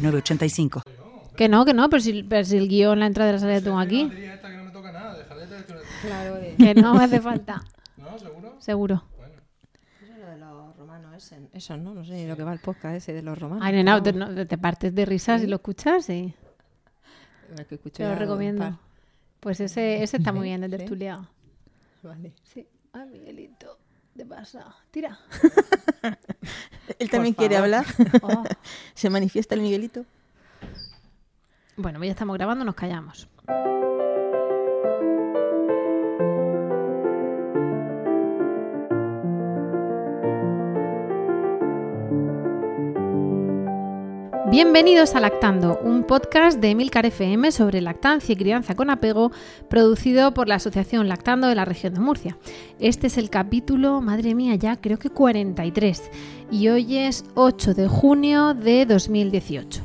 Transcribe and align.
985. 0.00 0.82
Que 1.36 1.48
no, 1.48 1.64
que 1.64 1.74
no, 1.74 1.88
pero 1.88 2.00
si, 2.02 2.22
pero 2.24 2.44
si 2.44 2.56
el 2.56 2.68
guion, 2.68 2.98
la 3.00 3.06
entrada 3.06 3.28
de 3.28 3.32
la 3.34 3.38
salida 3.40 3.60
tengo 3.60 3.78
aquí. 3.78 4.08
que 4.08 4.16
no 4.16 4.64
me 4.64 4.68
Claro. 6.02 6.36
Que 6.56 6.74
no 6.74 6.92
hace 6.98 7.20
falta. 7.20 7.62
¿No? 7.96 8.18
¿Seguro? 8.18 8.56
Seguro. 8.58 9.04
Eso 10.02 10.12
es 10.12 10.18
lo 10.18 10.26
de 10.26 10.36
los 10.38 10.76
romanos, 10.76 11.14
ese. 11.16 11.48
Eso, 11.52 11.76
¿no? 11.76 11.94
No 11.94 12.04
sé 12.04 12.12
ni 12.14 12.26
lo 12.26 12.36
que 12.36 12.44
va 12.44 12.52
el 12.52 12.60
podcast 12.60 12.96
ese 12.96 13.12
de 13.12 13.22
los 13.22 13.38
romanos. 13.38 13.64
Ay, 13.64 13.72
te, 14.02 14.12
no, 14.12 14.46
te 14.46 14.58
partes 14.58 14.94
de 14.94 15.04
risas 15.04 15.40
si 15.40 15.46
lo 15.46 15.56
escuchas, 15.56 16.04
sí. 16.04 16.32
El 17.56 17.66
que 17.66 17.78
Te 17.78 18.04
lo 18.04 18.14
recomiendo. 18.14 18.78
Pues 19.40 19.60
ese, 19.60 20.02
ese 20.02 20.18
está 20.18 20.32
muy 20.32 20.48
bien, 20.48 20.60
de 20.60 20.68
Sí. 20.70 20.76
tertulia. 20.76 21.28
Vale. 22.02 22.32
Sí. 22.42 22.66
Ay, 22.92 23.08
Miguelito, 23.10 23.78
¿qué 24.18 24.26
pasa? 24.26 24.74
Tira. 24.90 25.16
Él 26.98 27.08
también 27.08 27.34
quiere 27.34 27.56
hablar. 27.56 27.86
Oh. 28.20 28.42
Se 28.94 29.08
manifiesta 29.10 29.54
el 29.54 29.60
Miguelito. 29.60 30.04
Bueno, 31.76 32.02
ya 32.02 32.10
estamos 32.10 32.36
grabando, 32.36 32.64
nos 32.64 32.74
callamos. 32.74 33.28
Bienvenidos 44.50 45.14
a 45.14 45.20
Lactando, 45.20 45.78
un 45.82 46.04
podcast 46.04 46.58
de 46.58 46.70
Emilcar 46.70 47.04
FM 47.04 47.52
sobre 47.52 47.82
lactancia 47.82 48.32
y 48.32 48.36
crianza 48.36 48.74
con 48.74 48.88
apego, 48.88 49.30
producido 49.68 50.32
por 50.32 50.48
la 50.48 50.54
Asociación 50.54 51.06
Lactando 51.06 51.48
de 51.48 51.54
la 51.54 51.66
región 51.66 51.92
de 51.92 52.00
Murcia. 52.00 52.38
Este 52.80 53.08
es 53.08 53.18
el 53.18 53.28
capítulo, 53.28 54.00
madre 54.00 54.34
mía, 54.34 54.54
ya 54.54 54.76
creo 54.76 54.98
que 54.98 55.10
43, 55.10 56.10
y 56.50 56.68
hoy 56.68 56.96
es 56.96 57.26
8 57.34 57.74
de 57.74 57.88
junio 57.88 58.54
de 58.54 58.86
2018. 58.86 59.82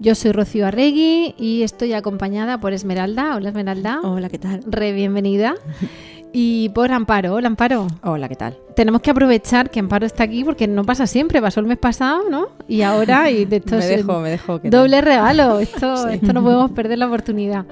Yo 0.00 0.16
soy 0.16 0.32
Rocío 0.32 0.66
Arregui 0.66 1.36
y 1.38 1.62
estoy 1.62 1.92
acompañada 1.92 2.58
por 2.58 2.72
Esmeralda. 2.72 3.36
Hola 3.36 3.50
Esmeralda. 3.50 4.00
Hola, 4.02 4.28
¿qué 4.28 4.38
tal? 4.38 4.64
Re 4.66 4.92
bienvenida. 4.92 5.54
Y 6.36 6.68
por 6.70 6.90
Amparo. 6.90 7.34
Hola 7.34 7.46
Amparo. 7.46 7.86
Hola, 8.02 8.28
¿qué 8.28 8.34
tal? 8.34 8.58
Tenemos 8.74 9.02
que 9.02 9.10
aprovechar 9.12 9.70
que 9.70 9.78
Amparo 9.78 10.04
está 10.04 10.24
aquí 10.24 10.42
porque 10.42 10.66
no 10.66 10.84
pasa 10.84 11.06
siempre. 11.06 11.40
Pasó 11.40 11.60
el 11.60 11.66
mes 11.66 11.78
pasado, 11.78 12.28
¿no? 12.28 12.48
Y 12.66 12.82
ahora, 12.82 13.30
y 13.30 13.44
de 13.44 13.56
esto 13.64 13.76
me 13.76 13.86
dejo, 13.86 14.20
me 14.20 14.30
dejo. 14.30 14.58
doble 14.64 15.00
regalo. 15.00 15.60
Esto, 15.60 15.96
Sí. 16.08 16.14
esto 16.14 16.32
no 16.32 16.42
podemos 16.42 16.72
perder 16.72 16.98
la 16.98 17.06
oportunidad. 17.06 17.66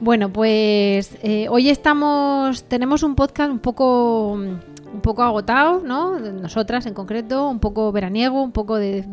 Bueno, 0.00 0.32
pues 0.32 1.18
eh, 1.22 1.48
hoy 1.50 1.68
estamos, 1.68 2.64
tenemos 2.64 3.02
un 3.02 3.14
podcast 3.14 3.50
un 3.50 3.58
poco, 3.58 4.32
un 4.32 5.00
poco 5.02 5.22
agotado, 5.22 5.82
¿no? 5.84 6.18
Nosotras 6.18 6.86
en 6.86 6.94
concreto, 6.94 7.46
un 7.50 7.58
poco 7.58 7.92
veraniego, 7.92 8.42
un 8.42 8.52
poco 8.52 8.76
de, 8.76 9.04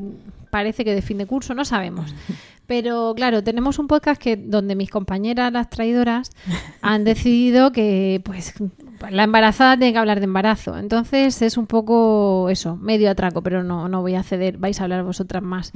parece 0.51 0.85
que 0.85 0.95
de 0.95 1.01
fin 1.01 1.17
de 1.17 1.25
curso, 1.25 1.53
no 1.53 1.65
sabemos. 1.65 2.15
Pero 2.67 3.13
claro, 3.15 3.43
tenemos 3.43 3.77
un 3.79 3.87
podcast 3.87 4.21
que 4.21 4.37
donde 4.37 4.75
mis 4.75 4.89
compañeras, 4.89 5.51
las 5.51 5.69
traidoras, 5.69 6.31
han 6.81 7.03
decidido 7.03 7.71
que 7.71 8.21
pues 8.23 8.53
la 9.09 9.23
embarazada 9.23 9.77
tiene 9.77 9.93
que 9.93 9.99
hablar 9.99 10.19
de 10.19 10.25
embarazo. 10.25 10.77
Entonces 10.77 11.41
es 11.41 11.57
un 11.57 11.67
poco 11.67 12.49
eso, 12.49 12.75
medio 12.77 13.09
atraco, 13.09 13.41
pero 13.41 13.63
no, 13.63 13.87
no 13.87 14.01
voy 14.01 14.15
a 14.15 14.23
ceder, 14.23 14.57
vais 14.57 14.79
a 14.79 14.83
hablar 14.83 15.03
vosotras 15.03 15.43
más. 15.43 15.71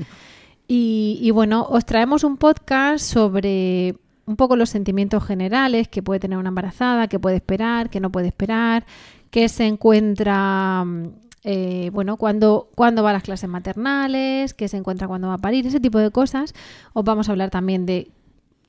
Y, 0.68 1.20
y 1.22 1.32
bueno, 1.32 1.66
os 1.70 1.86
traemos 1.86 2.24
un 2.24 2.38
podcast 2.38 3.04
sobre 3.06 3.96
un 4.30 4.36
poco 4.36 4.56
los 4.56 4.70
sentimientos 4.70 5.26
generales 5.26 5.88
que 5.88 6.04
puede 6.04 6.20
tener 6.20 6.38
una 6.38 6.50
embarazada, 6.50 7.08
que 7.08 7.18
puede 7.18 7.38
esperar, 7.38 7.90
que 7.90 8.00
no 8.00 8.12
puede 8.12 8.28
esperar, 8.28 8.86
que 9.32 9.50
se 9.50 9.66
encuentra, 9.66 10.84
mm, 10.86 11.08
eh, 11.44 11.90
bueno, 11.94 12.18
cuando, 12.18 12.70
cuando 12.76 13.04
va 13.04 13.12
a 13.12 13.14
las 13.14 13.24
clases 13.24 13.50
maternales, 13.50 14.54
que 14.54 14.68
se 14.68 14.78
encuentra 14.78 15.08
cuando 15.08 15.30
va 15.30 15.36
a 15.36 15.40
parir, 15.40 15.66
ese 15.66 15.80
tipo 15.80 16.00
de 16.00 16.12
cosas. 16.12 16.54
Os 16.94 17.04
vamos 17.04 17.30
a 17.30 17.32
hablar 17.32 17.50
también 17.50 17.86
de, 17.86 18.12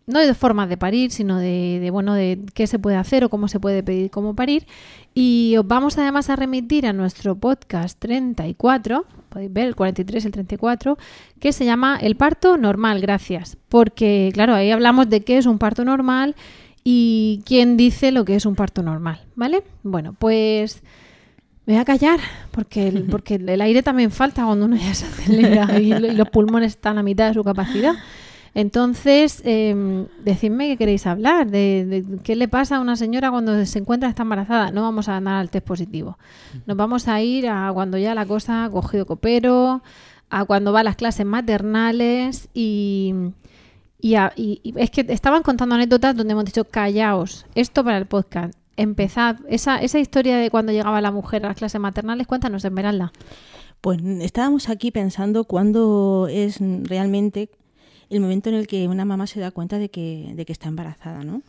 no 0.07 0.21
de 0.21 0.35
formas 0.35 0.69
de 0.69 0.77
parir, 0.77 1.11
sino 1.11 1.39
de, 1.39 1.79
de, 1.81 1.91
bueno, 1.91 2.15
de 2.15 2.41
qué 2.55 2.67
se 2.67 2.79
puede 2.79 2.97
hacer 2.97 3.25
o 3.25 3.29
cómo 3.29 3.49
se 3.49 3.61
puede 3.61 3.83
pedir 3.83 4.11
cómo 4.11 4.35
parir. 4.35 4.67
Y 5.15 5.57
os 5.59 5.67
vamos 5.67 5.99
además 5.99 6.31
a 6.31 6.37
remitir 6.37 6.87
a 6.87 6.93
nuestro 6.93 7.35
podcast 7.35 7.99
34, 7.99 9.05
podéis 9.29 9.53
ver 9.53 9.67
el 9.67 9.77
43, 9.77 10.25
el 10.27 10.33
34, 10.33 10.99
que 11.41 11.53
se 11.53 11.65
llama 11.65 11.99
El 12.01 12.17
parto 12.17 12.57
normal, 12.57 13.01
gracias. 13.01 13.57
Porque, 13.69 14.31
claro, 14.33 14.55
ahí 14.55 14.71
hablamos 14.71 15.09
de 15.09 15.23
qué 15.23 15.39
es 15.39 15.47
un 15.47 15.59
parto 15.59 15.85
normal 15.85 16.37
y 16.85 17.43
quién 17.45 17.77
dice 17.77 18.13
lo 18.13 18.25
que 18.25 18.37
es 18.37 18.47
un 18.47 18.55
parto 18.55 18.83
normal, 18.83 19.21
¿vale? 19.35 19.65
Bueno, 19.83 20.15
pues 20.19 20.83
me 21.71 21.77
voy 21.77 21.83
a 21.83 21.85
callar 21.85 22.19
porque 22.51 22.89
el, 22.89 23.05
porque 23.05 23.37
el 23.37 23.61
aire 23.61 23.83
también 23.85 24.11
falta 24.11 24.45
cuando 24.45 24.65
uno 24.67 24.75
ya 24.77 24.93
se 24.93 25.07
acelera 25.07 25.79
y, 25.79 25.91
lo- 25.91 26.09
y 26.09 26.15
los 26.17 26.29
pulmones 26.29 26.73
están 26.73 26.99
a 26.99 27.03
mitad 27.05 27.29
de 27.29 27.35
su 27.35 27.45
capacidad. 27.45 27.95
Entonces, 28.55 29.41
eh, 29.45 30.07
decidme 30.25 30.67
qué 30.67 30.77
queréis 30.77 31.07
hablar, 31.07 31.49
de, 31.49 31.87
de 31.87 32.19
qué 32.25 32.35
le 32.35 32.49
pasa 32.49 32.77
a 32.77 32.81
una 32.81 32.97
señora 32.97 33.31
cuando 33.31 33.65
se 33.65 33.79
encuentra 33.79 34.09
está 34.09 34.23
embarazada. 34.25 34.73
No 34.73 34.83
vamos 34.83 35.09
a 35.09 35.17
andar 35.17 35.35
al 35.37 35.51
test 35.51 35.65
positivo. 35.65 36.19
Nos 36.67 36.77
vamos 36.77 37.07
a 37.07 37.21
ir 37.23 37.49
a 37.49 37.71
cuando 37.73 37.97
ya 37.99 38.13
la 38.17 38.27
cosa 38.27 38.65
ha 38.65 38.71
cogido 38.71 39.07
copero, 39.07 39.83
a 40.31 40.45
cuando 40.45 40.73
va 40.73 40.81
a 40.81 40.83
las 40.85 40.97
clases 40.97 41.25
maternales 41.25 42.49
y, 42.53 43.15
y, 44.01 44.17
a- 44.17 44.33
y- 44.35 44.61
y 44.65 44.75
es 44.77 44.91
que 44.91 45.07
estaban 45.09 45.45
contando 45.45 45.77
anécdotas 45.77 46.17
donde 46.17 46.33
hemos 46.33 46.45
dicho, 46.47 46.65
callaos, 46.65 47.47
esto 47.55 47.85
para 47.85 47.99
el 47.99 48.07
podcast. 48.07 48.55
Empezad, 48.81 49.37
esa, 49.47 49.77
esa 49.77 49.99
historia 49.99 50.39
de 50.39 50.51
cuando 50.51 50.73
llegaba 50.73 51.03
la 51.03 51.11
mujer 51.11 51.45
a 51.45 51.49
las 51.49 51.59
clases 51.59 51.79
maternales, 51.79 52.27
cuéntanos, 52.27 52.65
Esmeralda. 52.65 53.13
Pues 53.83 54.01
estábamos 54.21 54.71
aquí 54.71 54.91
pensando 54.91 55.45
cuándo 55.45 56.29
es 56.31 56.61
realmente 56.85 57.51
el 58.09 58.21
momento 58.21 58.49
en 58.49 58.55
el 58.55 58.67
que 58.67 58.89
una 58.89 59.05
mamá 59.05 59.27
se 59.27 59.39
da 59.39 59.51
cuenta 59.51 59.79
de 59.79 59.91
que, 59.91 60.33
de 60.35 60.47
que 60.47 60.53
está 60.53 60.69
embarazada, 60.69 61.25
¿no? 61.25 61.43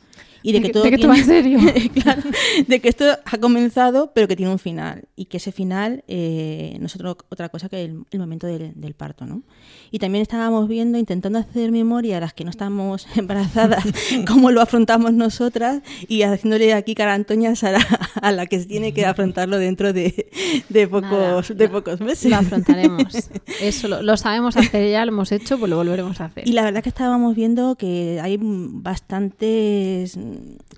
Y 0.43 0.53
de, 0.53 0.59
De 0.59 0.61
que 0.61 0.67
que- 0.69 0.73
todo 0.73 0.83
de 0.83 0.89
que 0.89 0.95
esto 0.95 1.07
va 1.07 1.17
en 1.17 1.25
serio. 1.25 1.59
Claro, 2.01 2.21
de 2.67 2.79
que 2.79 2.89
esto 2.89 3.05
ha 3.25 3.37
comenzado, 3.37 4.11
pero 4.13 4.27
que 4.27 4.35
tiene 4.35 4.51
un 4.51 4.59
final. 4.59 5.03
Y 5.15 5.25
que 5.25 5.37
ese 5.37 5.51
final 5.51 6.03
eh, 6.07 6.77
no 6.79 6.87
es 6.87 6.95
otro- 6.95 7.17
otra 7.29 7.49
cosa 7.49 7.69
que 7.69 7.83
el, 7.83 8.03
el 8.11 8.19
momento 8.19 8.47
del, 8.47 8.71
del 8.75 8.93
parto, 8.93 9.25
¿no? 9.25 9.43
Y 9.91 9.99
también 9.99 10.21
estábamos 10.21 10.67
viendo, 10.67 10.97
intentando 10.97 11.37
hacer 11.39 11.71
memoria 11.71 12.17
a 12.17 12.19
las 12.21 12.33
que 12.33 12.43
no 12.43 12.49
estamos 12.49 13.05
embarazadas, 13.15 13.83
cómo 14.27 14.51
lo 14.51 14.61
afrontamos 14.61 15.13
nosotras, 15.13 15.81
y 16.07 16.23
haciéndole 16.23 16.73
aquí 16.73 16.95
cara 16.95 17.11
a 17.11 17.15
Antonia 17.15 17.53
a 17.61 17.71
la, 17.71 17.99
a 18.21 18.31
la 18.31 18.45
que 18.47 18.59
tiene 18.59 18.93
que 18.93 19.05
afrontarlo 19.05 19.57
dentro 19.57 19.93
de, 19.93 20.29
de 20.69 20.87
pocos, 20.87 21.11
Nada, 21.11 21.41
de 21.41 21.65
lo- 21.67 21.71
pocos 21.71 21.99
meses. 22.01 22.29
Lo 22.31 22.37
afrontaremos. 22.37 23.13
Eso 23.61 23.87
lo, 23.87 24.01
lo 24.01 24.17
sabemos 24.17 24.57
hacer 24.57 24.89
ya, 24.89 25.05
lo 25.05 25.11
hemos 25.11 25.31
hecho, 25.31 25.59
pues 25.59 25.69
lo 25.69 25.75
volveremos 25.77 26.19
a 26.21 26.25
hacer. 26.25 26.47
Y 26.47 26.53
la 26.53 26.63
verdad 26.63 26.81
que 26.81 26.89
estábamos 26.89 27.35
viendo 27.35 27.75
que 27.75 28.19
hay 28.21 28.37
bastantes 28.41 30.17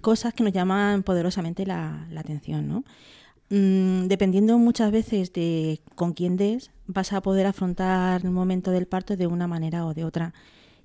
cosas 0.01 0.33
que 0.33 0.43
nos 0.43 0.53
llaman 0.53 1.03
poderosamente 1.03 1.65
la, 1.65 2.07
atención, 2.15 2.67
¿no? 2.67 2.83
Mm, 3.49 4.07
dependiendo 4.07 4.57
muchas 4.57 4.91
veces 4.91 5.33
de 5.33 5.81
con 5.95 6.13
quién 6.13 6.37
des, 6.37 6.71
vas 6.87 7.13
a 7.13 7.21
poder 7.21 7.45
afrontar 7.45 8.23
el 8.23 8.31
momento 8.31 8.71
del 8.71 8.87
parto 8.87 9.15
de 9.15 9.27
una 9.27 9.47
manera 9.47 9.85
o 9.85 9.93
de 9.93 10.05
otra. 10.05 10.33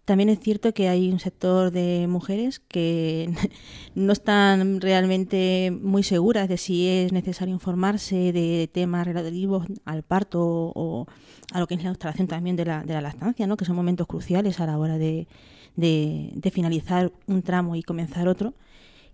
También 0.04 0.30
es 0.30 0.40
cierto 0.40 0.72
que 0.72 0.88
hay 0.88 1.12
un 1.12 1.20
sector 1.20 1.70
de 1.70 2.06
mujeres 2.08 2.60
que 2.60 3.30
no 3.94 4.12
están 4.12 4.80
realmente 4.80 5.70
muy 5.70 6.02
seguras 6.02 6.48
de 6.48 6.56
si 6.56 6.88
es 6.88 7.12
necesario 7.12 7.52
informarse 7.52 8.32
de 8.32 8.70
temas 8.72 9.06
relativos 9.06 9.66
al 9.84 10.02
parto 10.02 10.40
o 10.74 11.06
a 11.52 11.60
lo 11.60 11.66
que 11.66 11.74
es 11.74 11.82
la 11.82 11.90
instalación 11.90 12.26
también 12.26 12.56
de 12.56 12.64
la, 12.64 12.84
de 12.84 12.94
la 12.94 13.02
lactancia, 13.02 13.46
¿no? 13.46 13.58
que 13.58 13.66
son 13.66 13.76
momentos 13.76 14.06
cruciales 14.06 14.60
a 14.60 14.66
la 14.66 14.78
hora 14.78 14.96
de, 14.96 15.28
de- 15.78 16.50
finalizar 16.52 17.12
un 17.26 17.42
tramo 17.42 17.76
y 17.76 17.82
comenzar 17.82 18.28
otro. 18.28 18.54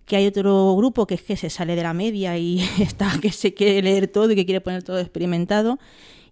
Que 0.05 0.15
hay 0.17 0.27
otro 0.27 0.75
grupo 0.75 1.07
que 1.07 1.15
es 1.15 1.21
que 1.21 1.35
se 1.37 1.49
sale 1.49 1.75
de 1.75 1.83
la 1.83 1.93
media 1.93 2.37
y 2.37 2.59
está 2.79 3.09
que 3.21 3.31
se 3.31 3.53
quiere 3.53 3.81
leer 3.81 4.07
todo 4.07 4.31
y 4.31 4.35
que 4.35 4.45
quiere 4.45 4.61
poner 4.61 4.83
todo 4.83 4.99
experimentado. 4.99 5.79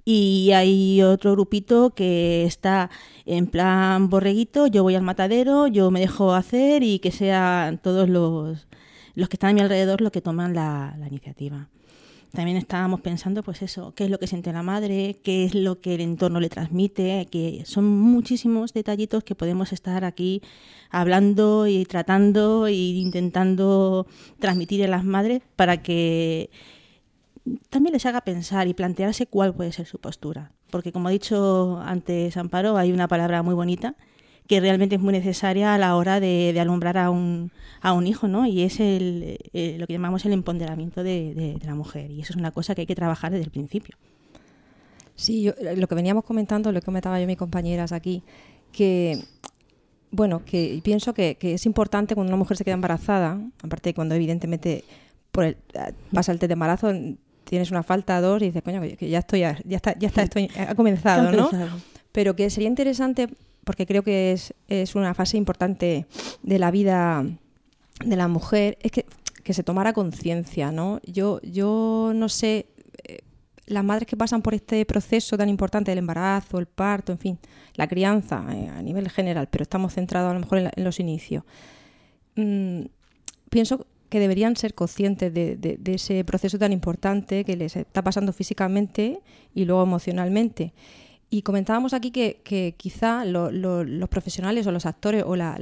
Y 0.05 0.51
hay 0.53 1.01
otro 1.01 1.31
grupito 1.31 1.91
que 1.91 2.43
está 2.45 2.89
en 3.25 3.47
plan 3.47 4.09
borreguito, 4.09 4.67
yo 4.67 4.83
voy 4.83 4.95
al 4.95 5.01
matadero, 5.03 5.67
yo 5.67 5.91
me 5.91 6.01
dejo 6.01 6.33
hacer 6.33 6.83
y 6.83 6.99
que 6.99 7.11
sean 7.11 7.77
todos 7.77 8.09
los, 8.09 8.67
los 9.15 9.29
que 9.29 9.35
están 9.37 9.51
a 9.51 9.53
mi 9.53 9.61
alrededor 9.61 10.01
los 10.01 10.11
que 10.11 10.21
toman 10.21 10.53
la 10.53 10.93
iniciativa. 11.07 11.69
También 12.33 12.57
estábamos 12.57 12.99
pensando, 13.01 13.43
pues 13.43 13.61
eso, 13.61 13.93
qué 13.95 14.05
es 14.05 14.09
lo 14.09 14.17
que 14.17 14.25
siente 14.25 14.51
la 14.51 14.63
madre, 14.63 15.19
qué 15.23 15.45
es 15.45 15.53
lo 15.53 15.79
que 15.81 15.93
el 15.93 16.01
entorno 16.01 16.39
le 16.39 16.49
transmite, 16.49 17.27
que 17.29 17.61
son 17.65 17.85
muchísimos 17.85 18.73
detallitos 18.73 19.23
que 19.23 19.35
podemos 19.35 19.71
estar 19.71 20.03
aquí 20.03 20.41
hablando 20.89 21.67
y 21.67 21.85
tratando 21.85 22.65
e 22.65 22.73
intentando 22.73 24.07
transmitir 24.39 24.83
a 24.83 24.87
las 24.87 25.03
madres 25.05 25.43
para 25.55 25.83
que 25.83 26.49
también 27.69 27.93
les 27.93 28.05
haga 28.07 28.21
pensar 28.21 28.67
y 28.67 28.73
plantearse 28.73 29.27
cuál 29.27 29.53
puede 29.53 29.71
ser 29.71 29.85
su 29.85 29.99
postura. 29.99 30.51
Porque 30.71 30.91
como 30.91 31.09
ha 31.09 31.11
dicho 31.11 31.79
antes 31.85 32.35
Amparo, 32.35 32.77
hay 32.77 32.91
una 32.91 33.07
palabra 33.07 33.43
muy 33.43 33.53
bonita 33.53 33.95
que 34.47 34.59
realmente 34.59 34.95
es 34.95 35.01
muy 35.01 35.13
necesaria 35.13 35.73
a 35.73 35.77
la 35.77 35.95
hora 35.95 36.19
de, 36.19 36.55
alumbrar 36.59 36.97
a 36.97 37.09
un, 37.09 37.51
a 37.81 37.93
un 37.93 38.07
hijo, 38.07 38.27
¿no? 38.27 38.45
Y 38.45 38.63
es 38.63 38.79
el, 38.79 39.39
eh, 39.53 39.77
lo 39.79 39.87
que 39.87 39.93
llamamos 39.93 40.25
el 40.25 40.33
empoderamiento 40.33 41.03
de, 41.03 41.33
de, 41.33 41.65
la 41.65 41.75
mujer. 41.75 42.11
Y 42.11 42.21
eso 42.21 42.33
es 42.33 42.37
una 42.37 42.51
cosa 42.51 42.75
que 42.75 42.81
hay 42.81 42.87
que 42.87 42.95
trabajar 42.95 43.31
desde 43.31 43.45
el 43.45 43.51
principio. 43.51 43.95
Sí, 45.15 45.47
eh, 45.47 45.75
lo 45.77 45.87
que 45.87 45.95
veníamos 45.95 46.25
comentando, 46.25 46.71
lo 46.71 46.79
que 46.81 46.85
comentaba 46.85 47.19
yo 47.19 47.27
mis 47.27 47.37
compañeras 47.37 47.91
aquí, 47.91 48.23
que 48.71 49.23
bueno, 50.11 50.45
que 50.45 50.79
pienso 50.83 51.13
que, 51.13 51.35
que, 51.35 51.55
es 51.55 51.65
importante 51.65 52.13
cuando 52.13 52.29
una 52.29 52.37
mujer 52.37 52.55
se 52.55 52.63
queda 52.63 52.75
embarazada, 52.75 53.39
aparte 53.63 53.89
de 53.89 53.93
cuando 53.95 54.13
evidentemente 54.13 54.83
por 55.31 55.45
el, 55.45 55.57
eh, 55.73 55.93
pasa 56.13 56.31
el 56.31 56.39
test 56.39 56.49
de 56.49 56.53
embarazo, 56.53 56.91
tienes 57.43 57.71
una 57.71 57.81
falta 57.81 58.21
dos 58.21 58.41
y 58.41 58.45
dices, 58.45 58.61
coño, 58.61 58.81
que 58.81 59.09
ya 59.09 59.19
estoy, 59.19 59.39
ya 59.39 59.57
está, 59.75 59.97
ya 59.97 60.07
está, 60.07 60.21
esto 60.23 60.39
ha 60.57 60.75
comenzado, 60.75 61.31
¿no? 61.31 61.49
Pero 62.11 62.35
que 62.35 62.49
sería 62.49 62.69
interesante 62.69 63.27
porque 63.63 63.85
creo 63.85 64.03
que 64.03 64.31
es, 64.31 64.53
es 64.67 64.95
una 64.95 65.13
fase 65.13 65.37
importante 65.37 66.05
de 66.41 66.59
la 66.59 66.71
vida 66.71 67.25
de 68.03 68.15
la 68.15 68.27
mujer, 68.27 68.77
es 68.81 68.91
que, 68.91 69.05
que 69.43 69.53
se 69.53 69.63
tomara 69.63 69.93
conciencia, 69.93 70.71
¿no? 70.71 70.99
Yo, 71.05 71.39
yo 71.41 72.11
no 72.15 72.29
sé, 72.29 72.67
eh, 73.03 73.19
las 73.65 73.83
madres 73.83 74.07
que 74.07 74.17
pasan 74.17 74.41
por 74.41 74.53
este 74.53 74.85
proceso 74.85 75.37
tan 75.37 75.49
importante 75.49 75.91
del 75.91 75.99
embarazo, 75.99 76.59
el 76.59 76.65
parto, 76.65 77.11
en 77.11 77.19
fin, 77.19 77.39
la 77.75 77.87
crianza 77.87 78.45
eh, 78.51 78.69
a 78.69 78.81
nivel 78.81 79.09
general, 79.09 79.47
pero 79.49 79.63
estamos 79.63 79.93
centrados 79.93 80.31
a 80.31 80.33
lo 80.33 80.39
mejor 80.39 80.59
en, 80.59 80.83
los 80.83 80.99
inicios. 80.99 81.43
Mm, 82.35 82.85
pienso 83.49 83.87
que 84.09 84.19
deberían 84.19 84.55
ser 84.55 84.75
conscientes 84.75 85.33
de, 85.33 85.55
de, 85.55 85.77
de, 85.77 85.93
ese 85.95 86.23
proceso 86.23 86.59
tan 86.59 86.71
importante 86.71 87.43
que 87.43 87.55
les 87.55 87.75
está 87.75 88.03
pasando 88.03 88.31
físicamente 88.31 89.21
y 89.55 89.65
luego 89.65 89.83
emocionalmente. 89.83 90.73
Y 91.33 91.41
comentábamos 91.41 91.95
aquí 91.95 92.11
que, 92.11 92.75
quizá 92.77 93.25
los 93.25 94.09
profesionales 94.09 94.67
o 94.67 94.71
los 94.71 94.85
actores 94.85 95.23
o, 95.25 95.35
la, 95.35 95.59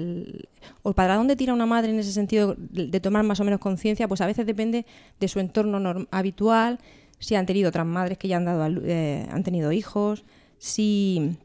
o 0.83 0.91
para 0.91 1.15
dónde 1.15 1.37
tira 1.37 1.53
una 1.53 1.65
madre 1.65 1.91
en 1.91 1.99
ese 1.99 2.11
sentido 2.11 2.57
de, 2.57 2.99
tomar 2.99 3.23
más 3.23 3.39
o 3.39 3.45
menos 3.45 3.61
conciencia, 3.61 4.05
pues 4.09 4.19
a 4.19 4.25
veces 4.25 4.45
depende 4.45 4.85
de 5.17 5.27
su 5.29 5.39
entorno 5.39 6.07
habitual, 6.11 6.77
si 7.19 7.35
han 7.35 7.45
tenido 7.45 7.69
otras 7.69 7.85
madres 7.85 8.17
que 8.17 8.27
ya 8.27 8.35
han, 8.35 8.43
dado, 8.43 8.81
eh, 8.83 9.25
han 9.31 9.43
tenido 9.43 9.71
hijos, 9.71 10.25
si 10.57 11.37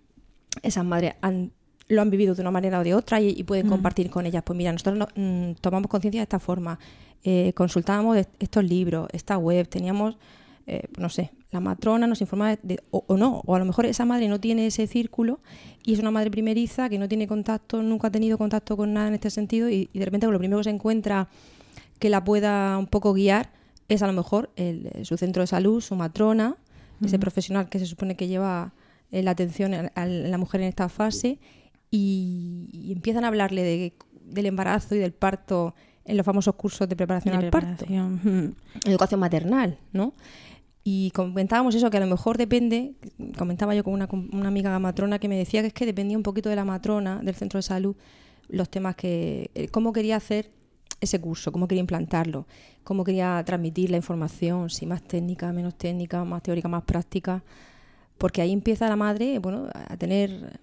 esas 0.60 0.84
madres 0.84 1.14
lo 1.86 2.02
han 2.02 2.10
vivido 2.10 2.34
de 2.34 2.40
una 2.40 2.50
manera 2.50 2.80
o 2.80 2.82
de 2.82 2.94
otra 2.94 3.20
y, 3.20 3.44
pueden 3.44 3.68
compartir 3.68 4.10
con 4.10 4.26
ellas. 4.26 4.42
Pues 4.44 4.56
mira, 4.56 4.72
nosotros 4.72 5.06
mm, 5.14 5.52
tomamos 5.60 5.88
conciencia 5.88 6.18
de 6.18 6.24
esta 6.24 6.40
forma, 6.40 6.80
eh, 7.22 7.52
consultábamos 7.54 8.16
estos 8.40 8.64
libros, 8.64 9.06
esta 9.12 9.38
web, 9.38 9.68
teníamos 9.68 10.16
eh, 10.68 10.88
no 10.98 11.08
sé, 11.08 11.30
la 11.56 11.60
matrona 11.60 12.06
nos 12.06 12.20
informa 12.20 12.56
de, 12.62 12.82
o, 12.90 13.16
no, 13.16 13.40
o 13.46 13.54
a 13.54 13.58
lo 13.58 13.64
mejor 13.64 13.86
esa 13.86 14.04
madre 14.04 14.28
no 14.28 14.38
tiene 14.38 14.66
ese 14.66 14.86
círculo 14.86 15.40
y 15.82 15.94
es 15.94 15.98
una 15.98 16.10
madre 16.10 16.30
primeriza 16.30 16.90
que 16.90 16.98
no 16.98 17.08
tiene 17.08 17.26
contacto, 17.26 17.82
nunca 17.82 18.08
ha 18.08 18.10
tenido 18.10 18.36
contacto 18.36 18.76
con 18.76 18.92
nada 18.92 19.08
en 19.08 19.14
este 19.14 19.30
sentido 19.30 19.70
y, 19.70 19.88
de 19.94 20.04
repente 20.04 20.26
lo 20.26 20.38
primero 20.38 20.58
que 20.58 20.64
se 20.64 20.70
encuentra 20.70 21.28
que 21.98 22.10
la 22.10 22.22
pueda 22.24 22.76
un 22.76 22.88
poco 22.88 23.14
guiar 23.14 23.52
es 23.88 24.02
a 24.02 24.06
lo 24.06 24.12
mejor 24.12 24.50
su 25.02 25.16
centro 25.16 25.42
de 25.42 25.46
salud, 25.46 25.80
su 25.80 25.96
matrona, 25.96 26.56
ese 27.02 27.18
profesional 27.18 27.70
que 27.70 27.78
se 27.78 27.86
supone 27.86 28.16
que 28.16 28.28
lleva 28.28 28.74
eh, 29.10 29.22
la 29.22 29.30
atención 29.30 29.72
a, 29.74 30.06
la 30.06 30.36
mujer 30.36 30.60
en 30.60 30.68
esta 30.68 30.90
fase 30.90 31.38
y, 31.90 32.92
empiezan 32.94 33.24
a 33.24 33.28
hablarle 33.28 33.62
de, 33.62 33.94
del 34.24 34.44
embarazo 34.44 34.94
y 34.94 34.98
del 34.98 35.12
parto 35.12 35.74
en 36.04 36.18
los 36.18 36.26
famosos 36.26 36.54
cursos 36.54 36.86
de 36.86 36.96
preparación 36.96 37.34
al 37.34 37.48
parto. 37.48 37.86
Educación 38.84 39.20
maternal, 39.20 39.78
¿no? 39.92 40.12
Y 40.88 41.10
comentábamos 41.10 41.74
eso, 41.74 41.90
que 41.90 41.96
a 41.96 42.00
lo 42.00 42.06
mejor 42.06 42.38
depende, 42.38 42.94
comentaba 43.36 43.74
yo 43.74 43.82
con 43.82 43.92
una, 43.92 44.08
una, 44.12 44.46
amiga 44.46 44.78
matrona 44.78 45.18
que 45.18 45.26
me 45.26 45.36
decía 45.36 45.60
que 45.60 45.66
es 45.66 45.72
que 45.72 45.84
dependía 45.84 46.16
un 46.16 46.22
poquito 46.22 46.48
de 46.48 46.54
la 46.54 46.64
matrona 46.64 47.20
del 47.24 47.34
centro 47.34 47.58
de 47.58 47.62
salud 47.62 47.96
los 48.46 48.68
temas 48.70 48.94
que, 48.94 49.50
eh, 49.56 49.66
cómo 49.66 49.92
quería 49.92 50.14
hacer 50.14 50.52
ese 51.00 51.20
curso, 51.20 51.50
cómo 51.50 51.66
quería 51.66 51.80
implantarlo, 51.80 52.46
cómo 52.84 53.02
quería 53.02 53.42
transmitir 53.44 53.90
la 53.90 53.96
información, 53.96 54.70
si 54.70 54.86
más 54.86 55.02
técnica, 55.02 55.52
menos 55.52 55.74
técnica, 55.74 56.24
más 56.24 56.44
teórica, 56.44 56.68
más 56.68 56.84
práctica, 56.84 57.42
porque 58.16 58.40
ahí 58.40 58.52
empieza 58.52 58.88
la 58.88 58.94
madre, 58.94 59.40
bueno, 59.40 59.66
a 59.74 59.96
tener 59.96 60.60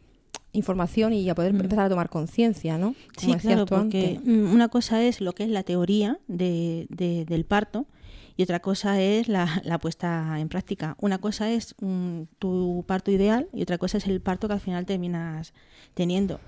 información 0.54 1.12
y 1.12 1.30
a 1.30 1.36
poder 1.36 1.52
mm. 1.52 1.60
empezar 1.60 1.88
a 1.88 1.90
tomar 1.90 2.10
conciencia, 2.10 2.78
¿no? 2.78 2.96
sí, 3.18 3.34
claro, 3.34 3.66
porque 3.66 4.22
una 4.26 4.70
cosa 4.70 5.04
es 5.04 5.20
lo 5.20 5.34
que 5.34 5.44
es 5.44 5.50
la 5.50 5.64
teoría 5.64 6.18
de, 6.30 6.88
del 6.90 7.44
parto 7.44 7.88
y 8.36 8.44
otra 8.44 8.60
cosa 8.60 9.02
es 9.02 9.28
la, 9.28 9.80
puesta 9.82 10.40
en 10.40 10.50
práctica. 10.50 10.96
Una 11.00 11.20
cosa 11.20 11.52
es 11.52 11.76
mm, 11.80 12.24
tu 12.40 12.84
parto 12.88 13.12
ideal 13.12 13.48
y 13.54 13.62
otra 13.62 13.78
cosa 13.78 13.98
es 13.98 14.08
el 14.08 14.22
parto 14.22 14.48
que 14.48 14.54
al 14.54 14.60
final 14.60 14.86
terminas 14.86 15.54
teniendo. 15.94 16.40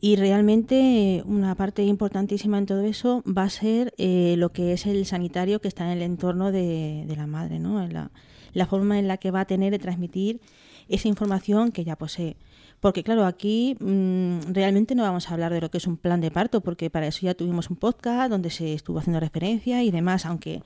Y 0.00 0.16
realmente 0.16 1.22
una 1.26 1.54
parte 1.54 1.82
importantísima 1.82 2.58
en 2.58 2.66
todo 2.66 2.82
eso 2.82 3.22
va 3.26 3.44
a 3.44 3.50
ser 3.50 3.94
eh, 3.96 4.34
lo 4.36 4.52
que 4.52 4.72
es 4.72 4.86
el 4.86 5.06
sanitario 5.06 5.60
que 5.60 5.68
está 5.68 5.84
en 5.84 5.98
el 5.98 6.02
entorno 6.02 6.52
de, 6.52 7.06
la 7.16 7.26
madre, 7.26 7.58
¿no? 7.58 7.86
La, 7.86 8.10
la 8.52 8.66
forma 8.66 8.98
en 8.98 9.08
la 9.08 9.16
que 9.16 9.30
va 9.30 9.40
a 9.40 9.44
tener 9.46 9.70
de 9.70 9.78
transmitir 9.78 10.40
esa 10.88 11.08
información 11.08 11.72
que 11.72 11.84
ya 11.84 11.96
posee. 11.96 12.36
Porque 12.80 13.02
claro, 13.02 13.24
aquí 13.24 13.76
mm, 13.80 14.52
realmente 14.52 14.94
no 14.94 15.04
vamos 15.04 15.30
a 15.30 15.34
hablar 15.34 15.52
de 15.52 15.60
lo 15.62 15.70
que 15.70 15.78
es 15.78 15.86
un 15.86 15.96
plan 15.96 16.20
de 16.20 16.30
parto, 16.30 16.60
porque 16.60 16.90
para 16.90 17.06
eso 17.06 17.20
ya 17.22 17.34
tuvimos 17.34 17.70
un 17.70 17.76
podcast 17.76 18.30
donde 18.30 18.50
se 18.50 18.74
estuvo 18.74 18.98
haciendo 18.98 19.20
referencia 19.20 19.82
y 19.82 19.90
demás, 19.90 20.26
aunque 20.26 20.62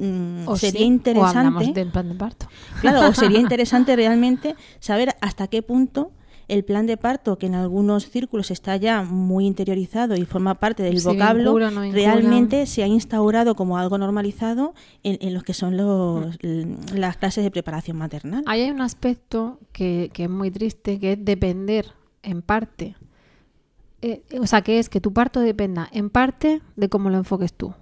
Mm, 0.00 0.48
o 0.48 0.56
sería 0.56 0.86
interesante. 0.86 1.72
del 1.74 1.90
plan 1.90 2.08
de 2.08 2.14
parto. 2.14 2.46
Claro, 2.80 3.12
sería 3.12 3.38
interesante 3.46 3.94
realmente 3.94 4.56
saber 4.78 5.14
hasta 5.20 5.46
qué 5.48 5.62
punto 5.62 6.12
el 6.48 6.64
plan 6.64 6.86
de 6.86 6.96
parto, 6.96 7.38
que 7.38 7.46
en 7.46 7.54
algunos 7.54 8.10
círculos 8.10 8.50
está 8.50 8.74
ya 8.76 9.02
muy 9.04 9.46
interiorizado 9.46 10.16
y 10.16 10.24
forma 10.24 10.56
parte 10.56 10.82
del 10.82 11.00
vocablo, 11.00 11.56
realmente 11.92 12.66
se 12.66 12.82
ha 12.82 12.88
instaurado 12.88 13.54
como 13.54 13.78
algo 13.78 13.98
normalizado 13.98 14.74
en, 15.04 15.18
en 15.20 15.32
los 15.32 15.44
que 15.44 15.54
son 15.54 15.76
los, 15.76 16.38
mm. 16.42 16.96
las 16.96 17.18
clases 17.18 17.44
de 17.44 17.52
preparación 17.52 17.98
maternal. 17.98 18.42
Ahí 18.46 18.62
hay 18.62 18.70
un 18.70 18.80
aspecto 18.80 19.60
que, 19.70 20.10
que 20.12 20.24
es 20.24 20.30
muy 20.30 20.50
triste, 20.50 20.98
que 20.98 21.12
es 21.12 21.24
depender 21.24 21.92
en 22.22 22.42
parte. 22.42 22.96
Eh, 24.02 24.22
o 24.40 24.46
sea, 24.46 24.62
que 24.62 24.78
es 24.78 24.88
que 24.88 25.00
tu 25.00 25.12
parto 25.12 25.40
dependa 25.40 25.88
en 25.92 26.10
parte 26.10 26.62
de 26.74 26.88
cómo 26.88 27.10
lo 27.10 27.18
enfoques 27.18 27.52
tú. 27.52 27.74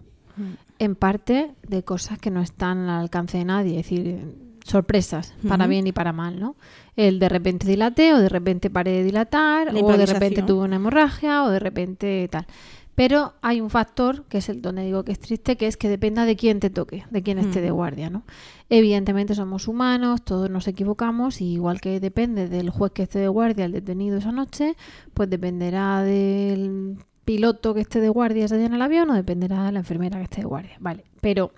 En 0.78 0.94
parte 0.94 1.54
de 1.66 1.82
cosas 1.82 2.18
que 2.18 2.30
no 2.30 2.40
están 2.40 2.88
al 2.88 3.00
alcance 3.02 3.38
de 3.38 3.44
nadie, 3.44 3.80
es 3.80 3.86
decir, 3.86 4.34
sorpresas, 4.64 5.34
para 5.48 5.66
bien 5.66 5.86
y 5.86 5.92
para 5.92 6.12
mal, 6.12 6.38
¿no? 6.38 6.56
El 6.94 7.18
de 7.18 7.28
repente 7.28 7.66
dilate 7.66 8.12
o 8.14 8.18
de 8.18 8.28
repente 8.28 8.70
pare 8.70 8.92
de 8.92 9.02
dilatar 9.02 9.74
o 9.74 9.96
de 9.96 10.06
repente 10.06 10.42
tuvo 10.42 10.62
una 10.62 10.76
hemorragia 10.76 11.44
o 11.44 11.50
de 11.50 11.58
repente 11.58 12.28
tal. 12.30 12.46
Pero 12.94 13.34
hay 13.42 13.60
un 13.60 13.70
factor, 13.70 14.24
que 14.24 14.38
es 14.38 14.48
el 14.48 14.60
donde 14.60 14.84
digo 14.84 15.04
que 15.04 15.12
es 15.12 15.20
triste, 15.20 15.56
que 15.56 15.68
es 15.68 15.76
que 15.76 15.88
dependa 15.88 16.24
de 16.24 16.34
quién 16.34 16.58
te 16.58 16.68
toque, 16.68 17.04
de 17.10 17.22
quién 17.22 17.38
esté 17.38 17.60
de 17.60 17.70
guardia, 17.70 18.10
¿no? 18.10 18.24
Evidentemente 18.70 19.36
somos 19.36 19.68
humanos, 19.68 20.22
todos 20.24 20.50
nos 20.50 20.66
equivocamos, 20.66 21.40
y 21.40 21.52
igual 21.52 21.80
que 21.80 22.00
depende 22.00 22.48
del 22.48 22.70
juez 22.70 22.90
que 22.90 23.04
esté 23.04 23.20
de 23.20 23.28
guardia, 23.28 23.66
el 23.66 23.72
detenido 23.72 24.18
esa 24.18 24.32
noche, 24.32 24.74
pues 25.14 25.30
dependerá 25.30 26.02
del 26.02 26.96
piloto 27.28 27.74
que 27.74 27.82
esté 27.82 28.00
de 28.00 28.08
guardia 28.08 28.46
ese 28.46 28.56
día 28.56 28.68
en 28.68 28.72
el 28.72 28.80
avión 28.80 29.10
o 29.10 29.14
dependerá 29.14 29.66
de 29.66 29.72
la 29.72 29.80
enfermera 29.80 30.16
que 30.16 30.24
esté 30.24 30.40
de 30.40 30.46
guardia. 30.46 30.78
Vale, 30.80 31.04
pero 31.20 31.52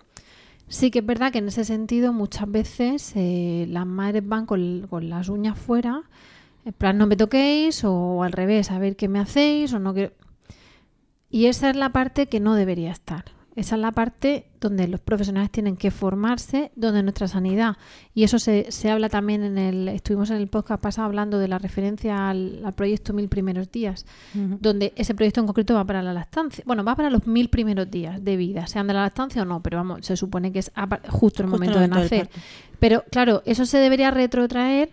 sí 0.66 0.90
que 0.90 0.98
es 0.98 1.06
verdad 1.06 1.30
que 1.30 1.38
en 1.38 1.46
ese 1.46 1.64
sentido 1.64 2.12
muchas 2.12 2.50
veces 2.50 3.12
eh, 3.14 3.66
las 3.68 3.86
madres 3.86 4.26
van 4.26 4.46
con, 4.46 4.88
con, 4.90 5.08
las 5.08 5.28
uñas 5.28 5.56
fuera, 5.56 6.02
en 6.64 6.72
plan 6.72 6.98
no 6.98 7.06
me 7.06 7.14
toquéis 7.14 7.84
o 7.84 8.24
al 8.24 8.32
revés, 8.32 8.72
a 8.72 8.80
ver 8.80 8.96
qué 8.96 9.06
me 9.06 9.20
hacéis 9.20 9.72
o 9.72 9.78
no 9.78 9.94
quiero... 9.94 10.12
Y 11.30 11.46
esa 11.46 11.70
es 11.70 11.76
la 11.76 11.90
parte 11.90 12.26
que 12.26 12.40
no 12.40 12.56
debería 12.56 12.90
estar. 12.90 13.26
Esa 13.56 13.74
es 13.74 13.80
la 13.80 13.90
parte 13.90 14.46
donde 14.60 14.86
los 14.86 15.00
profesionales 15.00 15.50
tienen 15.50 15.76
que 15.76 15.90
formarse, 15.90 16.70
donde 16.76 17.02
nuestra 17.02 17.26
sanidad, 17.26 17.76
y 18.14 18.22
eso 18.22 18.38
se, 18.38 18.70
se 18.70 18.90
habla 18.90 19.08
también 19.08 19.42
en 19.42 19.58
el, 19.58 19.88
estuvimos 19.88 20.30
en 20.30 20.36
el 20.36 20.46
podcast 20.46 20.80
pasado 20.80 21.06
hablando 21.06 21.38
de 21.38 21.48
la 21.48 21.58
referencia 21.58 22.30
al, 22.30 22.62
proyecto 22.76 23.12
Mil 23.12 23.28
Primeros 23.28 23.70
Días, 23.72 24.06
donde 24.34 24.92
ese 24.94 25.14
proyecto 25.14 25.40
en 25.40 25.46
concreto 25.46 25.74
va 25.74 25.84
para 25.84 26.00
la 26.02 26.12
lactancia, 26.12 26.62
bueno, 26.64 26.84
va 26.84 26.94
para 26.94 27.10
los 27.10 27.26
mil 27.26 27.48
primeros 27.50 27.90
días 27.90 28.22
de 28.24 28.36
vida, 28.36 28.66
sean 28.68 28.86
de 28.86 28.94
la 28.94 29.02
lactancia 29.02 29.42
o 29.42 29.44
no, 29.44 29.60
pero 29.62 29.78
vamos, 29.78 30.06
se 30.06 30.16
supone 30.16 30.52
que 30.52 30.60
es 30.60 30.70
justo 31.08 31.42
el 31.42 31.48
momento 31.48 31.80
de 31.80 31.88
nacer. 31.88 32.30
Pero 32.78 33.04
claro, 33.10 33.42
eso 33.46 33.66
se 33.66 33.78
debería 33.78 34.10
retrotraer 34.12 34.90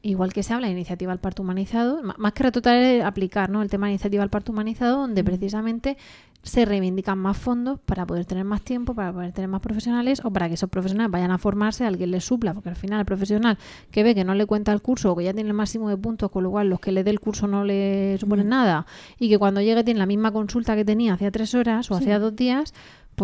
igual 0.00 0.32
que 0.32 0.44
se 0.44 0.54
habla 0.54 0.68
de 0.68 0.72
iniciativa 0.74 1.10
al 1.12 1.18
parto 1.18 1.42
humanizado, 1.42 2.00
ma- 2.04 2.14
más 2.18 2.32
que 2.32 2.44
retotar 2.44 2.76
es 2.76 3.04
aplicar 3.04 3.50
¿no? 3.50 3.62
el 3.62 3.68
tema 3.68 3.86
de 3.88 3.94
iniciativa 3.94 4.22
al 4.22 4.30
parto 4.30 4.52
humanizado, 4.52 5.00
donde 5.00 5.24
precisamente 5.24 5.96
se 6.42 6.64
reivindican 6.64 7.18
más 7.18 7.36
fondos 7.36 7.78
para 7.80 8.06
poder 8.06 8.24
tener 8.24 8.44
más 8.44 8.62
tiempo, 8.62 8.94
para 8.94 9.12
poder 9.12 9.32
tener 9.32 9.48
más 9.48 9.60
profesionales 9.60 10.20
o 10.24 10.32
para 10.32 10.48
que 10.48 10.54
esos 10.54 10.70
profesionales 10.70 11.10
vayan 11.10 11.30
a 11.30 11.38
formarse, 11.38 11.84
alguien 11.84 12.10
les 12.10 12.24
supla, 12.24 12.54
porque 12.54 12.68
al 12.68 12.76
final 12.76 13.00
el 13.00 13.06
profesional 13.06 13.58
que 13.90 14.02
ve 14.02 14.14
que 14.14 14.24
no 14.24 14.34
le 14.34 14.46
cuenta 14.46 14.72
el 14.72 14.80
curso 14.80 15.12
o 15.12 15.16
que 15.16 15.24
ya 15.24 15.34
tiene 15.34 15.48
el 15.48 15.54
máximo 15.54 15.88
de 15.88 15.96
puntos, 15.96 16.30
con 16.30 16.44
lo 16.44 16.50
cual 16.50 16.68
los 16.68 16.80
que 16.80 16.92
le 16.92 17.04
dé 17.04 17.10
el 17.10 17.20
curso 17.20 17.46
no 17.46 17.64
le 17.64 18.16
suponen 18.18 18.48
nada 18.48 18.86
y 19.18 19.28
que 19.28 19.38
cuando 19.38 19.60
llegue 19.60 19.84
tiene 19.84 19.98
la 19.98 20.06
misma 20.06 20.32
consulta 20.32 20.76
que 20.76 20.84
tenía 20.84 21.14
hacía 21.14 21.30
tres 21.30 21.54
horas 21.54 21.90
o 21.90 21.96
hacía 21.96 22.18
dos 22.18 22.34
días, 22.34 22.72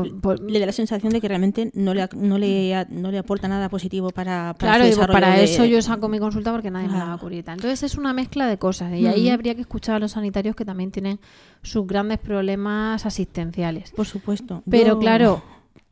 Le 0.02 0.58
da 0.60 0.66
la 0.66 0.72
sensación 0.72 1.12
de 1.12 1.20
que 1.20 1.28
realmente 1.28 1.70
no 1.74 1.94
le, 1.94 2.08
no 2.16 2.38
le, 2.38 2.86
no 2.90 3.10
le 3.10 3.18
aporta 3.18 3.48
nada 3.48 3.68
positivo 3.68 4.10
para, 4.10 4.54
para 4.58 4.78
Claro, 4.78 5.12
para 5.12 5.36
de- 5.36 5.44
eso 5.44 5.64
yo 5.64 5.80
saco 5.82 6.08
mi 6.08 6.18
consulta 6.18 6.52
porque 6.52 6.70
nadie 6.70 6.88
me 6.88 6.94
la 6.94 6.98
va 6.98 7.02
a 7.02 7.06
Claro. 7.06 7.20
cubrir. 7.20 7.44
Entonces 7.46 7.82
es 7.82 7.96
una 7.96 8.12
mezcla 8.12 8.46
de 8.46 8.58
cosas 8.58 8.92
y 8.94 9.06
ahí 9.06 9.28
habría 9.28 9.54
que 9.54 9.60
escuchar 9.62 9.96
a 9.96 9.98
los 9.98 10.12
sanitarios 10.12 10.56
que 10.56 10.64
también 10.64 10.90
tienen 10.90 11.20
sus 11.62 11.86
grandes 11.86 12.18
problemas 12.18 13.06
asistenciales. 13.06 13.90
Por 13.92 14.06
supuesto. 14.06 14.62
Pero 14.68 14.88
Yo- 14.94 14.98
claro, 14.98 15.42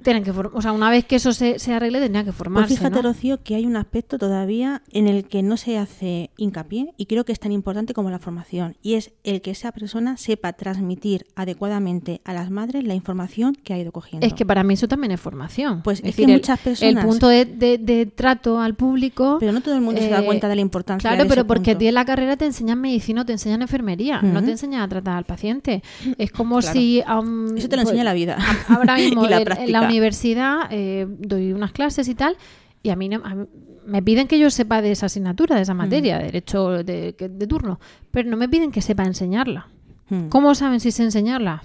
tienen 0.03 0.25
que 0.25 0.33
o 0.33 0.61
sea, 0.62 0.73
una 0.73 0.91
vez 0.91 1.05
que 1.05 1.15
eso 1.15 1.33
se, 1.33 1.61
se 1.61 1.73
arregle 1.73 2.01
tendría 2.01 2.23
que 2.25 2.31
Pues 2.33 2.37
formarse. 2.39 2.75
fíjate, 2.75 2.97
¿no? 2.97 3.03
Rocío, 3.03 3.41
que 3.45 3.55
hay 3.55 3.67
un 3.67 3.77
aspecto 3.77 4.19
todavía 4.19 4.83
en 4.91 5.07
el 5.07 5.25
que 5.29 5.45
no 5.45 5.57
se 5.57 5.79
hace 5.79 6.31
hincapié 6.37 6.93
y 6.97 7.07
creo 7.07 7.25
que 7.25 7.31
es 7.31 7.39
tan 7.39 7.53
importante 7.53 7.95
como 7.95 8.11
la 8.11 8.19
formación, 8.19 8.77
y 8.83 8.95
es 8.95 9.12
el 9.23 9.41
que 9.43 9.53
esa 9.53 9.71
persona 9.71 10.17
sepa 10.17 10.55
transmitir 10.55 11.27
adecuadamente 11.37 12.21
a 12.25 12.33
las 12.33 12.51
madres 12.51 12.83
la 12.85 12.95
información 12.95 13.55
que 13.55 13.75
ha 13.75 13.79
ido 13.79 13.93
cogiendo. 13.93 14.27
Es 14.27 14.35
que 14.35 14.45
para 14.45 14.65
mí 14.65 14.75
eso 14.75 14.89
también 14.89 15.12
es 15.12 15.21
formación. 15.21 15.83
Pues 15.83 15.99
es 15.99 16.03
que 16.17 16.23
decir, 16.23 16.29
muchas 16.29 16.59
personas- 16.59 17.05
El 17.05 17.09
punto 17.09 17.29
de, 17.29 17.45
de- 17.45 17.79
de 17.79 18.07
trato 18.07 18.61
al 18.61 18.75
público. 18.75 19.37
Pero 19.39 19.53
no 19.53 19.61
todo 19.61 19.75
el 19.77 19.83
mundo 19.83 20.01
se 20.01 20.09
da 20.09 20.21
eh, 20.21 20.25
cuenta 20.27 20.49
de 20.49 20.57
la 20.57 20.61
importancia 20.62 21.11
Claro, 21.11 21.23
de 21.23 21.29
pero 21.29 21.43
ese 21.43 21.47
porque 21.49 21.71
a 21.71 21.75
punto. 21.75 21.79
ti 21.79 21.87
en 21.89 21.95
la 21.95 22.05
carrera 22.05 22.37
te 22.37 22.45
enseñan 22.47 22.81
medicina 22.81 23.23
o 23.23 23.25
te 23.25 23.33
enseñan 23.33 23.62
enfermería, 23.62 24.21
no 24.21 24.43
te 24.43 24.51
enseñan 24.51 24.81
a 24.83 24.89
tratar 24.89 25.17
al 25.17 25.25
paciente. 25.25 25.83
Es 26.19 26.33
como 26.33 26.59
Claro. 26.59 26.73
si... 26.73 27.03
a 27.07 27.21
un- 27.21 27.55
Eso 27.57 27.69
te 27.69 27.77
lo 27.77 27.83
pues, 27.83 27.93
enseña 27.93 28.03
la 28.05 28.15
vida. 28.15 28.37
a- 28.69 28.75
Ahora 28.75 28.97
mismo 28.97 29.25
y 29.25 29.29
la 29.29 29.39
en, 29.39 29.45
práctica. 29.73 29.81
la 29.81 29.87
universidad 29.88 30.59
eh, 30.71 31.07
doy 31.09 31.52
unas 31.52 31.73
clases 31.73 32.09
y 32.09 32.14
tal, 32.14 32.37
y 32.83 32.91
a 32.91 32.97
mí, 32.97 33.09
no- 33.09 33.23
a 33.25 33.35
mí- 33.35 33.47
me 33.87 34.02
piden 34.02 34.29
que 34.29 34.38
yo 34.38 34.49
sepa 34.50 34.81
de 34.83 34.93
esa 34.93 35.07
asignatura, 35.07 35.57
de 35.57 35.62
esa 35.62 35.75
materia, 35.75 36.19
de 36.19 36.25
derecho 36.26 36.85
de, 36.85 37.12
de 37.19 37.47
turno, 37.47 37.81
pero 38.11 38.31
no 38.31 38.37
me 38.37 38.49
piden 38.49 38.71
que 38.71 38.81
sepa 38.81 39.02
enseñarla. 39.05 39.67
Mm. 40.09 40.29
¿Cómo 40.29 40.55
saben 40.55 40.79
si 40.81 40.91
sé 40.91 41.02
enseñarla? 41.05 41.62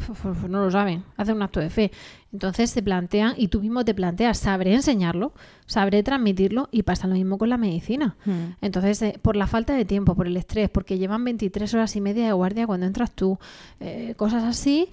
No 0.48 0.64
lo 0.64 0.72
saben, 0.72 1.04
hacen 1.18 1.36
un 1.36 1.42
acto 1.42 1.60
de 1.60 1.70
fe. 1.70 1.92
Entonces 2.32 2.70
se 2.70 2.82
plantean, 2.82 3.34
y 3.38 3.50
tú 3.50 3.62
mismo 3.62 3.84
te 3.84 3.94
planteas, 3.94 4.38
¿sabré 4.38 4.74
enseñarlo? 4.74 5.34
¿Sabré 5.66 6.02
transmitirlo? 6.04 6.70
Y 6.72 6.84
pasa 6.84 7.08
lo 7.08 7.16
mismo 7.16 7.38
con 7.38 7.50
la 7.50 7.58
medicina. 7.58 8.16
Mm. 8.26 8.32
Entonces, 8.62 9.02
eh, 9.02 9.20
por 9.22 9.36
la 9.36 9.48
falta 9.48 9.74
de 9.76 9.86
tiempo, 9.86 10.16
por 10.16 10.28
el 10.28 10.38
estrés, 10.38 10.70
porque 10.70 10.98
llevan 10.98 11.24
23 11.26 11.74
horas 11.74 11.96
y 11.96 12.02
media 12.02 12.26
de 12.26 12.34
guardia 12.34 12.68
cuando 12.68 12.86
entras 12.86 13.12
tú, 13.12 13.38
eh, 13.80 14.14
cosas 14.18 14.44
así, 14.44 14.88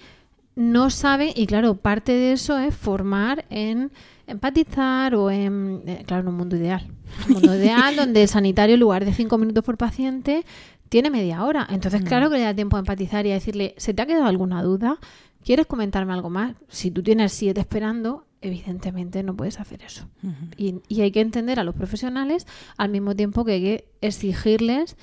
no 0.56 0.90
saben, 0.90 1.30
y 1.34 1.46
claro, 1.46 1.75
parte 1.76 2.12
de 2.12 2.32
eso 2.32 2.58
es 2.58 2.75
formar 2.75 3.44
en 3.50 3.90
empatizar 4.26 5.14
o 5.14 5.30
en, 5.30 5.82
eh, 5.87 6.02
claro, 6.06 6.23
en 6.23 6.28
un 6.28 6.37
mundo 6.37 6.56
ideal. 6.56 6.87
Un 7.28 7.34
mundo 7.34 7.56
ideal 7.56 7.96
donde 7.96 8.23
el 8.23 8.28
sanitario, 8.28 8.75
en 8.75 8.80
lugar 8.80 9.04
de 9.04 9.12
cinco 9.12 9.37
minutos 9.38 9.64
por 9.64 9.76
paciente, 9.76 10.44
tiene 10.88 11.11
media 11.11 11.44
hora. 11.44 11.66
Entonces, 11.70 12.02
claro 12.02 12.30
que 12.30 12.37
le 12.37 12.44
da 12.44 12.54
tiempo 12.54 12.76
a 12.76 12.80
empatizar 12.80 13.26
y 13.26 13.30
a 13.30 13.34
decirle, 13.34 13.75
¿se 13.78 13.94
te 13.94 14.02
ha 14.02 14.06
quedado 14.06 14.26
alguna 14.26 14.62
duda? 14.62 14.99
¿Quieres 15.44 15.66
comentarme 15.66 16.12
algo 16.12 16.30
más? 16.30 16.54
Si 16.68 16.90
tú 16.90 17.02
tienes 17.02 17.32
siete 17.32 17.61
esperando, 17.61 18.26
evidentemente 18.40 19.23
no 19.23 19.34
puedes 19.34 19.58
hacer 19.58 19.82
eso. 19.82 20.08
y, 20.56 20.76
y 20.88 21.00
hay 21.00 21.11
que 21.11 21.20
entender 21.20 21.58
a 21.58 21.64
los 21.64 21.75
profesionales 21.75 22.46
al 22.76 22.90
mismo 22.90 23.16
tiempo 23.16 23.44
que 23.44 23.52
hay 23.52 23.61
que 23.61 23.88
exigirles 24.00 24.96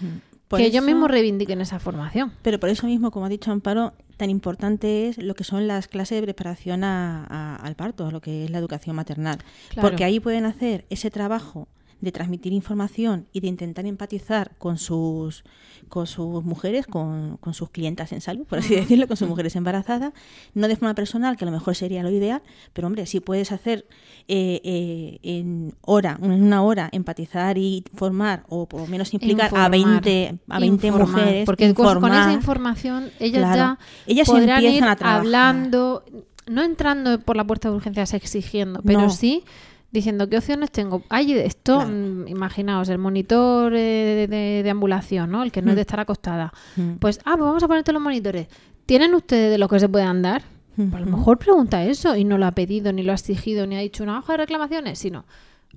Por 0.52 0.60
que 0.60 0.66
ellos 0.68 0.84
eso- 0.84 0.86
mismos 0.86 1.10
reivindiquen 1.10 1.60
esa 1.62 1.80
formación. 1.80 2.32
Pero 2.44 2.60
por 2.60 2.70
eso 2.70 2.86
mismo, 2.86 3.10
como 3.10 3.26
ha 3.26 3.30
dicho 3.30 3.52
Amparo, 3.52 3.94
tan 4.18 4.30
importante 4.30 5.08
es 5.08 5.18
lo 5.18 5.34
que 5.34 5.44
son 5.44 5.66
las 5.68 5.88
clases 5.88 6.20
de 6.20 6.22
preparación 6.24 6.84
a- 6.84 7.26
a- 7.28 7.56
al 7.56 7.74
parto, 7.76 8.12
lo 8.12 8.22
que 8.22 8.46
es 8.46 8.52
la 8.52 8.60
educación 8.60 8.96
maternal. 8.96 9.40
Claro. 9.70 9.88
Porque 9.90 10.04
ahí 10.04 10.20
pueden 10.20 10.46
hacer 10.46 10.86
ese 10.92 11.10
trabajo 11.10 11.68
de 12.02 12.12
transmitir 12.12 12.52
información 12.54 13.28
y 13.32 13.40
de 13.40 13.48
intentar 13.48 13.86
empatizar 13.86 14.52
con 14.58 14.78
sus 14.78 15.44
con 15.90 16.08
sus 16.08 16.44
mujeres, 16.46 16.88
con, 16.88 17.36
con 17.38 17.54
sus 17.54 17.70
clientas 17.70 18.14
en 18.14 18.22
salud, 18.22 18.46
por 18.46 18.60
así 18.60 18.76
decirlo, 18.76 19.08
con 19.08 19.18
sus 19.18 19.28
mujeres 19.28 19.56
embarazadas, 19.58 20.14
no 20.54 20.70
de 20.70 20.76
forma 20.78 20.96
personal, 20.96 21.36
que 21.36 21.44
a 21.44 21.48
lo 21.48 21.52
mejor 21.52 21.76
sería 21.76 22.02
lo 22.02 22.10
ideal, 22.12 22.42
pero 22.72 22.88
hombre, 22.88 23.06
si 23.08 23.20
puedes 23.20 23.52
hacer 23.52 23.86
eh, 24.30 24.62
eh, 24.64 25.20
en 25.24 25.74
hora, 25.82 26.18
en 26.22 26.32
una 26.32 26.62
hora, 26.64 26.88
empatizar 26.94 27.58
y 27.58 27.84
formar, 27.94 28.44
o 28.48 28.68
por 28.70 28.82
lo 28.82 28.88
menos 28.88 29.14
implicar 29.14 29.48
a 29.54 29.76
Informar, 29.76 30.02
20, 30.04 30.40
a 30.48 30.60
20 30.60 30.88
informar, 30.88 31.08
mujeres, 31.10 31.46
Porque 31.46 31.74
con- 31.74 32.14
esa 32.14 32.32
información 32.32 33.10
ellas 33.20 33.40
Claro. 33.42 33.56
ya 33.58 33.80
Ellas 34.08 34.28
podrán 34.28 34.50
empiezan 34.64 34.76
ir 34.78 34.84
a 34.90 34.96
trabajar. 34.96 35.20
hablando, 35.22 36.04
no 36.48 36.64
entrando 36.64 37.20
por 37.20 37.36
la 37.36 37.46
puerta 37.46 37.70
de 37.70 37.76
urgencias 37.76 38.14
exigiendo, 38.14 38.82
pero 38.86 39.02
No. 39.02 39.10
sí 39.10 39.44
diciendo 39.92 40.30
qué 40.30 40.38
opciones 40.38 40.72
tengo. 40.72 41.04
Hay 41.10 41.34
esto, 41.34 41.76
Claro. 41.80 41.90
mm, 41.92 42.28
imaginaos, 42.28 42.90
el 42.90 42.98
monitor 42.98 43.74
eh, 43.76 44.28
de, 44.30 44.64
de 44.64 44.70
ambulación, 44.70 45.32
¿no? 45.32 45.44
El 45.44 45.52
que 45.52 45.62
no 45.62 45.70
es 45.72 45.76
de 45.76 45.82
estar 45.82 46.00
acostada. 46.00 46.54
Mm. 46.78 46.94
Pues, 47.00 47.20
ah, 47.26 47.34
pues 47.38 47.42
vamos 47.42 47.64
a 47.64 47.68
ponerte 47.68 47.92
los 47.92 48.02
monitores. 48.02 48.48
¿Tienen 48.86 49.14
ustedes 49.14 49.52
de 49.52 49.58
lo 49.58 49.68
que 49.68 49.80
se 49.80 49.88
puedan 49.90 50.22
dar? 50.22 50.44
Pues 50.76 50.94
a 50.94 51.00
lo 51.02 51.06
mejor 51.18 51.38
pregunta 51.38 51.84
eso 51.84 52.16
y 52.16 52.24
no 52.24 52.38
lo 52.38 52.46
ha 52.46 52.52
pedido, 52.54 52.94
ni 52.94 53.04
lo 53.04 53.12
ha 53.12 53.16
exigido, 53.16 53.68
ni 53.68 53.76
ha 53.76 53.80
dicho 53.80 54.04
una 54.04 54.18
hoja 54.20 54.34
de 54.34 54.38
reclamaciones, 54.38 54.98
sino 55.00 55.26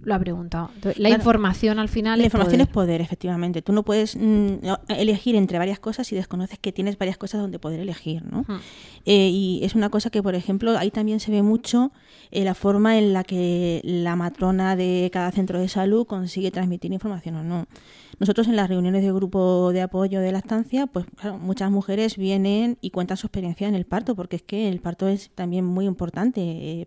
lo 0.03 0.15
ha 0.15 0.19
preguntado. 0.19 0.71
Entonces, 0.75 0.99
la 1.01 1.09
Claro. 1.09 1.21
información 1.23 1.79
al 1.79 1.89
final 1.89 2.19
La 2.19 2.25
es 2.25 2.27
información 2.27 2.59
poder. 2.59 2.69
es 2.69 2.73
poder, 2.73 3.01
efectivamente. 3.01 3.63
Tú 3.63 3.73
no 3.73 3.83
puedes 3.85 4.17
mm, 4.17 4.55
elegir 4.89 5.37
entre 5.37 5.59
varias 5.59 5.79
cosas 5.79 6.07
si 6.07 6.15
desconoces 6.17 6.59
que 6.59 6.73
tienes 6.73 6.99
varias 6.99 7.17
cosas 7.17 7.41
donde 7.41 7.59
poder 7.59 7.81
elegir, 7.81 8.23
¿no? 8.31 8.45
Eh, 9.07 9.29
y 9.33 9.61
es 9.63 9.75
una 9.75 9.91
cosa 9.91 10.11
que, 10.11 10.23
por 10.23 10.35
ejemplo, 10.35 10.77
ahí 10.79 10.91
también 10.91 11.21
se 11.21 11.31
ve 11.31 11.43
mucho 11.43 11.93
eh, 12.31 12.45
la 12.45 12.55
forma 12.55 12.99
en 12.99 13.13
la 13.13 13.25
que 13.25 13.81
la 13.85 14.17
matrona 14.17 14.77
de 14.77 15.11
cada 15.13 15.31
centro 15.31 15.59
de 15.61 15.69
salud 15.69 16.07
consigue 16.07 16.51
transmitir 16.51 16.93
información 16.93 17.37
o 17.37 17.43
no. 17.45 17.67
Nosotros 18.19 18.47
en 18.47 18.57
las 18.57 18.69
reuniones 18.69 19.03
de 19.03 19.13
grupo 19.13 19.73
de 19.73 19.83
apoyo 19.83 20.21
de 20.21 20.31
lactancia, 20.33 20.87
pues 20.87 21.05
claro, 21.17 21.39
muchas 21.39 21.71
mujeres 21.71 22.17
vienen 22.17 22.79
y 22.81 22.91
cuentan 22.91 23.17
su 23.17 23.27
experiencia 23.27 23.67
en 23.69 23.75
el 23.75 23.87
parto, 23.87 24.15
porque 24.15 24.37
es 24.37 24.43
que 24.43 24.69
el 24.69 24.81
parto 24.81 25.09
es 25.09 25.31
también 25.35 25.65
muy 25.65 25.87
importante. 25.87 26.41
eh, 26.41 26.87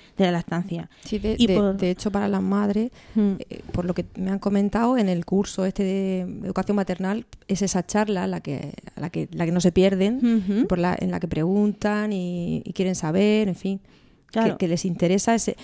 de 0.17 0.25
la 0.25 0.31
lactancia. 0.31 0.89
Sí, 1.03 1.19
de, 1.19 1.35
Y 1.37 1.47
de- 1.47 1.55
por- 1.55 1.77
de 1.77 1.89
hecho, 1.91 2.11
para 2.11 2.27
las 2.27 2.41
madres, 2.41 2.91
Mm. 3.15 3.33
eh, 3.49 3.61
por 3.71 3.85
lo 3.85 3.93
que 3.93 4.05
me 4.15 4.29
han 4.31 4.39
comentado, 4.39 4.97
en 4.97 5.09
el 5.09 5.25
curso 5.25 5.65
este 5.65 5.83
de 5.83 6.21
educación 6.43 6.75
maternal 6.75 7.25
es 7.47 7.61
esa 7.61 7.85
charla 7.85 8.27
la 8.27 8.41
que, 8.41 8.73
la 8.95 9.09
que, 9.09 9.27
la 9.31 9.45
que 9.45 9.51
no 9.51 9.61
se 9.61 9.71
pierden, 9.71 10.65
por 10.67 10.77
la, 10.79 10.95
en 10.99 11.11
la 11.11 11.19
que 11.19 11.27
preguntan 11.27 12.11
y, 12.13 12.61
y 12.65 12.73
quieren 12.73 12.95
saber, 12.95 13.47
en 13.47 13.55
fin, 13.55 13.79
Claro. 14.27 14.57
que, 14.57 14.65
que 14.65 14.67
les 14.69 14.85
interesa 14.85 15.35
ese... 15.35 15.57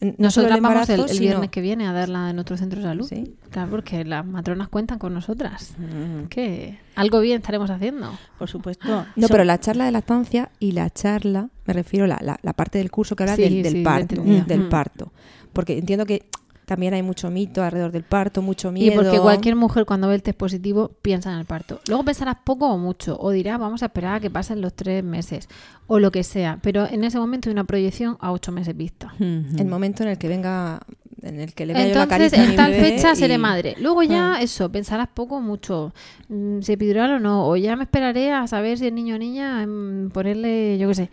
No 0.00 0.28
el 0.28 0.60
vamos 0.62 0.88
el, 0.88 1.08
sino- 1.08 1.20
viernes 1.20 1.50
que 1.50 1.60
viene 1.60 1.86
a 1.86 1.92
darla 1.92 2.30
en 2.30 2.36
nuestro 2.36 2.56
centro 2.56 2.78
de 2.80 2.86
salud. 2.86 3.06
Sí. 3.06 3.34
Claro, 3.50 3.70
porque 3.70 4.02
las 4.04 4.24
matronas 4.24 4.68
cuentan 4.68 4.98
con 4.98 5.12
nosotras. 5.12 5.74
Mm, 5.78 6.28
Que 6.28 6.78
algo 6.96 7.20
bien 7.20 7.36
estaremos 7.40 7.68
haciendo. 7.70 8.10
por 8.38 8.48
supuesto. 8.48 8.86
No, 8.88 9.06
Eso- 9.16 9.28
pero 9.28 9.44
la 9.44 9.60
charla 9.60 9.84
de 9.84 9.92
lactancia 9.92 10.50
y 10.58 10.72
la 10.72 10.88
charla, 10.88 11.50
me 11.66 11.74
refiero 11.74 12.06
a 12.06 12.08
la, 12.08 12.18
la, 12.22 12.38
la 12.42 12.52
parte 12.54 12.78
del 12.78 12.90
curso 12.90 13.14
que 13.14 13.24
habla 13.24 13.36
Sí, 13.36 13.42
del, 13.42 13.62
del 13.62 13.72
sí, 13.74 13.82
parto, 13.82 14.22
del 14.22 14.60
Mm. 14.60 14.68
parto. 14.70 15.12
Porque 15.52 15.76
entiendo 15.78 16.06
que 16.06 16.24
también 16.70 16.94
hay 16.94 17.02
mucho 17.02 17.30
mito 17.32 17.64
alrededor 17.64 17.90
del 17.90 18.04
parto, 18.04 18.42
mucho 18.42 18.70
miedo. 18.70 18.92
Y 18.92 18.94
porque 18.96 19.18
cualquier 19.18 19.56
mujer 19.56 19.84
cuando 19.84 20.06
ve 20.06 20.14
el 20.14 20.22
test 20.22 20.38
positivo 20.38 20.92
piensa 21.02 21.32
en 21.32 21.38
el 21.40 21.44
parto. 21.44 21.80
Luego 21.88 22.04
pensarás 22.04 22.36
poco 22.44 22.68
o 22.72 22.78
mucho, 22.78 23.18
o 23.20 23.32
dirás 23.32 23.58
vamos 23.58 23.82
a 23.82 23.86
esperar 23.86 24.14
a 24.14 24.20
que 24.20 24.30
pasen 24.30 24.60
los 24.60 24.72
tres 24.74 25.02
meses, 25.02 25.48
o 25.88 25.98
lo 25.98 26.12
que 26.12 26.22
sea. 26.22 26.60
Pero 26.62 26.86
en 26.88 27.02
ese 27.02 27.18
momento 27.18 27.48
hay 27.48 27.54
una 27.54 27.64
proyección 27.64 28.16
a 28.20 28.30
ocho 28.30 28.52
meses 28.52 28.76
vista. 28.76 29.12
El 29.18 29.66
momento 29.66 30.04
en 30.04 30.10
el 30.10 30.18
que 30.18 30.28
venga, 30.28 30.78
en 31.22 31.40
el 31.40 31.52
que 31.54 31.66
le 31.66 31.72
yo 31.74 31.78
la 31.80 32.04
Entonces, 32.04 32.30
carita 32.30 32.40
a 32.40 32.44
en 32.50 32.56
tal 32.56 32.72
fecha 32.74 33.12
y- 33.12 33.16
seré 33.16 33.36
madre. 33.36 33.74
Luego 33.80 34.04
ya, 34.04 34.36
Mm. 34.38 34.42
eso, 34.42 34.70
pensarás 34.70 35.08
poco 35.08 35.38
o 35.38 35.40
mucho. 35.40 35.92
mm, 36.28 36.60
Si 36.62 36.72
epidural 36.74 37.10
o 37.14 37.18
no. 37.18 37.48
O 37.48 37.56
ya 37.56 37.74
me 37.74 37.82
esperaré 37.82 38.30
a 38.32 38.46
saber 38.46 38.78
si 38.78 38.86
es 38.86 38.92
niño 38.92 39.16
o 39.16 39.18
niña, 39.18 39.66
mm, 39.66 40.10
ponerle, 40.10 40.78
yo 40.78 40.86
qué 40.86 40.94
sé. 40.94 41.10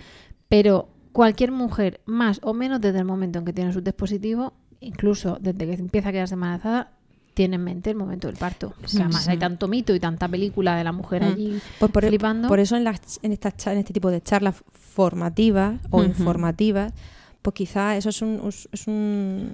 Pero 0.49 0.89
cualquier 1.13 1.51
mujer, 1.51 1.99
más 2.05 2.39
o 2.43 2.53
menos 2.53 2.79
desde 2.79 2.99
el 2.99 3.05
momento 3.05 3.39
en 3.39 3.45
que 3.45 3.51
tiene 3.53 3.73
su 3.73 3.81
dispositivo, 3.81 4.53
incluso 4.81 5.37
desde 5.41 5.65
que 5.65 5.73
empieza 5.73 6.09
a 6.09 6.11
quedarse 6.11 6.33
embarazada, 6.35 6.91
tiene 7.33 7.55
en 7.55 7.63
mente 7.63 7.91
el 7.91 7.95
momento 7.95 8.27
del 8.27 8.35
parto. 8.37 8.73
Además 8.95 9.27
hay 9.27 9.37
tanto 9.37 9.67
mito 9.67 9.93
y 9.93 9.99
tanta 9.99 10.27
película 10.27 10.75
de 10.75 10.83
la 10.83 10.91
mujer 10.91 11.21
Mm. 11.21 11.25
allí 11.25 11.59
Pues 11.79 11.91
por, 11.91 12.05
flipando. 12.07 12.47
por 12.47 12.59
eso 12.59 12.75
en, 12.75 12.83
las, 12.83 13.19
en, 13.21 13.31
estas 13.31 13.55
cha- 13.57 13.73
en 13.73 13.79
este 13.79 13.93
tipo 13.93 14.09
de 14.09 14.21
charlas 14.21 14.55
formativas 14.73 15.79
o 15.91 16.03
informativas, 16.03 16.93
pues 17.43 17.53
quizá 17.53 17.95
eso 17.95 18.09
es 18.09 18.21
un, 18.23 18.41
es 18.71 18.87
un 18.87 19.51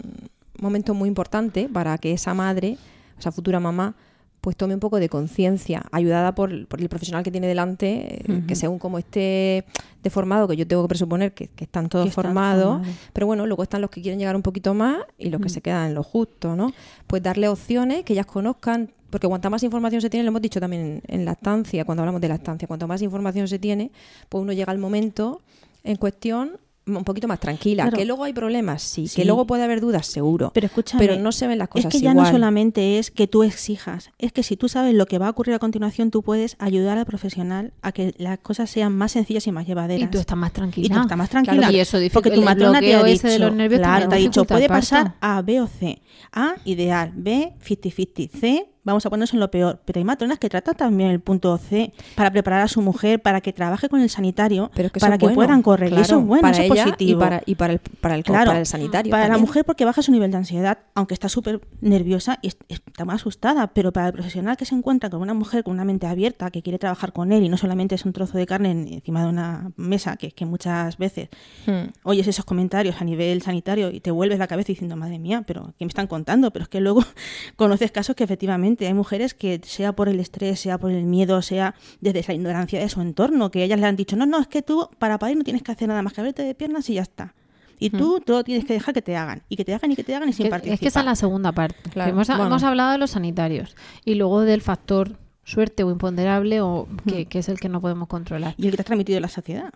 momento 0.62 0.94
muy 0.94 1.10
importante 1.10 1.68
para 1.72 1.98
que 1.98 2.14
esa 2.14 2.34
madre, 2.34 2.78
esa 3.20 3.32
futura 3.34 3.60
mamá, 3.60 3.96
pues 4.44 4.58
tome 4.58 4.74
un 4.74 4.82
poco 4.82 5.00
de 5.00 5.08
conciencia, 5.08 5.84
ayudada 5.94 6.36
por, 6.36 6.68
por 6.68 6.82
el 6.82 6.90
profesional 6.90 7.24
que 7.24 7.32
tiene 7.32 7.48
delante, 7.48 8.30
eh, 8.30 8.44
que 8.46 8.56
según 8.58 8.78
como 8.78 8.98
esté 8.98 9.64
deformado, 10.04 10.50
que 10.50 10.58
yo 10.58 10.68
tengo 10.68 10.82
que 10.84 10.90
presuponer 10.90 11.34
que, 11.34 11.48
que 11.48 11.64
están 11.64 11.88
todos 11.88 12.04
Que 12.04 12.10
están 12.10 12.26
formados, 12.26 12.64
formados. 12.80 12.98
pero 13.14 13.26
bueno, 13.26 13.46
luego 13.48 13.64
están 13.64 13.80
los 13.80 13.90
que 13.90 14.02
quieren 14.02 14.20
llegar 14.20 14.36
un 14.36 14.42
poquito 14.42 14.74
más 14.74 14.98
y 15.18 15.30
los 15.30 15.40
que 15.40 15.48
se 15.48 15.62
quedan 15.62 15.88
en 15.88 15.94
lo 15.96 16.04
justo, 16.04 16.58
¿no? 16.58 16.74
Pues 17.08 17.24
darle 17.24 17.48
opciones, 17.48 18.04
que 18.04 18.12
ellas 18.12 18.26
conozcan, 18.26 18.92
porque 19.10 19.30
cuanta 19.30 19.50
más 19.50 19.64
información 19.64 20.02
se 20.02 20.10
tiene, 20.10 20.26
lo 20.26 20.32
hemos 20.32 20.42
dicho 20.42 20.60
también 20.60 21.02
en, 21.08 21.20
en 21.20 21.24
lactancia, 21.24 21.86
cuando 21.86 22.02
hablamos 22.02 22.20
de 22.20 22.28
lactancia, 22.28 22.68
cuanto 22.68 22.86
más 22.86 23.02
información 23.02 23.48
se 23.48 23.60
tiene, 23.60 23.92
pues 24.28 24.42
uno 24.42 24.52
llega 24.52 24.74
al 24.74 24.78
momento 24.78 25.42
en 25.86 25.96
cuestión 25.96 26.58
un 26.86 27.04
poquito 27.04 27.28
más 27.28 27.40
tranquila. 27.40 27.84
Claro. 27.84 27.98
Que 27.98 28.06
luego 28.06 28.24
hay 28.26 28.34
problemas, 28.34 28.82
sí, 28.82 29.08
Sí. 29.08 29.16
que 29.16 29.26
luego 29.26 29.46
puede 29.48 29.64
haber 29.64 29.80
dudas, 29.80 30.06
seguro. 30.08 30.52
Pero 30.54 30.68
escúchame, 30.68 31.06
Pero 31.06 31.22
no 31.22 31.32
se 31.32 31.48
ven 31.48 31.58
las 31.58 31.70
cosas 31.70 31.86
Es 31.86 31.92
que 31.92 32.04
ya 32.04 32.12
igual. 32.12 32.26
no 32.28 32.32
solamente 32.32 33.00
es 33.00 33.10
que 33.12 33.28
tú 33.28 33.44
exijas, 33.44 34.12
es 34.20 34.32
que 34.34 34.44
si 34.44 34.58
tú 34.58 34.68
sabes 34.68 34.94
lo 34.94 35.06
que 35.06 35.18
va 35.18 35.28
a 35.28 35.30
ocurrir 35.30 35.56
a 35.56 35.60
continuación, 35.60 36.12
tú 36.12 36.24
puedes 36.24 36.56
ayudar 36.60 36.98
al 36.98 37.06
profesional 37.06 37.74
a 37.82 37.92
que 37.94 38.14
las 38.18 38.40
cosas 38.40 38.70
sean 38.70 38.96
más 38.96 39.14
sencillas 39.14 39.48
y 39.48 39.52
más 39.52 39.66
llevaderas. 39.66 40.08
Y 40.08 40.12
tú 40.12 40.20
estás 40.20 40.38
más 40.38 40.52
tranquila. 40.52 40.88
Y 40.88 40.90
tú 40.90 41.00
estás 41.02 41.18
más 41.18 41.30
tranquila. 41.30 41.58
Claro, 41.58 41.74
y 41.74 41.80
eso 41.80 41.98
porque 42.12 42.32
tu 42.32 42.42
matrona 42.42 42.80
te 42.80 42.94
ha 42.96 43.04
dicho, 43.04 43.28
de 43.28 43.40
los 43.40 43.54
nervios 43.54 43.80
claro, 43.80 44.10
te 44.10 44.16
ha 44.16 44.18
dicho, 44.18 44.44
puede 44.46 44.68
parto. 44.68 44.82
pasar 44.82 45.16
A, 45.22 45.42
B 45.42 45.62
o 45.62 45.68
C. 45.68 46.02
A, 46.32 46.56
ideal. 46.66 47.12
B, 47.16 47.54
50-50. 47.66 48.30
C, 48.30 48.70
vamos 48.84 49.06
a 49.06 49.10
ponernos 49.10 49.34
en 49.34 49.40
lo 49.40 49.50
peor. 49.52 49.80
Pero 49.86 50.00
hay 50.00 50.04
matronas 50.04 50.40
que 50.40 50.50
tratan 50.50 50.76
también 50.76 51.10
el 51.12 51.20
punto 51.20 51.58
C 51.58 51.94
para 52.16 52.32
preparar 52.32 52.62
a 52.62 52.68
su 52.68 52.82
mujer, 52.82 53.22
para 53.22 53.42
que 53.42 53.54
trabaje 53.54 53.90
con 53.90 54.02
el 54.02 54.10
sanitario, 54.10 54.72
Pero 54.76 54.88
es 54.88 54.92
que 54.92 55.00
eso 55.00 55.06
para 55.06 55.18
que 55.18 55.26
bueno, 55.26 55.36
puedan 55.36 55.62
correr. 55.62 55.92
y 55.94 55.96
eso 56.00 56.20
es 56.20 56.26
bueno, 56.26 56.42
para 56.42 56.54
eso 56.58 56.62
es 56.64 56.72
ella 56.72 56.84
positivo. 56.86 57.20
Y 57.20 57.24
para, 57.24 57.42
y 57.46 57.56
para 57.56 57.74
el, 57.74 57.80
para 57.80 58.16
el, 58.16 58.24
Claro, 58.24 58.48
para 58.48 58.60
el 58.60 58.66
sanitario. 58.66 59.12
Para 59.12 59.28
la 59.28 59.38
mujer 59.38 59.66
porque 59.66 59.86
baja 59.86 60.02
su 60.02 60.12
nivel 60.12 60.32
de 60.32 60.38
ansiedad, 60.38 60.80
aunque 60.96 61.14
está 61.14 61.30
súper 61.30 61.62
nerviosa 61.82 62.40
y 62.42 62.48
es- 62.48 62.58
está 62.68 63.06
muy 63.06 63.16
asustada, 63.16 63.68
pero 63.68 63.92
para 63.92 64.08
el 64.08 64.14
profesional 64.14 64.58
que 64.58 64.66
se 64.66 64.76
encuentra 64.76 65.10
con 65.10 65.22
una 65.22 65.34
mujer 65.34 65.64
con 65.64 65.74
una 65.74 65.86
mente 65.86 66.08
abierta, 66.08 66.52
que 66.52 66.62
quiere 66.62 66.80
trabajar 66.80 67.14
con 67.14 67.32
él 67.32 67.44
y 67.44 67.50
no 67.50 67.58
solamente 67.58 67.96
es 67.96 68.06
un 68.06 68.14
trozo 68.14 68.38
de 68.38 68.46
carne 68.46 68.72
en- 68.72 68.88
encima 68.94 69.24
de 69.24 69.30
una 69.30 69.72
mesa, 69.78 70.18
que 70.18 70.28
es 70.28 70.34
que 70.34 70.46
muchas 70.46 70.98
veces 70.98 71.30
Hmm. 71.66 71.90
oyes 72.04 72.28
esos 72.28 72.46
comentarios 72.46 73.00
a 73.02 73.04
nivel 73.06 73.42
sanitario 73.42 73.90
y 73.92 74.00
te 74.00 74.12
vuelves 74.12 74.40
la 74.40 74.48
cabeza 74.48 74.68
diciendo, 74.68 74.96
madre 74.96 75.20
mía, 75.20 75.44
pero 75.48 75.74
¿qué 75.78 75.86
me 75.86 75.90
están 75.90 76.08
contando? 76.08 76.52
Pero 76.52 76.64
es 76.64 76.70
que 76.70 76.80
luego 76.82 77.04
conoces 77.56 77.92
casos 77.92 78.16
que 78.16 78.24
efectivamente 78.24 78.73
hay 78.82 78.94
mujeres 78.94 79.34
que 79.34 79.60
sea 79.64 79.94
por 79.94 80.10
el 80.10 80.20
estrés, 80.20 80.60
sea 80.60 80.78
por 80.78 80.92
el 80.92 81.04
miedo, 81.06 81.42
sea 81.42 81.76
desde 82.02 82.24
la 82.28 82.34
ignorancia 82.34 82.80
de 82.80 82.90
su 82.90 83.02
entorno, 83.02 83.52
que 83.52 83.64
ellas 83.64 83.80
le 83.80 83.86
han 83.86 83.96
dicho, 83.96 84.16
no, 84.16 84.26
no, 84.26 84.40
es 84.40 84.48
que 84.48 84.62
tú 84.62 84.90
para 85.00 85.18
parir 85.20 85.38
no 85.38 85.44
tienes 85.44 85.64
que 85.64 85.72
hacer 85.72 85.88
nada 85.88 86.02
más 86.02 86.14
que 86.14 86.22
abrirte 86.22 86.44
de 86.44 86.56
piernas 86.56 86.90
y 86.90 86.96
ya 86.96 87.02
está. 87.04 87.34
Y 87.80 87.90
tú 87.90 88.22
todo 88.26 88.44
tienes 88.46 88.64
que 88.66 88.74
dejar 88.74 88.94
que 88.94 89.02
te 89.02 89.18
hagan. 89.18 89.42
Y 89.50 89.58
que 89.58 89.66
te 89.66 89.74
hagan 89.74 89.92
y 89.92 89.96
que 89.96 90.04
te 90.06 90.16
hagan 90.16 90.30
y 90.30 90.34
sin 90.34 90.46
Que- 90.46 90.50
participar. 90.52 90.74
es 90.76 90.80
que 90.80 90.88
esa 90.88 91.00
es 91.02 91.06
la 91.06 91.16
segunda 91.16 91.52
parte. 91.52 91.76
Claro, 91.90 92.12
hemos, 92.12 92.28
bueno. 92.28 92.46
hemos 92.46 92.64
hablado 92.64 92.92
de 92.94 92.98
los 92.98 93.12
sanitarios 93.12 93.76
y 94.06 94.16
luego 94.16 94.42
del 94.42 94.62
factor 94.62 95.18
suerte 95.44 95.84
o 95.84 95.92
imponderable 95.92 96.62
o 96.62 96.88
que, 97.06 97.26
que 97.26 97.40
es 97.40 97.50
el 97.50 97.60
que 97.60 97.68
no 97.68 97.82
podemos 97.82 98.08
controlar. 98.08 98.54
Y 98.58 98.66
el 98.66 98.72
que 98.72 98.78
te 98.78 98.82
has 98.84 98.86
transmitido 98.86 99.20
la 99.20 99.28
sociedad. 99.28 99.74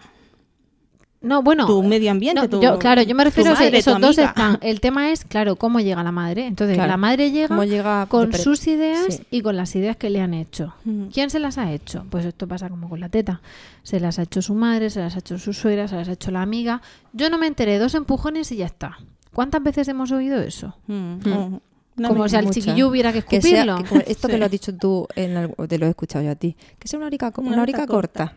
No, 1.19 1.41
bueno, 1.41 1.65
Tu 1.65 1.82
medio 1.82 2.12
ambiente, 2.12 2.39
no, 2.41 2.47
tu- 2.47 2.62
yo- 2.62 2.77
claro, 2.77 3.01
yo 3.01 3.15
me 3.15 3.23
refiero 3.23 3.51
a 3.51 3.56
que 3.58 3.75
esos 3.77 3.99
dos 3.99 4.17
están. 4.17 4.60
El 4.62 4.80
tema 4.80 5.10
es, 5.12 5.25
claro, 5.25 5.56
cómo 5.56 5.80
llega 5.80 6.03
la 6.03 6.12
madre. 6.12 6.45
Entonces, 6.45 6.75
Claro. 6.75 6.91
la 6.91 6.97
madre 6.97 7.32
llega, 7.32 8.06
con 8.06 8.32
sus 8.34 8.67
ideas 8.67 9.06
sí. 9.15 9.23
y 9.32 9.41
con 9.41 9.58
las 9.58 9.75
ideas 9.75 9.97
que 9.97 10.10
le 10.12 10.21
han 10.21 10.34
hecho. 10.36 10.75
Mm. 10.86 11.08
¿Quién 11.08 11.30
se 11.32 11.39
las 11.39 11.58
ha 11.58 11.71
hecho? 11.71 12.06
Pues 12.12 12.23
esto 12.25 12.47
pasa 12.47 12.69
como 12.69 12.88
con 12.88 12.99
la 12.99 13.10
teta. 13.10 13.41
Se 13.82 13.99
las 13.99 14.19
ha 14.19 14.23
hecho 14.23 14.41
su 14.43 14.53
madre, 14.53 14.89
se 14.91 14.99
las 14.99 15.15
ha 15.15 15.19
hecho 15.19 15.39
su 15.39 15.53
suegra, 15.53 15.88
se 15.88 15.95
las 15.95 16.08
ha 16.08 16.12
hecho 16.12 16.30
la 16.30 16.43
amiga. 16.43 16.82
Yo 17.13 17.30
no 17.32 17.38
me 17.39 17.47
enteré, 17.47 17.80
dos 17.80 17.95
empujones 17.95 18.51
y 18.51 18.58
ya 18.58 18.67
está. 18.67 18.97
¿Cuántas 19.34 19.63
veces 19.63 19.88
hemos 19.88 20.12
oído 20.12 20.39
eso? 20.39 20.75
Mm, 20.88 20.93
Mm. 21.27 21.60
Una 21.97 22.10
Como 22.10 22.27
si 22.29 22.36
al 22.36 22.49
chiquillo 22.51 22.88
hubiera 22.89 23.12
que 23.12 23.21
Que 23.23 23.41
sea- 23.41 23.63
escupirlo. 23.63 24.03
que 24.03 24.12
esto 24.12 24.27
que 24.27 24.33
Sí. 24.36 24.39
lo 24.39 24.45
has 24.45 24.51
dicho 24.51 24.75
tú, 24.75 25.07
en 25.15 25.36
algo- 25.38 25.67
te 25.67 25.77
lo 25.79 25.88
he 25.88 25.89
escuchado 25.89 26.23
yo 26.23 26.31
a 26.31 26.36
ti. 26.36 26.55
Que 26.77 26.88
sea 26.88 26.97
una 26.97 27.07
horica, 27.07 27.33
Una 27.38 27.49
una 27.53 27.62
horica 27.63 27.88
corta. 27.88 28.33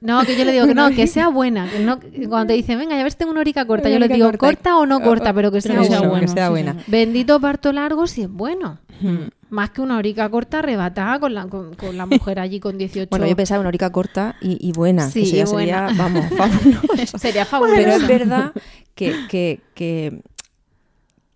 No, 0.00 0.22
que 0.24 0.36
yo 0.36 0.44
le 0.44 0.52
digo 0.52 0.66
que 0.66 0.74
no, 0.74 0.90
que 0.90 1.06
sea 1.06 1.28
buena. 1.28 1.70
Que 1.70 1.78
no, 1.80 1.98
que 2.00 2.28
cuando 2.28 2.48
te 2.48 2.52
dicen, 2.54 2.78
venga, 2.78 2.96
ya 2.96 3.04
ves, 3.04 3.16
tengo 3.16 3.32
una 3.32 3.40
horica 3.40 3.64
corta, 3.66 3.88
Una 3.88 3.94
yo 3.94 3.98
le 4.00 4.08
digo, 4.08 4.26
corta. 4.26 4.38
corta 4.38 4.76
o 4.78 4.86
no 4.86 5.00
corta, 5.00 5.32
pero 5.32 5.50
que 5.50 5.60
sea, 5.60 5.72
Pero 5.72 5.82
que 5.82 5.88
sea 5.88 5.98
bueno. 6.00 6.10
bueno, 6.10 6.26
que 6.26 6.32
sea 6.32 6.46
sí, 6.46 6.50
buena. 6.50 6.72
sí. 6.74 6.78
Bendito 6.88 7.40
parto 7.40 7.72
largo 7.72 8.06
si 8.06 8.22
es 8.22 8.30
bueno. 8.30 8.78
Hmm. 9.00 9.28
Más 9.48 9.70
que 9.70 9.80
una 9.80 9.96
horica 9.96 10.28
corta 10.28 10.58
arrebatada 10.60 11.18
con 11.18 11.34
la, 11.34 11.46
con, 11.46 11.74
con 11.74 11.96
la 11.96 12.06
mujer 12.06 12.38
allí 12.38 12.60
con 12.60 12.76
18. 12.78 13.08
Bueno, 13.10 13.26
yo 13.26 13.34
pensaba 13.34 13.56
en 13.56 13.60
una 13.62 13.68
horica 13.70 13.90
corta 13.90 14.36
y, 14.40 14.58
y 14.66 14.72
buena. 14.72 15.06
que 15.06 15.12
Sí, 15.12 15.22
eso 15.22 15.36
ya 15.36 15.44
buena. 15.52 15.88
sería, 15.88 16.02
vamos, 16.02 16.24
fabuloso. 16.36 17.18
Sería 17.18 17.44
fabuloso. 17.46 17.76
Pero 17.76 17.92
es 17.92 18.06
verdad 18.06 18.52
que, 18.94 19.14
que, 19.28 19.60
que, 19.74 20.20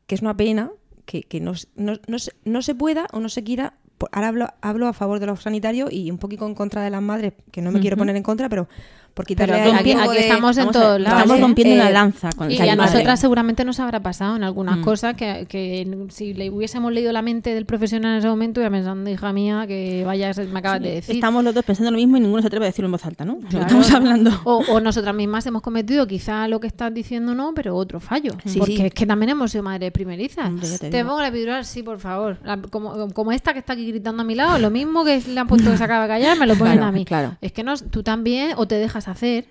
que 0.07 0.15
es 0.15 0.21
una 0.23 0.37
pena 0.37 0.71
que, 1.07 1.23
que 1.23 1.41
no, 1.41 1.55
se- 1.55 1.69
no, 1.77 1.95
no 2.07 2.19
se, 2.19 2.33
no 2.45 2.63
se 2.63 2.75
pueda 2.75 3.07
o 3.13 3.21
no 3.21 3.29
se 3.29 3.43
quiera. 3.45 3.75
Ahora 4.13 4.29
hablo, 4.29 4.49
hablo 4.61 4.87
a 4.89 4.93
favor 4.93 5.19
de 5.21 5.27
los 5.27 5.43
sanitarios 5.43 5.91
y 5.93 6.11
un 6.11 6.19
poquito 6.19 6.47
en 6.47 6.55
contra 6.55 6.83
de 6.83 6.91
las 6.91 7.01
madres, 7.01 7.33
que 7.51 7.63
no 7.63 7.71
me 7.71 7.81
quiero 7.81 7.97
poner 7.97 8.17
en 8.17 8.23
contra, 8.23 8.49
pero 8.49 8.69
por 9.15 9.25
quitarle 9.27 9.55
Pero 9.55 9.77
aquí, 9.77 9.93
aquí 9.93 10.15
de- 10.15 10.21
estamos 10.21 10.57
en 10.59 10.65
vamos 10.67 10.77
a- 10.77 10.81
todos 10.81 11.01
lados. 11.01 11.21
Estamos 11.23 11.41
rompiendo 11.41 11.75
Eh, 11.75 11.79
una 11.79 11.91
lanza 11.91 12.31
con 12.33 12.51
Y 12.51 12.57
el 12.57 12.69
a 12.69 12.75
nosotras 12.77 13.21
seguramente 13.21 13.65
nos 13.65 13.79
habrá 13.79 14.01
pasado 14.01 14.35
en 14.37 14.43
algunas 14.43 14.79
Mm. 14.79 14.83
cosas 14.83 15.15
que, 15.15 15.47
que 15.49 15.87
si 16.11 16.35
le 16.35 16.51
hubiésemos 16.51 16.93
leído 16.93 17.13
la 17.13 17.23
mente 17.23 17.55
del 17.55 17.65
profesional 17.65 18.13
en 18.13 18.19
ese 18.19 18.29
momento, 18.29 18.61
ya 18.61 18.71
pensando, 18.71 19.09
hija 19.09 19.33
mía, 19.33 19.67
que 19.69 20.03
vayas, 20.05 20.39
me 20.39 20.59
acabas 20.59 20.83
de 20.83 20.91
decir. 20.95 21.15
Estamos 21.15 21.45
los 21.45 21.55
dos 21.55 21.65
pensando 21.65 21.91
lo 21.93 21.97
mismo 21.97 22.17
y 22.17 22.21
ninguno 22.21 22.43
se 22.43 22.49
atreve 22.49 22.67
a 22.67 22.69
decirlo 22.69 22.89
en 22.89 22.93
voz 22.93 23.07
alta, 23.07 23.25
¿no? 23.25 23.39
Lo. 23.51 23.61
Estamos 23.61 23.91
hablando. 23.93 24.31
O, 24.45 24.57
o 24.69 24.81
nosotras 24.81 25.15
mismas 25.15 25.47
hemos 25.47 25.63
cometido 25.63 26.07
quizá 26.09 26.49
lo 26.49 26.59
que 26.59 26.67
estás 26.67 26.93
diciendo 26.93 27.35
no, 27.37 27.55
pero 27.55 27.77
otro 27.77 28.01
fallo. 28.01 28.33
Sí, 28.45 28.59
porque 28.59 28.77
sí. 28.77 28.83
es 28.87 28.93
que 28.95 29.07
también 29.07 29.31
hemos 29.31 29.53
sido 29.53 29.63
madres 29.63 29.93
primerizas. 29.93 30.49
Hombre, 30.49 30.69
te 30.79 30.91
te 30.91 31.05
pongo 31.05 31.21
la 31.21 31.29
epidural, 31.29 31.65
sí, 31.65 31.83
por 31.85 32.01
favor. 32.01 32.39
La- 32.45 32.59
como, 32.61 33.09
como 33.13 33.31
esta 33.31 33.53
que 33.53 33.61
está 33.61 33.75
aquí 33.75 33.87
gritando 33.87 34.23
a 34.23 34.25
mi 34.25 34.35
lado, 34.35 34.59
lo 34.59 34.71
mismo 34.71 35.05
que 35.05 35.21
le 35.29 35.39
han 35.39 35.47
puesto 35.47 35.71
que 35.71 35.77
se 35.77 35.85
acaba 35.85 36.03
de 36.03 36.09
callar, 36.09 36.37
me 36.39 36.47
lo 36.49 36.57
ponen 36.57 36.79
Claro, 36.79 36.89
a 36.89 36.93
mí. 36.93 37.05
claro. 37.05 37.37
Es 37.41 37.53
que 37.53 37.63
no, 37.63 37.77
tú 37.77 38.03
también 38.03 38.53
o 38.57 38.67
te 38.67 38.75
dejas 38.75 39.04
hacer. 39.09 39.47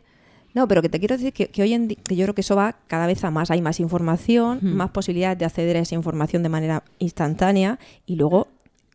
No, 0.54 0.68
pero 0.68 0.82
que 0.84 0.90
te 0.90 1.00
quiero 1.00 1.18
decir 1.18 1.34
que, 1.34 1.48
que 1.48 1.64
hoy 1.64 1.74
en 1.74 1.88
día, 1.88 1.98
que 2.08 2.16
yo 2.16 2.26
creo 2.26 2.36
que 2.36 2.42
eso 2.42 2.56
va 2.56 2.76
cada 2.88 3.08
vez 3.08 3.24
a 3.24 3.32
más. 3.32 3.50
Hay 3.50 3.62
más 3.62 3.80
información, 3.80 4.60
Mm. 4.62 4.74
más 4.76 4.92
posibilidades 4.92 5.40
de 5.40 5.46
acceder 5.46 5.78
a 5.78 5.80
esa 5.80 5.96
información 5.96 6.44
de 6.44 6.50
manera 6.50 6.84
instantánea 7.00 7.80
y 8.06 8.16
luego 8.18 8.48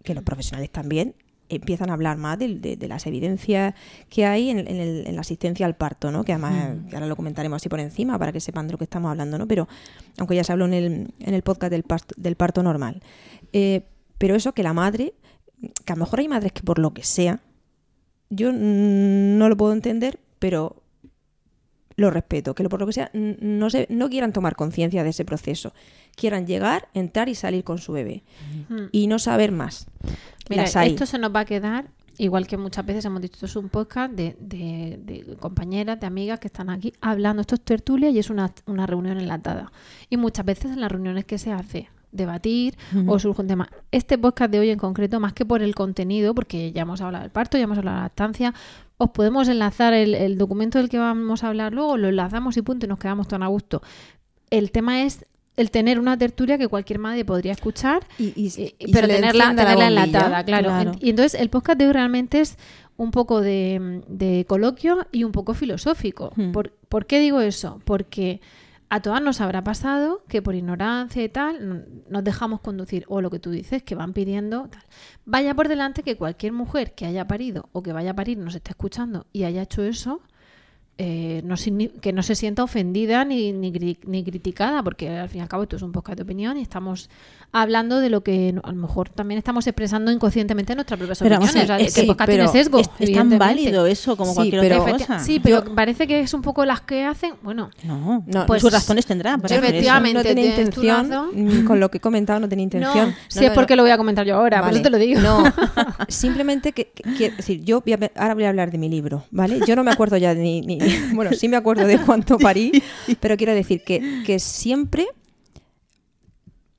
que 0.05 0.15
los 0.15 0.23
profesionales 0.23 0.71
también 0.71 1.15
empiezan 1.51 1.89
a 1.91 1.95
hablar 1.95 2.17
más 2.19 2.39
de, 2.39 2.57
de- 2.57 2.77
de 2.77 2.89
las 2.89 3.07
evidencias 3.07 3.75
que 4.11 4.25
hay 4.27 4.51
en, 4.51 4.59
en 4.59 4.77
el- 4.77 5.07
en 5.07 5.15
la 5.17 5.23
asistencia 5.23 5.65
al 5.67 5.75
parto, 5.75 6.13
¿no? 6.13 6.23
Que 6.23 6.33
además, 6.33 6.77
que 6.91 6.95
ahora 6.95 7.07
lo 7.09 7.17
comentaremos 7.17 7.57
así 7.57 7.69
por 7.71 7.81
encima 7.81 8.19
para 8.19 8.33
que 8.33 8.39
sepan 8.41 8.67
de 8.69 8.73
lo 8.73 8.79
que 8.79 8.85
estamos 8.85 9.11
hablando, 9.11 9.37
¿no? 9.39 9.49
Pero, 9.49 9.67
aunque 10.19 10.37
ya 10.37 10.45
se 10.45 10.53
habló 10.53 10.67
en 10.67 10.75
el, 10.75 10.85
en 11.19 11.35
el 11.35 11.43
podcast 11.43 11.71
del 11.73 11.83
parto, 11.85 12.15
del 12.19 12.37
parto 12.37 12.63
normal. 12.63 13.03
Eh, 13.53 13.81
pero 14.19 14.35
eso 14.37 14.53
que 14.53 14.63
la 14.63 14.75
madre, 14.75 15.15
que 15.85 15.93
a 15.93 15.97
lo 15.97 16.01
mejor 16.05 16.21
hay 16.21 16.29
madres 16.29 16.53
que 16.53 16.63
por 16.63 16.79
lo 16.79 16.93
que 16.93 17.03
sea, 17.03 17.41
yo 18.31 18.53
no 18.53 19.49
lo 19.49 19.57
puedo 19.57 19.73
entender, 19.73 20.19
pero 20.39 20.83
lo 21.97 22.11
respeto, 22.11 22.55
que 22.55 22.69
por 22.69 22.79
lo 22.79 22.87
que 22.87 22.93
sea, 22.93 23.11
no, 23.13 23.71
se, 23.71 23.87
no 23.91 24.09
quieran 24.09 24.33
tomar 24.33 24.55
conciencia 24.55 25.03
de 25.03 25.11
ese 25.11 25.25
proceso. 25.25 25.73
Quieran 26.15 26.47
llegar, 26.47 26.89
entrar 26.95 27.29
y 27.29 27.35
salir 27.35 27.65
con 27.65 27.79
su 27.79 27.93
bebé. 27.93 28.23
Mm. 28.69 28.83
Y 28.93 29.07
no 29.09 29.19
saber 29.19 29.51
más. 29.51 29.87
Mira, 30.49 30.63
esto 30.93 31.07
se 31.07 31.19
nos 31.19 31.35
va 31.35 31.41
a 31.41 31.45
quedar, 31.45 31.89
igual 32.17 32.47
que 32.47 32.57
muchas 32.57 32.87
veces 32.87 33.05
hemos 33.05 33.21
dicho, 33.21 33.35
esto 33.35 33.47
es 33.47 33.57
un 33.57 33.69
podcast 33.69 34.13
de, 34.13 34.37
de- 34.39 35.01
de 35.03 35.37
compañeras, 35.39 35.99
de 35.99 36.07
amigas 36.07 36.39
que 36.39 36.47
están 36.47 36.71
aquí 36.71 36.93
hablando, 37.01 37.41
esto 37.41 37.57
es 37.57 37.63
tertulia 37.63 38.11
y 38.11 38.19
es 38.21 38.31
una, 38.31 38.53
una 38.67 38.87
reunión 38.87 39.19
enlatada. 39.19 39.73
Y 40.09 40.17
muchas 40.19 40.47
veces 40.47 40.71
en 40.71 40.81
las 40.81 40.93
reuniones 40.93 41.25
que 41.25 41.37
se 41.39 41.51
hace, 41.53 41.89
debatir 42.13 42.77
o 43.07 43.19
surge 43.19 43.43
un 43.43 43.49
tema. 43.49 43.69
Este 43.93 44.17
podcast 44.19 44.51
de 44.51 44.59
hoy 44.61 44.71
en 44.71 44.79
concreto, 44.79 45.21
más 45.21 45.33
que 45.33 45.45
por 45.45 45.63
el 45.63 45.75
contenido, 45.75 46.35
porque 46.35 46.73
ya 46.73 46.83
hemos 46.83 47.01
hablado 47.01 47.23
del 47.23 47.31
parto, 47.31 47.59
ya 47.59 47.65
hemos 47.65 47.79
hablado 47.79 47.97
de 47.97 48.01
la 48.01 48.05
lactancia, 48.05 48.55
os 48.97 49.11
podemos 49.11 49.49
enlazar 49.49 49.93
el, 49.95 50.15
el 50.15 50.39
documento 50.39 50.79
del 50.79 50.89
que 50.89 50.99
vamos 50.99 51.45
a 51.45 51.49
hablar 51.49 51.73
luego, 51.73 51.97
lo 51.97 52.09
enlazamos 52.09 52.57
y 52.57 52.63
punto 52.63 52.87
y 52.87 52.89
nos 52.89 52.99
quedamos 52.99 53.29
tan 53.29 53.43
a 53.43 53.47
gusto. 53.49 53.83
El 54.51 54.71
tema 54.71 55.03
es 55.03 55.27
el 55.57 55.71
tener 55.71 55.99
una 55.99 56.17
tertulia 56.17 56.57
que 56.57 56.69
cualquier 56.69 56.99
madre 57.01 57.25
podría 57.25 57.53
escuchar, 57.53 58.07
Y- 58.19 58.33
y- 58.37 58.47
y- 58.57 58.75
y 58.79 58.93
pero 58.93 59.09
tenerla, 59.09 59.49
tenerla 59.51 59.75
bombilla. 59.75 59.89
enlatada, 60.05 60.45
claro. 60.45 60.69
Claro. 60.69 60.93
Y 61.01 61.11
entonces 61.11 61.41
el 61.41 61.51
podcast 61.51 61.79
de 61.79 61.87
hoy 61.89 61.93
realmente 61.93 62.41
es 62.41 62.57
un 62.97 63.11
poco 63.11 63.41
de, 63.41 64.03
de 64.09 64.45
coloquio 64.49 65.07
y 65.13 65.25
un 65.25 65.33
poco 65.33 65.55
filosófico. 65.55 66.33
Hmm. 66.37 66.53
¿Por, 66.53 66.71
por 66.89 67.07
qué 67.07 67.19
digo 67.21 67.41
eso? 67.41 67.81
Porque 67.85 68.41
a 68.91 69.01
todas 69.01 69.23
nos 69.23 69.41
habrá 69.41 69.63
pasado 69.63 70.25
que 70.29 70.41
por 70.43 70.55
ignorancia 70.55 71.23
y 71.23 71.29
tal 71.29 71.87
nos 72.09 72.25
dejamos 72.25 72.61
conducir, 72.61 73.05
o 73.09 73.21
lo 73.21 73.31
que 73.31 73.39
tú 73.39 73.51
dices, 73.51 73.83
que 73.83 73.95
van 73.95 74.13
pidiendo 74.13 74.69
tal. 74.69 74.83
Vaya 75.25 75.55
por 75.55 75.69
delante 75.69 76.03
que 76.03 76.17
cualquier 76.17 76.53
mujer 76.53 76.95
que 76.95 77.07
haya 77.07 77.27
parido 77.27 77.69
o 77.73 77.83
que 77.83 77.93
vaya 77.93 78.13
a 78.13 78.17
parir 78.17 78.39
nos 78.39 78.55
esté 78.55 78.71
escuchando 78.71 79.27
y 79.33 79.45
haya 79.45 79.63
hecho 79.63 79.83
eso, 79.83 80.23
eh, 81.01 81.43
no 81.45 81.55
que 82.01 82.13
no 82.13 82.23
se 82.25 82.35
sienta 82.35 82.65
ofendida 82.65 83.25
ni, 83.25 83.53
ni, 83.53 83.71
ni 84.05 84.25
criticada, 84.25 84.83
porque 84.83 85.09
al 85.09 85.29
fin 85.29 85.39
y 85.39 85.43
al 85.43 85.49
cabo 85.49 85.63
esto 85.63 85.77
es 85.77 85.83
un 85.83 85.93
podcast 85.93 86.17
de 86.17 86.25
opinión 86.25 86.57
y 86.59 86.63
estamos 86.63 87.09
hablando 87.53 88.01
de 88.01 88.11
lo 88.11 88.23
que 88.23 88.53
no- 88.53 88.61
a 88.65 88.73
lo 88.73 88.77
mejor 88.81 89.09
también 89.09 89.39
estamos 89.39 89.67
expresando 89.69 90.11
inconscientemente 90.11 90.75
nuestras 90.75 90.99
propias 90.99 91.19
Pero 91.21 91.37
vamos 91.37 91.51
opiniones. 91.51 91.71
o 91.71 91.77
sea, 91.79 91.87
es 91.87 91.95
que 91.95 92.01
el 92.01 92.07
que- 92.07 92.11
podcast 92.13 92.27
pero 92.31 92.45
tiene 92.51 92.65
sesgo. 92.65 92.79
Es, 92.81 92.91
es 92.99 93.13
tan 93.13 93.39
válido 93.39 93.87
eso 93.87 94.17
como 94.17 94.33
Sí, 94.33 94.37
cualquier 94.37 94.63
pero- 94.63 94.83
otra 94.83 94.93
cosa. 94.99 95.19
Sí, 95.21 95.41
pero 95.41 95.65
parece 95.75 96.07
que 96.09 96.21
es 96.21 96.35
un 96.35 96.43
poco 96.43 96.65
las 96.65 96.81
que 96.83 97.05
hacen. 97.05 97.35
Bueno, 97.43 97.71
No, 97.85 98.25
No, 98.27 98.47
Pues- 98.47 98.61
sus 98.61 98.73
razones 98.73 99.07
tendrá 99.07 99.39
para 99.39 99.55
eso. 99.55 99.65
efectivamente, 99.65 100.19
no 100.19 100.23
tenía 100.25 100.47
intención, 100.47 101.11
mm, 101.33 101.65
con 101.65 101.79
lo 101.81 101.91
que 101.91 101.99
he 101.99 102.01
comentado 102.01 102.41
no 102.41 102.49
tenía 102.49 102.65
intención. 102.65 103.11
no, 103.11 103.15
si 103.29 103.45
es 103.45 103.53
porque 103.53 103.77
lo 103.77 103.83
voy 103.83 103.93
a 103.93 103.97
comentar 103.97 104.27
yo 104.27 104.35
ahora, 104.35 104.59
por 104.59 104.67
Vale. 104.71 104.79
eso 104.79 104.83
te 104.83 104.91
lo 104.91 104.99
digo. 104.99 105.21
No, 105.21 105.45
simplemente 106.09 106.73
que, 106.73 106.91
que- 106.91 107.03
quiero 107.17 107.37
decir, 107.37 107.63
yo 107.65 107.81
voy 107.81 107.93
a 107.95 107.99
ahora 108.17 108.35
voy 108.35 108.45
a 108.45 108.49
hablar 108.49 108.71
de 108.71 108.79
mi 108.79 108.89
libro, 108.89 109.25
¿vale? 109.31 109.61
Yo 109.67 109.77
no 109.77 109.85
me 109.85 109.91
acuerdo 109.91 110.17
ya 110.17 110.35
de 110.35 110.43
ni, 110.43 110.61
ni- 110.61 110.79
bueno, 111.15 111.33
sí 111.33 111.49
me 111.49 111.57
acuerdo 111.57 111.87
de 111.87 111.99
cuánto 111.99 112.39
parí, 112.39 112.73
pero 113.21 113.37
quiero 113.37 113.55
decir 113.55 113.83
que, 113.85 114.23
que 114.25 114.39
siempre 114.39 115.07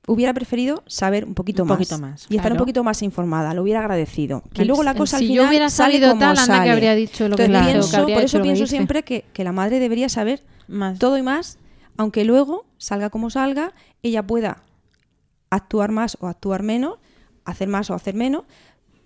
hubiera 0.06 0.34
preferido 0.34 0.82
saber 0.86 1.24
un 1.24 1.34
poquito 1.34 1.62
Un 1.62 1.68
más 1.68 1.78
poquito 1.78 1.98
más, 1.98 2.26
y 2.28 2.36
estar 2.36 2.50
un 2.52 2.58
poquito 2.58 2.82
más 2.82 3.02
informada, 3.02 3.54
lo 3.54 3.62
hubiera 3.62 3.80
agradecido. 3.80 4.42
Que 4.52 4.64
luego 4.64 4.82
la 4.82 4.94
cosa 4.94 5.18
al 5.18 5.22
si 5.22 5.28
yo 5.28 5.34
final 5.34 5.48
hubiera 5.48 5.70
sale 5.70 5.92
sabido 5.94 6.08
como 6.10 6.20
tal, 6.20 6.30
anda 6.30 6.42
que 6.42 6.46
sale. 6.58 6.70
habría 6.70 6.94
dicho 6.94 7.28
lo 7.28 7.36
que 7.36 7.46
pienso- 7.46 7.96
habría 7.96 8.16
por 8.16 8.24
eso 8.24 8.42
pienso 8.42 8.66
siempre 8.66 9.02
que, 9.04 9.24
que 9.32 9.44
la 9.44 9.52
madre 9.52 9.78
debería 9.78 10.08
saber 10.08 10.42
Más. 10.66 10.98
todo 10.98 11.16
y 11.16 11.22
más, 11.22 11.58
aunque 11.96 12.24
luego 12.24 12.64
salga 12.78 13.10
como 13.10 13.30
salga, 13.30 13.72
ella 14.02 14.26
pueda 14.26 14.64
actuar 15.50 15.92
más 15.92 16.16
o 16.20 16.26
actuar 16.26 16.62
menos, 16.62 16.98
hacer 17.44 17.68
más 17.68 17.90
o 17.90 17.94
hacer 17.94 18.14
menos, 18.14 18.44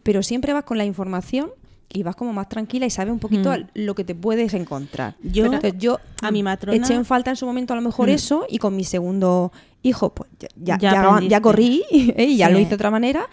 pero 0.03 0.23
siempre 0.23 0.53
vas 0.55 0.65
con 0.65 0.79
la 0.79 0.85
información 0.85 1.51
y 1.93 2.03
vas 2.03 2.17
como 2.17 2.33
más 2.33 2.49
tranquila 2.49 2.87
y 2.87 2.91
sabes 2.91 3.13
un 3.13 3.19
poquito 3.19 3.51
Mm. 3.53 3.65
lo 3.75 3.95
que 3.95 4.05
te 4.05 4.15
puedes 4.15 4.53
encontrar. 4.55 5.15
Yo, 5.23 5.45
Entonces, 5.47 5.75
yo 5.79 5.99
a 6.23 6.31
mi 6.31 6.43
matrona- 6.43 6.77
eché 6.77 6.95
en 6.95 7.05
falta 7.05 7.31
en 7.31 7.37
su 7.37 7.47
momento 7.47 7.73
a 7.73 7.77
lo 7.77 7.83
mejor 7.83 8.09
Mm. 8.09 8.13
eso 8.13 8.47
y 8.49 8.59
con 8.59 8.75
mi 8.77 8.85
segundo 8.85 9.53
hijo 9.83 10.15
pues 10.15 10.31
ya, 10.41 10.49
ya, 10.79 10.79
Ya 10.93 11.21
ya- 11.29 11.41
corrí 11.41 11.83
¿eh? 11.91 11.91
y 12.31 12.37
ya 12.37 12.47
Sí. 12.49 12.53
lo 12.53 12.59
hice 12.59 12.71
de 12.71 12.75
otra 12.77 12.91
manera, 12.91 13.29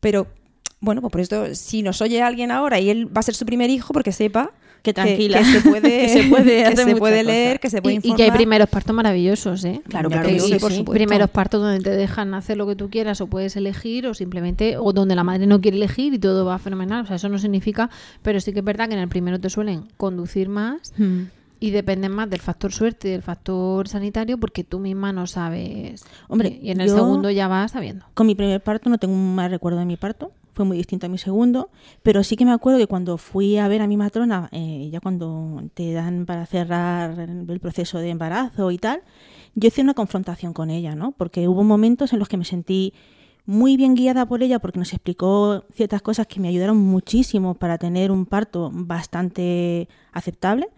pero 0.00 0.26
bueno, 0.80 1.00
pues 1.02 1.10
por 1.12 1.20
esto 1.20 1.54
si 1.54 1.82
nos 1.82 2.00
oye 2.00 2.22
alguien 2.22 2.50
ahora 2.50 2.78
y 2.80 2.88
él 2.90 3.06
va 3.14 3.20
a 3.20 3.22
ser 3.22 3.34
su 3.34 3.44
primer 3.44 3.68
hijo 3.70 3.92
porque 3.92 4.12
sepa 4.12 4.52
Que 4.82 4.92
tranquila. 4.94 5.38
que, 5.38 5.44
se 5.44 5.60
puede, 5.60 5.82
Que 6.00 6.08
se 6.08 6.22
puede 6.28 6.64
que 6.70 6.76
se 6.76 6.96
puede 6.96 7.22
leer, 7.24 7.48
cosas. 7.58 7.60
que 7.60 7.70
se 7.70 7.82
puede 7.82 7.94
Y, 7.94 7.96
y 7.96 7.98
informar. 7.98 8.16
que 8.16 8.22
hay 8.24 8.30
primeros 8.30 8.68
partos 8.68 8.94
maravillosos, 8.94 9.64
¿eh? 9.64 9.80
Claro, 9.88 10.08
Que- 10.08 10.14
claro 10.14 10.28
que 10.28 10.40
sí, 10.40 10.52
por 10.58 10.72
supuesto. 10.72 10.92
Primeros 10.92 11.30
partos 11.30 11.60
donde 11.62 11.80
te 11.80 11.90
dejan 11.90 12.32
hacer 12.34 12.56
lo 12.56 12.66
que 12.66 12.76
tú 12.76 12.88
quieras 12.90 13.20
o 13.20 13.26
puedes 13.26 13.56
elegir 13.56 14.06
o 14.06 14.14
simplemente, 14.14 14.76
o 14.78 14.92
donde 14.92 15.14
la 15.14 15.24
madre 15.24 15.46
no 15.46 15.60
quiere 15.60 15.76
elegir 15.76 16.14
y 16.14 16.18
todo 16.18 16.44
va 16.44 16.58
fenomenal. 16.58 17.04
O 17.04 17.06
sea, 17.06 17.16
eso 17.16 17.28
no 17.28 17.38
significa, 17.38 17.90
pero 18.22 18.40
sí 18.40 18.52
que 18.52 18.60
es 18.60 18.64
verdad 18.64 18.88
que 18.88 18.94
en 18.94 19.00
el 19.00 19.08
primero 19.08 19.38
te 19.40 19.50
suelen 19.50 19.84
conducir 19.96 20.48
más 20.48 20.92
Mm. 20.96 21.22
y 21.60 21.70
dependen 21.72 22.12
más 22.12 22.30
del 22.30 22.40
factor 22.40 22.72
suerte 22.72 23.08
y 23.08 23.10
del 23.12 23.22
factor 23.22 23.86
sanitario 23.86 24.38
porque 24.38 24.64
tú 24.64 24.78
misma 24.78 25.12
no 25.12 25.26
sabes. 25.26 26.04
Hombre, 26.28 26.58
y, 26.62 26.70
en 26.70 26.80
el 26.80 26.88
segundo 26.88 27.30
ya 27.30 27.48
vas 27.48 27.72
sabiendo. 27.72 28.06
Con 28.14 28.26
mi 28.26 28.34
primer 28.34 28.62
parto 28.62 28.88
no 28.88 28.96
tengo 28.96 29.12
un 29.12 29.34
mal 29.34 29.50
recuerdo 29.50 29.78
de 29.78 29.84
mi 29.84 29.96
parto, 29.98 30.32
fue 30.52 30.64
muy 30.64 30.76
distinto 30.76 31.06
a 31.06 31.08
mi 31.08 31.18
segundo, 31.18 31.70
pero 32.02 32.22
sí 32.22 32.36
que 32.36 32.44
me 32.44 32.52
acuerdo 32.52 32.78
que 32.78 32.86
cuando 32.86 33.18
fui 33.18 33.56
a 33.58 33.68
ver 33.68 33.82
a 33.82 33.86
mi 33.86 33.96
matrona, 33.96 34.48
eh, 34.52 34.88
ya 34.92 35.00
cuando 35.00 35.62
te 35.74 35.92
dan 35.92 36.26
para 36.26 36.46
cerrar 36.46 37.18
el 37.18 37.60
proceso 37.60 37.98
de 37.98 38.10
embarazo 38.10 38.70
y 38.70 38.78
tal, 38.78 39.02
yo 39.54 39.68
hice 39.68 39.82
una 39.82 39.94
confrontación 39.94 40.52
con 40.52 40.70
ella, 40.70 40.94
¿no? 40.94 41.12
Porque 41.12 41.48
hubo 41.48 41.64
momentos 41.64 42.12
en 42.12 42.18
los 42.18 42.28
que 42.28 42.36
me 42.36 42.44
sentí 42.44 42.92
muy 43.46 43.76
bien 43.76 43.94
guiada 43.94 44.26
por 44.26 44.42
ella 44.42 44.58
porque 44.58 44.78
nos 44.78 44.92
explicó 44.92 45.64
ciertas 45.74 46.02
cosas 46.02 46.26
que 46.26 46.40
me 46.40 46.48
ayudaron 46.48 46.76
muchísimo 46.76 47.54
para 47.54 47.78
tener 47.78 48.12
un 48.12 48.26
parto 48.26 48.70
bastante 48.72 49.88
aceptable, 50.12 50.68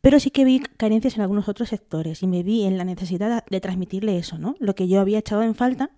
pero 0.00 0.20
sí 0.20 0.30
que 0.30 0.44
vi 0.44 0.60
carencias 0.60 1.16
en 1.16 1.22
algunos 1.22 1.48
otros 1.48 1.68
sectores 1.68 2.22
y 2.22 2.26
me 2.26 2.42
vi 2.42 2.64
en 2.64 2.78
la 2.78 2.84
necesidad 2.84 3.44
de 3.48 3.60
transmitirle 3.60 4.18
eso, 4.18 4.38
¿no? 4.38 4.54
Lo 4.58 4.74
que 4.74 4.88
yo 4.88 5.00
había 5.00 5.18
echado 5.18 5.42
en 5.42 5.54
falta 5.54 5.90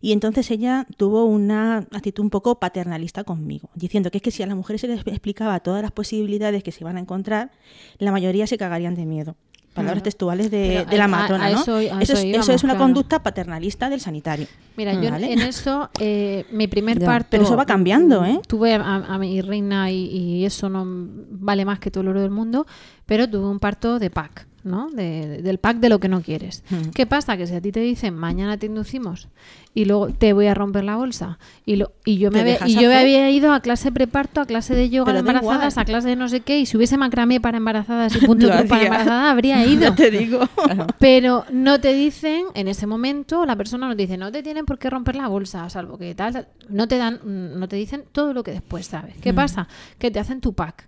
y 0.00 0.12
entonces 0.12 0.50
ella 0.50 0.86
tuvo 0.96 1.24
una 1.24 1.86
actitud 1.92 2.22
un 2.24 2.30
poco 2.30 2.58
paternalista 2.58 3.24
conmigo, 3.24 3.70
diciendo 3.74 4.10
que 4.10 4.18
es 4.18 4.22
que 4.22 4.30
si 4.30 4.42
a 4.42 4.46
las 4.46 4.56
mujeres 4.56 4.80
se 4.80 4.88
les 4.88 5.06
explicaba 5.06 5.60
todas 5.60 5.82
las 5.82 5.92
posibilidades 5.92 6.62
que 6.62 6.72
se 6.72 6.82
iban 6.82 6.96
a 6.96 7.00
encontrar, 7.00 7.52
la 7.98 8.10
mayoría 8.10 8.46
se 8.46 8.58
cagarían 8.58 8.94
de 8.94 9.06
miedo. 9.06 9.36
Palabras 9.74 9.94
Claro. 9.94 10.04
textuales 10.04 10.50
de, 10.50 10.74
Pero 10.80 10.90
de 10.90 10.96
la 10.98 11.08
matrona, 11.08 11.46
a 11.46 11.50
¿no? 11.50 11.60
eso- 11.62 11.78
eso, 11.78 11.98
eso 12.00 12.12
es, 12.12 12.24
íbamos, 12.24 12.46
eso 12.46 12.52
es 12.52 12.62
una 12.64 12.74
claro. 12.74 12.84
conducta 12.84 13.22
paternalista 13.22 13.88
del 13.88 14.00
sanitario. 14.00 14.46
Mira, 14.76 14.92
yo 14.92 15.14
en 15.14 15.40
eso, 15.40 15.88
eh, 15.98 16.44
mi 16.52 16.66
primer 16.68 16.98
Ya. 16.98 17.06
parto. 17.06 17.28
Pero 17.30 17.44
eso 17.44 17.56
va 17.56 17.64
cambiando, 17.64 18.22
¿eh? 18.24 18.40
Tuve 18.46 18.74
a, 18.74 18.78
a 18.96 19.18
mi 19.18 19.40
reina 19.40 19.90
y, 19.90 20.04
y 20.08 20.44
eso 20.44 20.68
no 20.68 20.84
vale 21.30 21.64
más 21.64 21.78
que 21.78 21.90
todo 21.90 22.02
el 22.02 22.08
oro 22.08 22.20
del 22.20 22.30
mundo, 22.30 22.66
pero 23.06 23.28
tuve 23.28 23.46
un 23.46 23.58
parto 23.58 23.98
de 23.98 24.10
pack, 24.10 24.46
¿no? 24.64 24.90
De- 24.90 25.42
del 25.42 25.58
pack 25.58 25.78
de 25.78 25.88
lo 25.88 25.98
que 25.98 26.08
no 26.08 26.22
quieres. 26.22 26.62
¿Qué 26.94 27.06
pasa? 27.06 27.36
Que 27.36 27.46
si 27.46 27.54
a 27.54 27.60
ti 27.60 27.72
te 27.72 27.80
dicen 27.80 28.14
mañana 28.14 28.56
te 28.56 28.66
inducimos 28.66 29.28
y 29.74 29.86
luego 29.86 30.08
te 30.10 30.32
voy 30.34 30.46
a 30.46 30.54
romper 30.54 30.84
la 30.84 30.96
bolsa 30.96 31.38
y, 31.64 31.76
lo, 31.76 31.92
y 32.04 32.18
yo 32.18 32.30
me 32.30 32.40
había, 32.40 32.58
y 32.68 32.74
yo 32.74 32.88
me 32.88 32.96
había 32.98 33.30
ido 33.30 33.52
a 33.54 33.60
clase 33.60 33.90
preparto, 33.90 34.40
a 34.40 34.46
clase 34.46 34.74
de 34.74 34.90
yoga 34.90 35.12
da 35.14 35.20
embarazadas, 35.20 35.78
a 35.78 35.84
clase 35.84 36.08
de 36.08 36.16
no 36.16 36.28
sé 36.28 36.40
qué, 36.40 36.58
y 36.60 36.66
si 36.66 36.76
hubiese 36.76 36.96
macramé 36.98 37.40
para 37.40 37.56
embarazadas 37.56 38.14
y 38.14 38.18
punto 38.26 38.48
para 38.48 38.60
embarazadas, 38.62 39.30
habría 39.32 39.64
ido. 39.66 39.94
Te 39.94 40.10
digo. 40.10 40.40
Pero 40.98 41.44
no 41.50 41.80
te 41.80 41.92
dicen, 41.94 42.44
en 42.54 42.68
ese 42.68 42.86
momento, 42.86 43.44
la 43.46 43.56
persona 43.56 43.88
no 43.88 43.96
te 43.96 44.02
dice, 44.02 44.16
no 44.18 44.30
te 44.30 44.42
tienen 44.42 44.66
por 44.66 44.78
qué 44.78 44.90
romper 44.90 45.16
la 45.16 45.28
bolsa, 45.28 45.68
salvo 45.70 45.96
que 45.98 46.14
tal, 46.14 46.32
tal. 46.34 46.48
no 46.68 46.86
te 46.86 46.98
dan, 46.98 47.20
no 47.58 47.66
te 47.66 47.76
dicen 47.76 48.04
todo 48.12 48.32
lo 48.34 48.42
que 48.44 48.50
después 48.52 48.86
sabes. 48.86 49.14
¿Qué 49.22 49.32
Mm. 49.32 49.36
pasa? 49.36 49.68
Que 49.98 50.10
te 50.10 50.20
hacen 50.20 50.40
tu 50.40 50.52
pack. 50.52 50.86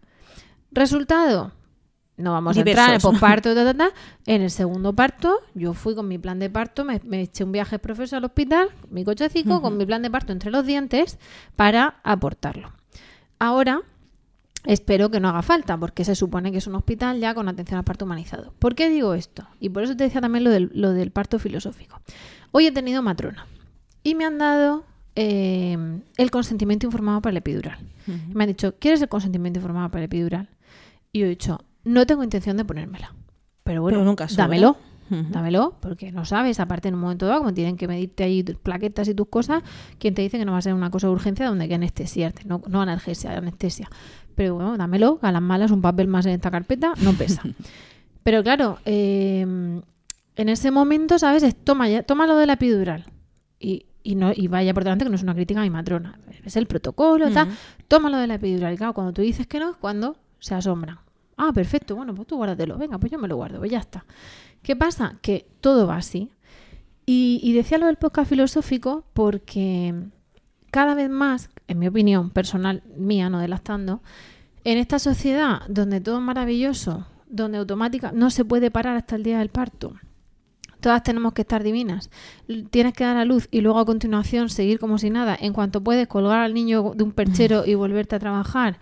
Resultado, 0.73 1.53
no 2.17 2.33
vamos 2.33 2.57
a 2.57 2.61
entrar 2.61 2.91
en 2.91 2.95
el 2.97 3.01
posparto, 3.01 3.55
ta, 3.55 3.65
ta, 3.65 3.75
ta. 3.75 3.91
en 4.27 4.43
el 4.43 4.51
segundo 4.51 4.93
parto, 4.93 5.41
yo 5.55 5.75
fui 5.75 5.95
con 5.95 6.07
mi 6.07 6.19
plan 6.19 6.39
de 6.39 6.49
parto, 6.49 6.85
me, 6.85 7.01
me 7.05 7.23
eché 7.23 7.45
un 7.45 7.53
viaje 7.53 7.79
profesor 7.79 8.19
al 8.19 8.25
hospital, 8.25 8.69
mi 8.91 9.05
cochecico, 9.05 9.61
con 9.61 9.77
mi 9.77 9.85
plan 9.85 10.03
de 10.03 10.11
parto 10.11 10.33
entre 10.33 10.51
los 10.51 10.65
dientes, 10.65 11.19
para 11.57 11.97
aportarlo. 12.03 12.73
Ahora, 13.39 13.83
Espero 14.67 15.11
que 15.11 15.21
no 15.21 15.29
haga 15.29 15.43
falta, 15.43 15.77
porque 15.77 16.05
se 16.05 16.15
supone 16.15 16.51
que 16.51 16.57
es 16.57 16.67
un 16.67 16.75
hospital 16.75 17.21
ya 17.21 17.35
con 17.35 17.49
atención 17.49 17.77
al 17.77 17.85
parto 17.85 18.07
humanizado. 18.07 18.55
¿Por 18.59 18.75
qué 18.75 18.89
digo 18.89 19.13
esto? 19.13 19.47
Y 19.61 19.69
por 19.69 19.83
eso 19.83 19.95
te 19.95 20.05
decía 20.05 20.23
también 20.23 20.43
lo 20.43 20.51
del, 20.51 20.71
lo 20.73 20.93
del 20.93 21.11
parto 21.11 21.39
filosófico. 21.39 22.01
Hoy 22.51 22.67
he 22.67 22.73
tenido 22.73 23.03
matrona 23.03 23.47
y 24.03 24.15
me 24.15 24.25
han 24.25 24.39
dado 24.39 24.85
eh, 25.17 25.77
el 26.17 26.31
consentimiento 26.31 26.87
informado 26.87 27.21
para 27.21 27.33
el 27.33 27.37
epidural. 27.39 27.79
Me 28.33 28.45
han 28.45 28.49
dicho, 28.49 28.75
¿quieres 28.79 29.03
el 29.03 29.09
consentimiento 29.09 29.59
informado 29.59 29.91
para 29.91 30.01
el 30.01 30.07
epidural? 30.07 30.49
Y 31.13 31.21
yo 31.21 31.27
he 31.27 31.31
dicho, 31.31 31.63
no 31.85 32.07
tengo 32.07 32.25
intención 32.25 32.57
de 32.57 32.65
ponérmela. 32.65 33.15
Pero 33.63 33.83
bueno, 33.83 33.99
Pero 33.99 34.05
nunca 34.05 34.27
dámelo. 34.35 34.77
Dámelo, 35.11 35.77
porque 35.81 36.11
no 36.13 36.25
sabes, 36.25 36.59
aparte 36.61 36.89
en 36.89 36.95
un 36.95 37.01
momento 37.01 37.27
dado, 37.27 37.41
como 37.41 37.53
tienen 37.53 37.77
que 37.77 37.87
medirte 37.87 38.25
ahí 38.25 38.43
tus 38.43 38.57
plaquetas 38.57 39.07
y 39.07 39.15
tus 39.15 39.29
cosas, 39.29 39.63
¿quién 39.99 40.15
te 40.15 40.23
dice 40.23 40.39
que 40.39 40.47
no 40.47 40.53
va 40.53 40.59
a 40.59 40.63
ser 40.63 40.73
una 40.73 40.91
cosa 40.91 41.07
de 41.07 41.13
urgencia 41.13 41.47
donde 41.47 41.65
hay 41.65 41.69
que 41.69 41.75
anestesiarte? 41.75 42.45
No, 42.47 42.63
no 42.67 42.81
analgesia, 42.81 43.37
anestesia. 43.37 43.91
Pero 44.35 44.55
bueno, 44.55 44.77
dámelo, 44.77 45.19
a 45.23 45.31
las 45.31 45.43
malas 45.43 45.71
un 45.71 45.83
papel 45.83 46.09
más 46.09 46.25
en 46.27 46.33
esta 46.33 46.51
carpeta 46.51 46.95
no 47.03 47.13
pesa. 47.13 47.43
Pero 48.25 48.43
claro, 48.43 48.79
eh, 48.87 49.43
en 50.37 50.49
ese 50.49 50.71
momento, 50.71 51.19
¿sabes? 51.19 51.43
Es, 51.43 51.55
toma, 51.55 51.89
ya, 51.89 52.03
toma 52.03 52.27
lo 52.27 52.37
de 52.37 52.47
la 52.47 52.55
epidural. 52.55 53.05
Y, 53.61 53.87
y, 54.03 54.15
no, 54.15 54.33
y 54.35 54.49
vaya 54.49 54.75
por 54.75 54.85
delante 54.85 55.05
que 55.05 55.11
no 55.11 55.17
es 55.17 55.23
una 55.23 55.35
crítica 55.35 55.61
a 55.61 55.65
mi 55.65 55.71
matrona. 55.71 56.19
Es 56.45 56.57
el 56.57 56.67
protocolo, 56.67 57.31
tal. 57.31 57.49
Toma 57.89 58.11
lo 58.11 58.17
de 58.17 58.27
la 58.27 58.35
epidural. 58.35 58.75
Y 58.75 58.77
claro, 58.77 58.95
cuando 58.95 59.13
tú 59.13 59.23
dices 59.23 59.47
que 59.47 59.61
no, 59.61 59.71
es 59.71 59.77
cuando 59.77 60.17
se 60.41 60.55
asombran. 60.55 60.99
Ah, 61.37 61.53
perfecto, 61.53 61.97
bueno, 61.97 62.15
pues 62.15 62.29
tú 62.29 62.37
guárdatelo. 62.37 62.79
Venga, 62.79 62.99
pues 62.99 63.11
yo 63.11 63.19
me 63.19 63.29
lo 63.29 63.37
guardo, 63.37 63.59
pues 63.59 63.71
ya 63.71 63.79
está. 63.79 64.05
¿Qué 64.63 64.77
pasa? 64.77 65.19
Que 65.21 65.47
todo 65.61 65.87
va 65.87 65.97
así. 65.97 66.31
Y, 67.07 67.41
y 67.43 67.53
decía 67.53 67.79
lo 67.79 67.87
del 67.87 67.97
podcast 67.97 68.31
filosófico 68.31 69.05
porque 69.13 69.95
cada 70.71 70.95
vez 70.95 71.09
más, 71.11 71.51
en 71.69 71.79
mi 71.79 71.87
opinión 71.87 72.31
personal 72.31 72.83
mía, 72.97 73.31
no 73.31 73.39
delastando, 73.39 74.03
en 74.65 74.79
esta 74.79 74.99
sociedad 74.99 75.61
donde 75.69 76.01
todo 76.01 76.17
es 76.17 76.23
maravilloso, 76.23 77.07
donde 77.29 77.59
automática 77.59 78.11
no 78.13 78.31
se 78.31 78.45
puede 78.45 78.71
parar 78.71 78.97
hasta 78.97 79.17
el 79.17 79.23
día 79.23 79.39
del 79.39 79.51
parto, 79.51 79.95
todas 80.81 81.03
tenemos 81.03 81.33
que 81.33 81.43
estar 81.43 81.63
divinas, 81.63 82.11
tienes 82.71 82.93
que 82.93 83.05
dar 83.05 83.17
a 83.17 83.25
luz 83.25 83.49
y 83.51 83.61
luego 83.61 83.79
a 83.79 83.85
continuación 83.85 84.49
seguir 84.49 84.79
como 84.79 84.99
si 84.99 85.11
nada, 85.11 85.37
en 85.39 85.53
cuanto 85.53 85.83
puedes 85.83 86.09
colgar 86.09 86.41
al 86.41 86.55
niño 86.55 86.93
de 86.95 87.05
un 87.05 87.13
perchero 87.13 87.65
y 87.67 87.75
volverte 87.75 88.17
a 88.17 88.19
trabajar 88.19 88.79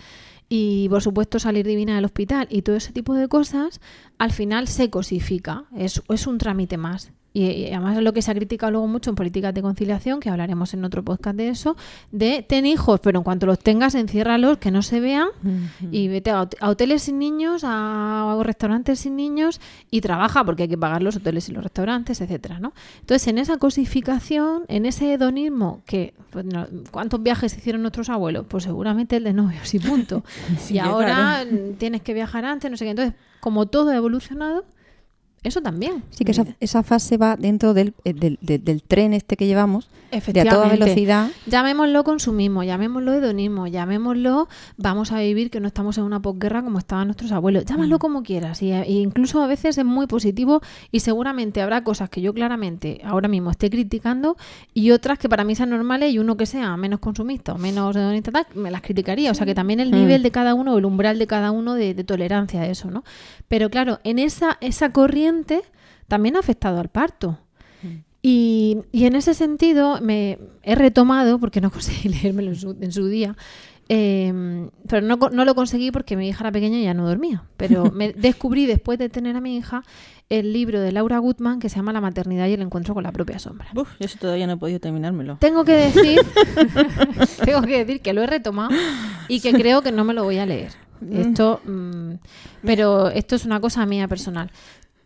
y 0.55 0.87
por 0.91 1.01
supuesto 1.01 1.38
salir 1.38 1.67
divina 1.67 1.95
del 1.95 2.05
hospital 2.05 2.47
y 2.51 2.61
todo 2.61 2.77
ese 2.77 2.93
tipo 2.93 3.15
de 3.15 3.27
cosas, 3.27 3.81
al 4.19 4.33
final 4.33 4.69
se 4.69 4.91
cosifica, 4.91 5.65
es, 5.75 6.03
es 6.11 6.27
un 6.27 6.37
trámite 6.37 6.77
más. 6.77 7.11
Y, 7.33 7.45
y 7.45 7.66
además 7.68 7.97
es 7.97 8.03
lo 8.03 8.12
que 8.12 8.23
se 8.23 8.31
ha 8.31 8.35
criticado 8.35 8.73
luego 8.73 8.87
mucho 8.87 9.11
en 9.11 9.16
políticas 9.16 9.55
de 9.55 9.62
conciliación, 9.62 10.21
que 10.21 10.29
hablaremos 10.31 10.75
en 10.75 10.85
otro 10.85 11.03
podcast 11.03 11.37
de 11.37 11.49
eso, 11.49 11.77
de 12.11 12.45
ten 12.47 12.66
hijos, 12.66 13.01
pero 13.01 13.18
en 13.18 13.25
cuanto 13.25 13.47
los 13.47 13.59
tengas, 13.59 13.95
enciérralos, 13.95 14.59
que 14.59 14.71
no 14.71 14.83
se 14.83 15.01
vean, 15.01 15.29
y 15.90 16.09
vete 16.09 16.31
a, 16.31 16.40
hot- 16.42 16.57
a 16.61 16.68
hoteles 16.68 17.03
sin 17.03 17.18
niños, 17.18 17.62
a, 17.64 18.38
restaurantes 18.42 19.01
sin 19.01 19.16
niños, 19.16 19.61
y 19.90 20.01
trabaja, 20.01 20.45
porque 20.45 20.64
hay 20.64 20.68
que 20.68 20.79
pagar 20.79 21.03
los 21.03 21.16
hoteles 21.16 21.49
y 21.49 21.53
los 21.53 21.62
restaurantes, 21.62 22.21
etcétera, 22.21 22.59
¿no? 22.61 22.73
Entonces, 23.01 23.27
en 23.29 23.38
esa 23.38 23.57
cosificación, 23.57 24.64
en 24.68 24.87
ese 24.87 25.12
hedonismo, 25.12 25.83
que 25.87 26.14
pues, 26.31 26.45
no- 26.45 26.66
¿cuántos 26.90 27.23
viajes 27.23 27.57
hicieron 27.57 27.83
nuestros 27.83 28.09
abuelos? 28.09 28.47
Pues 28.49 28.64
seguramente 28.64 29.16
el 29.16 29.25
de 29.25 29.33
novios 29.33 29.73
y 29.75 29.79
punto. 29.79 30.25
Sí, 30.59 30.75
y 30.75 30.79
ahora 30.79 31.42
claro. 31.45 31.51
mm, 31.51 31.75
tienes 31.75 32.03
que 32.03 32.14
viajar 32.14 32.45
antes, 32.45 32.71
no 32.71 32.77
sé 32.77 32.85
qué. 32.85 32.90
Entonces, 32.90 33.14
como 33.40 33.66
todo 33.66 33.90
ha 33.90 33.97
evolucionado, 33.97 34.64
eso 35.42 35.61
también. 35.61 36.02
Sí, 36.11 36.24
que 36.24 36.33
esa, 36.33 36.44
esa 36.61 36.83
fase 36.83 37.16
va 37.16 37.37
dentro 37.37 37.74
del, 37.74 37.94
eh, 38.05 38.12
del, 38.12 38.38
del- 38.40 38.62
del 38.64 38.83
tren 38.83 39.12
este 39.12 39.37
que 39.37 39.46
llevamos, 39.46 39.88
de 39.88 39.90
a 39.90 39.94
toda 40.11 40.18
Efectivamente. 40.18 40.78
velocidad. 40.78 41.31
Llamémoslo 41.46 42.05
consumismo, 42.05 42.62
llamémoslo 42.62 43.12
hedonismo, 43.14 43.66
llamémoslo 43.66 44.46
vamos 44.76 45.11
a 45.11 45.18
vivir 45.20 45.50
que 45.50 45.59
no 45.59 45.66
estamos 45.66 45.96
en 45.98 46.05
una 46.05 46.20
posguerra 46.20 46.62
como 46.62 46.78
estaban 46.78 47.09
nuestros 47.09 47.33
abuelos. 47.33 47.64
Llámalo 47.64 47.98
como 47.98 48.22
quieras. 48.22 48.62
Y, 48.62 48.70
e 48.72 48.90
incluso 48.92 49.42
a 49.42 49.46
veces 49.46 49.78
es 49.78 49.85
muy 49.85 50.07
positivo 50.07 50.61
y 50.90 51.00
seguramente 51.00 51.62
habrá 51.62 51.83
cosas 51.83 52.11
que 52.11 52.20
yo 52.20 52.35
claramente 52.35 53.00
ahora 53.05 53.26
mismo 53.28 53.50
esté 53.50 53.70
criticando 53.70 54.37
y 54.74 54.90
otras 54.90 55.18
que 55.18 55.28
para 55.28 55.44
mí 55.44 55.55
sean 55.55 55.70
normales 55.70 56.12
y 56.12 56.18
uno 56.18 56.37
que 56.37 56.44
sea 56.46 56.76
menos 56.76 57.00
consumista 57.00 57.55
o 57.55 57.59
menos 57.59 57.96
hedonista 57.96 58.31
tal, 58.31 58.46
me 58.55 58.70
las 58.70 58.83
criticaría. 58.83 59.31
O 59.31 59.35
sea 59.35 59.46
que 59.46 59.55
también 59.55 59.81
el 59.81 59.90
Mm. 59.90 59.94
nivel 59.96 60.22
de 60.22 60.31
cada 60.31 60.55
uno, 60.55 60.76
el 60.78 60.85
umbral 60.85 61.18
de 61.18 61.26
cada 61.26 61.50
uno 61.52 61.74
de, 61.74 61.94
de 61.94 62.05
tolerancia 62.05 62.61
a 62.61 62.66
eso, 62.66 62.90
¿no? 62.90 63.02
Pero 63.48 63.70
claro, 63.70 63.98
en 64.05 64.18
esa, 64.18 64.59
esa 64.61 64.92
corriente 64.92 65.32
también 66.09 66.37
ha 66.37 66.40
afectado 66.40 66.81
al 66.81 66.88
parto. 66.88 67.38
Y, 68.25 68.79
y 68.92 69.07
en 69.07 69.16
ese 69.16 69.35
sentido 69.35 70.01
me 70.01 70.38
he 70.62 70.77
retomado, 70.77 71.40
porque 71.40 71.61
no 71.61 71.71
conseguí 71.73 72.09
leérmelo 72.09 72.51
en 72.51 72.57
su, 72.57 72.77
en 72.81 72.92
su 72.92 73.09
día, 73.09 73.37
eh, 73.88 74.71
pero 74.88 75.07
no, 75.07 75.16
no 75.16 75.45
lo 75.45 75.55
conseguí 75.55 75.90
porque 75.90 76.16
mi 76.16 76.29
hija 76.29 76.45
era 76.45 76.53
pequeña 76.53 76.79
y 76.79 76.85
ya 76.85 76.95
no 76.95 77.07
dormía. 77.07 77.45
Pero 77.57 77.90
me 77.92 78.12
descubrí 78.12 78.66
después 78.66 78.99
de 78.99 79.09
tener 79.09 79.37
a 79.37 79.40
mi 79.40 79.57
hija 79.57 79.83
el 80.29 80.53
libro 80.53 80.81
de 80.81 80.92
Laura 80.92 81.18
Gutman 81.18 81.59
que 81.59 81.68
se 81.68 81.77
llama 81.77 81.92
La 81.92 82.01
maternidad 82.01 82.47
y 82.47 82.55
el 82.55 82.62
encuentro 82.62 82.95
con 82.95 83.03
la 83.03 83.12
propia 83.12 83.38
sombra. 83.38 83.68
Uf, 83.75 83.88
yo 83.99 84.07
eso 84.07 84.18
todavía 84.18 84.47
no 84.47 84.55
he 84.55 84.57
podido 84.57 84.81
terminármelo. 84.81 85.37
Tengo 85.40 85.64
que 85.64 85.73
decir, 85.73 86.21
tengo 87.45 87.61
que 87.62 87.85
decir 87.85 88.01
que 88.01 88.12
lo 88.12 88.23
he 88.23 88.27
retomado 88.27 88.71
y 89.29 89.40
que 89.40 89.53
creo 89.53 89.83
que 89.83 89.92
no 89.92 90.05
me 90.05 90.14
lo 90.14 90.25
voy 90.25 90.38
a 90.38 90.47
leer. 90.47 90.73
Esto, 91.11 91.61
mm, 91.64 92.12
pero 92.64 93.09
esto 93.11 93.35
es 93.35 93.45
una 93.45 93.61
cosa 93.61 93.85
mía 93.85 94.07
personal. 94.07 94.53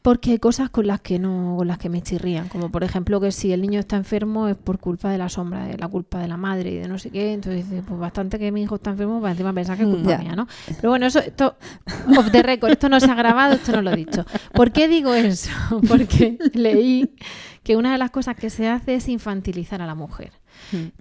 Porque 0.06 0.30
hay 0.30 0.38
cosas 0.38 0.70
con 0.70 0.86
las 0.86 1.00
que 1.00 1.18
no, 1.18 1.56
con 1.58 1.66
las 1.66 1.78
que 1.78 1.88
me 1.88 2.00
chirrían, 2.00 2.46
como 2.46 2.70
por 2.70 2.84
ejemplo 2.84 3.20
que 3.20 3.32
si 3.32 3.52
el 3.52 3.60
niño 3.60 3.80
está 3.80 3.96
enfermo 3.96 4.46
es 4.46 4.54
por 4.54 4.78
culpa 4.78 5.10
de 5.10 5.18
la 5.18 5.28
sombra, 5.28 5.64
de 5.64 5.76
la 5.76 5.88
culpa 5.88 6.20
de 6.20 6.28
la 6.28 6.36
madre 6.36 6.70
y 6.70 6.76
de 6.76 6.86
no 6.86 6.96
sé 6.96 7.10
qué, 7.10 7.32
entonces 7.32 7.64
pues 7.84 7.98
bastante 7.98 8.38
que 8.38 8.52
mi 8.52 8.62
hijo 8.62 8.76
está 8.76 8.90
enfermo 8.90 9.20
para 9.20 9.32
encima 9.32 9.52
pensar 9.52 9.76
que 9.76 9.82
es 9.82 9.88
culpa 9.88 10.16
mía, 10.18 10.36
¿no? 10.36 10.46
Pero 10.76 10.90
bueno, 10.90 11.06
eso, 11.06 11.18
esto, 11.18 11.56
off 12.16 12.30
the 12.30 12.44
record, 12.44 12.70
esto 12.70 12.88
no 12.88 13.00
se 13.00 13.10
ha 13.10 13.16
grabado, 13.16 13.54
esto 13.54 13.72
no 13.72 13.82
lo 13.82 13.90
he 13.90 13.96
dicho. 13.96 14.24
¿Por 14.54 14.70
qué 14.70 14.86
digo 14.86 15.12
eso? 15.12 15.50
Porque 15.88 16.38
leí 16.54 17.10
que 17.64 17.76
una 17.76 17.90
de 17.90 17.98
las 17.98 18.12
cosas 18.12 18.36
que 18.36 18.48
se 18.48 18.68
hace 18.68 18.94
es 18.94 19.08
infantilizar 19.08 19.82
a 19.82 19.86
la 19.86 19.96
mujer. 19.96 20.30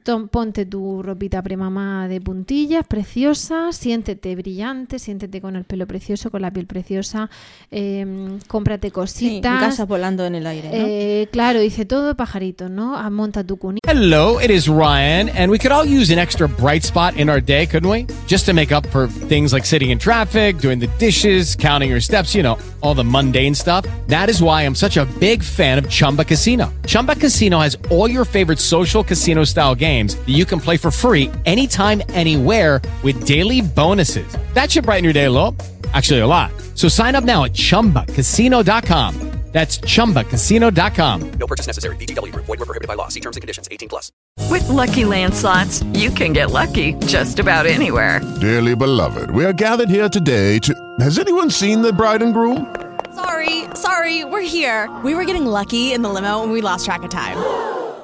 Tom, 0.04 0.28
ponte 0.28 0.66
tu 0.66 1.02
ropita 1.02 1.42
premamá 1.42 2.08
de 2.08 2.22
puntillas, 2.22 2.86
preciosa, 2.88 3.72
siéntete 3.72 4.36
brillante, 4.36 5.00
siéntete 5.00 5.42
con 5.42 5.56
el 5.56 5.64
pelo 5.64 5.88
precioso, 5.88 6.30
con 6.30 6.42
la 6.42 6.52
piel 6.52 6.66
preciosa, 6.68 7.30
eh, 7.72 8.38
cómprate 8.48 8.88
Sí, 8.88 8.92
cositas. 8.92 9.60
casa 9.60 9.86
volando 9.86 10.26
en 10.26 10.36
el 10.36 10.46
aire, 10.48 10.70
¿no? 10.70 10.76
Eh, 10.88 11.28
claro, 11.32 11.60
dice 11.60 11.86
todo 11.86 12.08
de 12.08 12.16
pajarito, 12.16 12.70
¿no? 12.70 12.96
Ah, 12.96 13.10
Monta 13.10 13.44
tu 13.44 13.58
cunita. 13.58 13.90
Hello, 13.90 14.40
it 14.42 14.52
is 14.52 14.68
Ryan, 14.68 15.30
and 15.30 15.50
we 15.52 15.58
could 15.58 15.72
all 15.72 15.86
use 15.86 16.12
an 16.12 16.20
extra 16.20 16.48
bright 16.48 16.84
spot 16.84 17.16
in 17.18 17.30
our 17.30 17.42
day, 17.42 17.66
couldn't 17.66 17.90
we? 17.90 18.06
Just 18.28 18.46
to 18.46 18.54
make 18.54 18.74
up 18.76 18.86
for 18.88 19.08
things 19.08 19.54
like 19.54 19.66
sitting 19.66 19.90
in 19.90 19.98
traffic, 19.98 20.60
doing 20.60 20.80
the 20.80 20.90
dishes, 21.00 21.56
counting 21.56 21.90
your 21.90 22.02
steps, 22.02 22.36
you 22.36 22.44
know, 22.44 22.58
all 22.82 22.94
the 22.94 23.04
mundane 23.04 23.56
stuff. 23.56 23.86
That 24.08 24.30
is 24.30 24.42
why 24.42 24.64
I'm 24.64 24.76
such 24.76 24.98
a 24.98 25.06
big 25.20 25.42
fan 25.42 25.78
of 25.80 25.90
Chumba 25.90 26.24
Casino. 26.26 26.72
Chumba 26.86 27.16
Casino 27.16 27.60
has 27.60 27.78
all 27.90 28.10
your 28.10 28.26
favorite 28.26 28.60
social 28.60 29.04
casino 29.04 29.45
style 29.46 29.76
games 29.76 30.16
that 30.16 30.30
you 30.34 30.46
can 30.46 30.60
play 30.60 30.78
for 30.78 30.90
free 30.90 31.32
anytime, 31.46 32.02
anywhere 32.10 32.82
with 33.04 33.28
daily 33.28 33.62
bonuses. 33.62 34.28
That 34.56 34.72
should 34.72 34.86
brighten 34.86 35.04
your 35.04 35.14
day 35.14 35.26
a 35.26 35.32
little. 35.32 35.56
Actually, 35.94 36.22
a 36.22 36.28
lot. 36.28 36.52
So 36.74 36.88
sign 36.88 37.14
up 37.14 37.24
now 37.24 37.44
at 37.44 37.52
chumbacasino.com. 37.52 39.36
That's 39.56 39.78
chumbacasino.com. 39.78 41.32
No 41.40 41.48
purchase 41.48 41.66
necessary. 41.66 41.96
VGW 41.96 42.34
Group. 42.34 42.46
Void 42.46 42.60
were 42.60 42.66
prohibited 42.66 42.90
by 42.90 42.96
law. 42.96 43.08
See 43.08 43.22
terms 43.22 43.38
and 43.38 43.42
conditions. 43.42 43.70
18 43.72 43.88
plus. 43.88 44.12
With 44.50 44.68
Lucky 44.68 45.06
Land 45.06 45.34
slots, 45.34 45.82
you 45.94 46.10
can 46.10 46.34
get 46.34 46.52
lucky 46.52 46.94
just 47.06 47.40
about 47.40 47.66
anywhere. 47.66 48.20
Dearly 48.42 48.76
beloved, 48.76 49.32
we 49.32 49.46
are 49.46 49.54
gathered 49.54 49.90
here 49.90 50.10
today 50.10 50.60
to. 50.60 50.74
Has 51.00 51.18
anyone 51.20 51.50
seen 51.50 51.82
the 51.82 51.94
bride 51.94 52.22
and 52.22 52.34
groom? 52.34 52.76
Sorry, 53.16 53.64
sorry, 53.76 54.26
we're 54.26 54.42
here. 54.42 54.94
We 55.06 55.16
were 55.16 55.24
getting 55.24 55.46
lucky 55.46 55.94
in 55.94 56.02
the 56.02 56.10
limo 56.10 56.44
and 56.44 56.52
we 56.52 56.60
lost 56.60 56.84
track 56.84 57.04
of 57.04 57.10
time. 57.10 57.38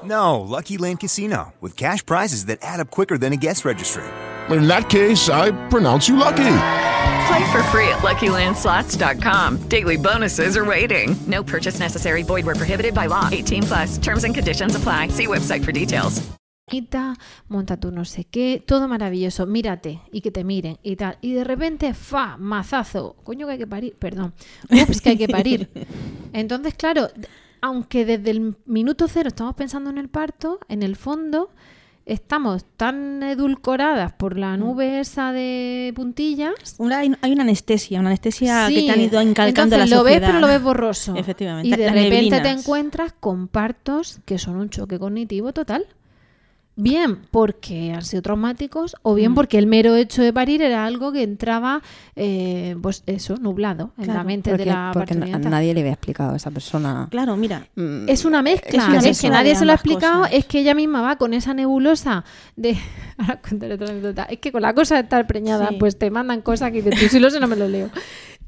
No, 0.04 0.40
Lucky 0.42 0.78
Land 0.78 1.00
Casino, 1.00 1.54
with 1.62 1.78
cash 1.78 2.06
prizes 2.06 2.46
that 2.46 2.60
add 2.62 2.80
up 2.80 2.92
quicker 2.92 3.18
than 3.18 3.34
a 3.34 3.38
guest 3.38 3.66
registry. 3.66 4.04
In 4.50 4.68
that 4.68 4.90
case, 4.90 5.30
I 5.30 5.52
pronounce 5.70 6.10
you 6.10 6.16
lucky. 6.18 6.58
Play 7.28 7.52
for 7.52 7.64
free 7.72 7.88
at 7.88 8.00
LuckyLandSlots.com. 8.00 9.68
Daily 9.70 9.98
bonuses 9.98 10.58
are 10.58 10.66
waiting. 10.66 11.16
No 11.28 11.44
purchase 11.44 11.80
necessary. 11.80 12.24
Void 12.24 12.46
were 12.46 12.56
prohibited 12.56 12.94
by 12.94 13.06
law. 13.06 13.30
18 13.32 13.64
plus. 13.64 13.98
Terms 13.98 14.24
and 14.24 14.34
conditions 14.36 14.76
apply. 14.76 15.10
See 15.10 15.28
website 15.28 15.64
for 15.64 15.72
details. 15.72 16.22
monta 17.48 17.78
tu 17.78 17.92
no 17.92 18.06
sé 18.06 18.26
qué, 18.26 18.64
todo 18.66 18.88
maravilloso, 18.88 19.46
mírate 19.46 20.02
y 20.12 20.22
que 20.22 20.32
te 20.32 20.44
miren 20.44 20.78
y 20.84 20.96
tal. 20.96 21.18
Y 21.22 21.34
de 21.34 21.44
repente, 21.44 21.94
fa, 21.94 22.38
mazazo, 22.38 23.16
coño 23.24 23.46
que 23.46 23.54
hay 23.54 23.60
que 23.60 23.68
parir, 23.68 23.96
perdón, 23.98 24.34
ups, 24.70 25.02
que 25.02 25.10
hay 25.12 25.18
que 25.18 25.28
parir. 25.28 25.70
Entonces, 26.34 26.74
claro, 26.76 27.10
aunque 27.62 28.06
desde 28.06 28.32
el 28.32 28.56
minuto 28.66 29.08
cero 29.08 29.28
estamos 29.30 29.56
pensando 29.56 29.90
en 29.90 29.98
el 29.98 30.10
parto, 30.10 30.60
en 30.68 30.84
el 30.84 30.96
fondo 30.96 31.50
estamos 32.06 32.66
tan 32.78 33.22
edulcoradas 33.24 34.12
por 34.14 34.38
la 34.38 34.58
nube 34.58 35.00
esa 35.00 35.32
de 35.32 35.94
puntillas. 35.96 36.76
Una- 36.80 36.98
hay, 37.00 37.14
una 37.32 37.44
anestesia, 37.44 38.00
una 38.00 38.10
anestesia 38.10 38.68
que 38.70 38.82
te 38.82 38.92
han 38.92 39.00
ido 39.02 39.22
encalcando 39.22 39.76
entonces 39.76 39.90
la 39.92 39.96
lo 39.98 40.04
ves, 40.04 40.20
pero 40.20 40.40
lo 40.40 40.48
ves 40.48 40.62
borroso. 40.64 41.16
Efectivamente. 41.16 41.68
Y 41.70 41.72
de 41.72 41.86
las 41.86 41.94
repente 41.94 42.42
te 42.42 42.50
encuentras 42.50 43.14
con 43.20 43.48
partos 43.48 44.20
que 44.26 44.38
son 44.40 44.56
un 44.56 44.70
choque 44.70 44.98
cognitivo 44.98 45.54
total. 45.54 45.86
Bien 46.82 47.20
porque 47.32 47.92
han 47.94 48.04
sido 48.04 48.22
traumáticos 48.22 48.96
o 49.04 49.14
Mm. 49.14 49.16
bien 49.16 49.36
porque 49.36 49.58
el 49.60 49.68
mero 49.68 49.96
hecho 49.96 50.24
de 50.24 50.34
parir 50.34 50.62
era 50.62 50.86
algo 50.86 51.12
que 51.12 51.22
entraba, 51.24 51.82
eh, 52.16 52.76
pues 52.82 53.04
eso, 53.06 53.36
nublado 53.38 53.94
en 53.98 54.08
la 54.08 54.24
mente 54.24 54.50
porque, 54.50 54.66
de 54.66 54.72
la 54.72 54.92
porque 54.94 55.14
nadie 55.16 55.74
le 55.74 55.82
había 55.82 55.94
explicado 55.94 56.34
a 56.34 56.38
esa 56.38 56.50
persona. 56.52 57.08
Claro, 57.12 57.38
mira. 57.38 57.68
Mm, 57.76 58.10
Es 58.10 58.26
una 58.26 58.42
mezcla, 58.42 58.82
Es 58.84 58.90
una 58.90 58.98
es, 59.10 59.22
que 59.22 59.30
nadie 59.30 59.56
se 59.56 59.66
lo 59.66 59.72
ha 59.74 59.76
explicado, 59.76 60.22
cosas. 60.24 60.34
es 60.36 60.46
que 60.46 60.60
ella 60.60 60.74
misma 60.74 61.02
va 61.02 61.18
con 61.18 61.34
esa 61.34 61.54
nebulosa 61.54 62.24
de... 62.56 62.76
Ahora 63.18 63.40
contaré 63.48 63.76
otra 63.76 63.90
anécdota. 63.92 64.24
Es 64.24 64.40
que 64.40 64.52
con 64.52 64.64
la 64.64 64.74
cosa 64.74 64.96
de 64.96 65.02
estar 65.02 65.28
preñada, 65.28 65.70
Sí. 65.70 65.76
pues 65.80 66.00
te 66.00 66.10
mandan 66.10 66.42
cosas 66.42 66.72
que 66.72 66.82
dices, 66.82 67.00
tú 67.00 67.08
si 67.10 67.20
lo 67.20 67.30
sé 67.30 67.40
no 67.40 67.48
me 67.48 67.56
lo 67.56 67.68
leo. 67.68 67.90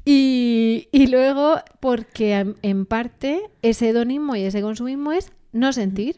Y, 0.06 0.88
y 0.92 1.06
luego, 1.06 1.56
porque 1.80 2.34
en- 2.34 2.56
en 2.60 2.84
parte 2.84 3.40
ese 3.62 3.88
hedonismo 3.88 4.36
y 4.36 4.42
ese 4.42 4.60
consumismo 4.60 5.12
es 5.12 5.32
no 5.52 5.72
sentir. 5.72 6.16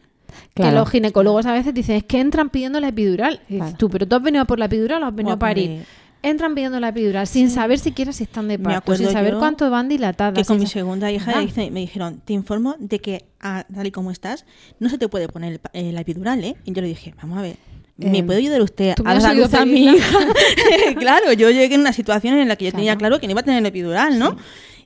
Que 0.53 0.71
los 0.71 0.89
ginecólogos 0.89 1.45
a 1.45 1.53
veces 1.53 1.73
dicen, 1.73 1.95
es 1.97 2.03
que 2.03 2.19
entran 2.19 2.49
pidiendo 2.49 2.79
la 2.79 2.89
epidural. 2.89 3.41
Dices, 3.47 3.77
tú, 3.77 3.89
pero 3.89 4.07
tú 4.07 4.15
has 4.15 4.21
venido 4.21 4.41
a 4.43 4.45
por 4.45 4.59
la 4.59 4.65
epidural 4.65 5.03
o 5.03 5.05
has 5.07 5.15
venido 5.15 5.31
O 5.31 5.33
a 5.33 5.35
a 5.35 5.39
parir. 5.39 5.83
Entran 6.23 6.55
pidiendo 6.55 6.79
la 6.79 6.89
epidural 6.89 7.27
sin 7.27 7.49
saber 7.51 7.77
siquiera 7.77 8.11
si 8.11 8.23
están 8.23 8.47
de 8.47 8.57
parto, 8.57 8.95
sin 8.95 9.09
saber 9.11 9.35
cuánto 9.37 9.69
van 9.69 9.87
dilatadas. 9.87 10.33
que 10.33 10.43
con 10.45 10.59
mi 10.59 10.65
segunda 10.67 11.11
hija 11.11 11.33
me 11.71 11.79
dijeron, 11.81 12.21
te 12.25 12.33
informo 12.33 12.75
de 12.79 12.99
que 12.99 13.25
ah, 13.39 13.65
tal 13.73 13.85
y 13.85 13.91
como 13.91 14.11
estás, 14.11 14.45
no 14.79 14.89
se 14.89 14.97
te 14.97 15.07
puede 15.07 15.27
poner 15.27 15.53
el 15.73 15.87
eh, 15.87 15.91
la 15.91 16.01
epidural, 16.01 16.43
¿eh? 16.43 16.55
Y 16.65 16.73
yo 16.73 16.81
le 16.81 16.87
dije, 16.87 17.13
vamos 17.21 17.37
a 17.37 17.43
ver, 17.43 17.57
¿me 17.97 18.17
Em, 18.17 18.25
puede 18.25 18.39
ayudar 18.39 18.61
usted 18.61 18.95
¿tú 18.95 19.03
me 19.03 19.11
a 19.11 19.19
dar 19.19 19.31
a 19.31 19.33
luz 19.35 19.53
a 19.53 19.63
mi 19.65 19.85
hija? 19.85 20.17
claro, 20.99 21.33
yo 21.33 21.49
llegué 21.51 21.75
en 21.75 21.81
una 21.81 21.93
situación 21.93 22.37
en 22.39 22.47
la 22.47 22.55
que 22.55 22.65
yo 22.65 22.71
tenía 22.71 22.95
Claro. 22.95 23.19
que 23.19 23.27
no 23.27 23.31
iba 23.31 23.41
a 23.41 23.43
tener 23.43 23.65
epidural, 23.65 24.17
¿no? 24.19 24.37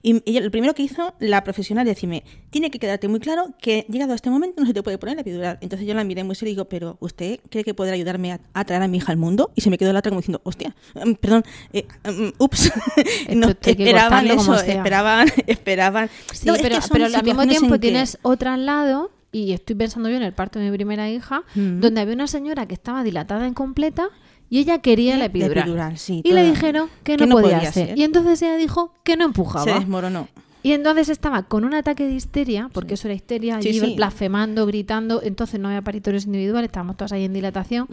Y 0.03 0.21
ella, 0.25 0.41
lo 0.41 0.49
primero 0.51 0.73
que 0.73 0.83
hizo 0.83 1.13
la 1.19 1.43
profesional 1.43 1.87
es 1.87 1.95
decirme, 1.95 2.23
tiene 2.49 2.71
que 2.71 2.79
quedarte 2.79 3.07
muy 3.07 3.19
claro 3.19 3.53
que 3.61 3.85
llegado 3.89 4.13
a 4.13 4.15
este 4.15 4.29
momento 4.29 4.59
no 4.61 4.67
se 4.67 4.73
te 4.73 4.81
puede 4.81 4.97
poner 4.97 5.15
la 5.15 5.21
epidural. 5.21 5.57
Entonces 5.61 5.87
yo 5.87 5.93
la 5.93 6.03
miré 6.03 6.23
muy 6.23 6.35
serio 6.35 6.51
y 6.51 6.55
digo, 6.55 6.65
pero 6.65 6.97
¿usted 6.99 7.39
cree 7.49 7.63
que 7.63 7.73
podrá 7.73 7.93
ayudarme 7.93 8.31
a, 8.33 8.39
a 8.53 8.65
traer 8.65 8.81
a 8.81 8.87
mi 8.87 8.97
hija 8.97 9.11
al 9.11 9.17
mundo? 9.17 9.51
Y 9.55 9.61
se 9.61 9.69
me 9.69 9.77
quedó 9.77 9.93
la 9.93 9.99
otra 9.99 10.09
como 10.09 10.21
diciendo, 10.21 10.41
hostia, 10.43 10.75
mm, 10.95 11.13
perdón, 11.13 11.43
eh, 11.73 11.85
mm, 12.05 12.29
ups. 12.43 12.71
no, 13.35 13.49
esperaban 13.49 14.27
eso, 14.27 14.57
sea. 14.57 14.75
esperaban, 14.77 15.27
esperaban. 15.47 16.09
Sí, 16.33 16.47
No, 16.47 16.55
es 16.55 16.61
pero, 16.61 16.75
que 16.79 16.85
pero 16.91 17.05
al 17.05 17.23
mismo 17.23 17.45
tiempo 17.47 17.67
en 17.75 17.81
que- 17.81 17.87
tienes 17.87 18.17
otro 18.23 18.49
al 18.49 18.65
lado, 18.65 19.11
y 19.33 19.53
estoy 19.53 19.75
pensando 19.77 20.09
yo 20.09 20.17
en 20.17 20.23
el 20.23 20.33
parto 20.33 20.59
de 20.59 20.69
mi 20.69 20.75
primera 20.75 21.09
hija, 21.09 21.43
Mm. 21.55 21.79
donde 21.79 22.01
había 22.01 22.13
una 22.15 22.27
señora 22.27 22.65
que 22.67 22.73
estaba 22.73 23.03
dilatada 23.03 23.47
incompleta 23.47 24.09
y 24.51 24.59
ella 24.59 24.79
quería 24.79 25.17
la 25.17 25.25
epidural. 25.25 25.59
epidural, 25.59 25.97
sí, 25.97 26.21
y 26.25 26.33
le 26.33 26.43
dijeron 26.43 26.89
que 27.03 27.15
no, 27.15 27.25
que 27.25 27.31
podía, 27.31 27.71
ser. 27.71 27.97
Y 27.97 28.03
entonces 28.03 28.41
ella 28.41 28.57
dijo 28.57 28.93
que 29.03 29.15
no 29.15 29.23
empujaba. 29.23 29.63
Se 29.63 29.71
desmoronó. 29.71 30.27
Y 30.61 30.73
entonces 30.73 31.07
estaba 31.07 31.43
con 31.43 31.63
un 31.63 31.73
ataque 31.73 32.05
de 32.05 32.13
histeria, 32.13 32.69
porque 32.73 32.95
eso 32.95 33.07
era 33.07 33.15
histeria, 33.15 33.61
Sí, 33.61 33.69
allí 33.69 33.79
sí. 33.79 33.95
blasfemando, 33.95 34.65
gritando, 34.65 35.21
entonces 35.23 35.57
no 35.57 35.69
había 35.69 35.81
paritorios 35.81 36.25
individuales, 36.25 36.67
estábamos 36.67 36.97
todas 36.97 37.13
ahí 37.13 37.23
en 37.23 37.31
dilatación. 37.31 37.87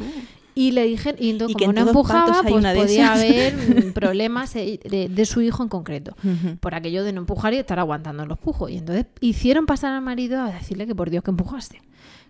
Y 0.57 0.73
le 0.73 0.83
dije, 0.83 1.15
y 1.17 1.31
entonces. 1.31 1.55
Y 1.57 1.65
como 1.65 1.73
no 1.73 1.89
empujaba, 1.89 2.43
pues 2.43 2.65
podía 2.75 3.15
haber 3.15 3.55
mm, 3.87 3.93
problemas 3.93 4.53
de, 4.53 5.09
de 5.09 5.25
su 5.27 5.41
hijo 5.41 5.63
en 5.63 5.69
concreto. 5.69 6.17
Por 6.59 6.75
aquello 6.75 7.05
de 7.05 7.13
no 7.13 7.21
empujar 7.21 7.55
y 7.55 7.59
estar 7.59 7.79
aguantando 7.79 8.27
los 8.27 8.37
pujos. 8.37 8.69
Y 8.69 8.79
entonces 8.79 9.07
hicieron 9.21 9.65
pasar 9.67 9.93
al 9.93 10.03
marido 10.03 10.43
a 10.43 10.51
decirle 10.51 10.89
que 10.89 10.97
por 10.97 11.09
Dios 11.09 11.23
que 11.23 11.31
empujaste. 11.31 11.81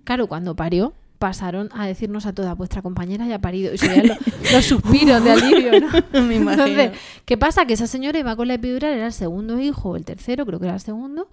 Claro, 0.04 0.26
cuando 0.26 0.54
parió, 0.54 0.92
pasaron 1.18 1.68
a 1.72 1.86
decirnos 1.86 2.26
a 2.26 2.32
toda 2.32 2.54
vuestra 2.54 2.82
compañera 2.82 3.26
ya 3.26 3.36
ha 3.36 3.40
parido. 3.40 3.74
Y 3.74 3.78
se 3.78 3.90
oían 3.90 4.08
los, 4.08 4.18
los 4.52 4.64
suspiros 4.64 5.22
de 5.22 5.30
alivio, 5.30 5.80
¿no? 5.80 5.88
Me 6.22 6.36
imagino. 6.36 6.66
Entonces, 6.66 7.00
¿qué 7.24 7.36
pasa? 7.36 7.66
Que 7.66 7.74
esa 7.74 7.86
señora 7.86 8.18
iba 8.18 8.34
con 8.36 8.48
la 8.48 8.54
epidural, 8.54 8.92
era 8.92 9.06
el 9.06 9.12
segundo 9.12 9.60
hijo 9.60 9.90
o 9.90 9.96
el 9.96 10.04
tercero, 10.04 10.46
creo 10.46 10.58
que 10.58 10.66
era 10.66 10.74
el 10.74 10.80
segundo. 10.80 11.28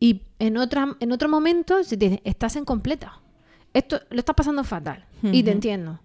Y 0.00 0.22
en, 0.38 0.56
otra, 0.56 0.96
en 0.98 1.12
otro 1.12 1.28
momento 1.28 1.84
se 1.84 1.96
te 1.96 2.08
dice, 2.08 2.22
estás 2.24 2.56
en 2.56 2.64
completa. 2.64 3.20
Esto 3.74 4.00
lo 4.10 4.18
estás 4.18 4.34
pasando 4.34 4.64
fatal. 4.64 5.04
Y 5.22 5.42
te 5.42 5.52
entiendo. 5.52 6.00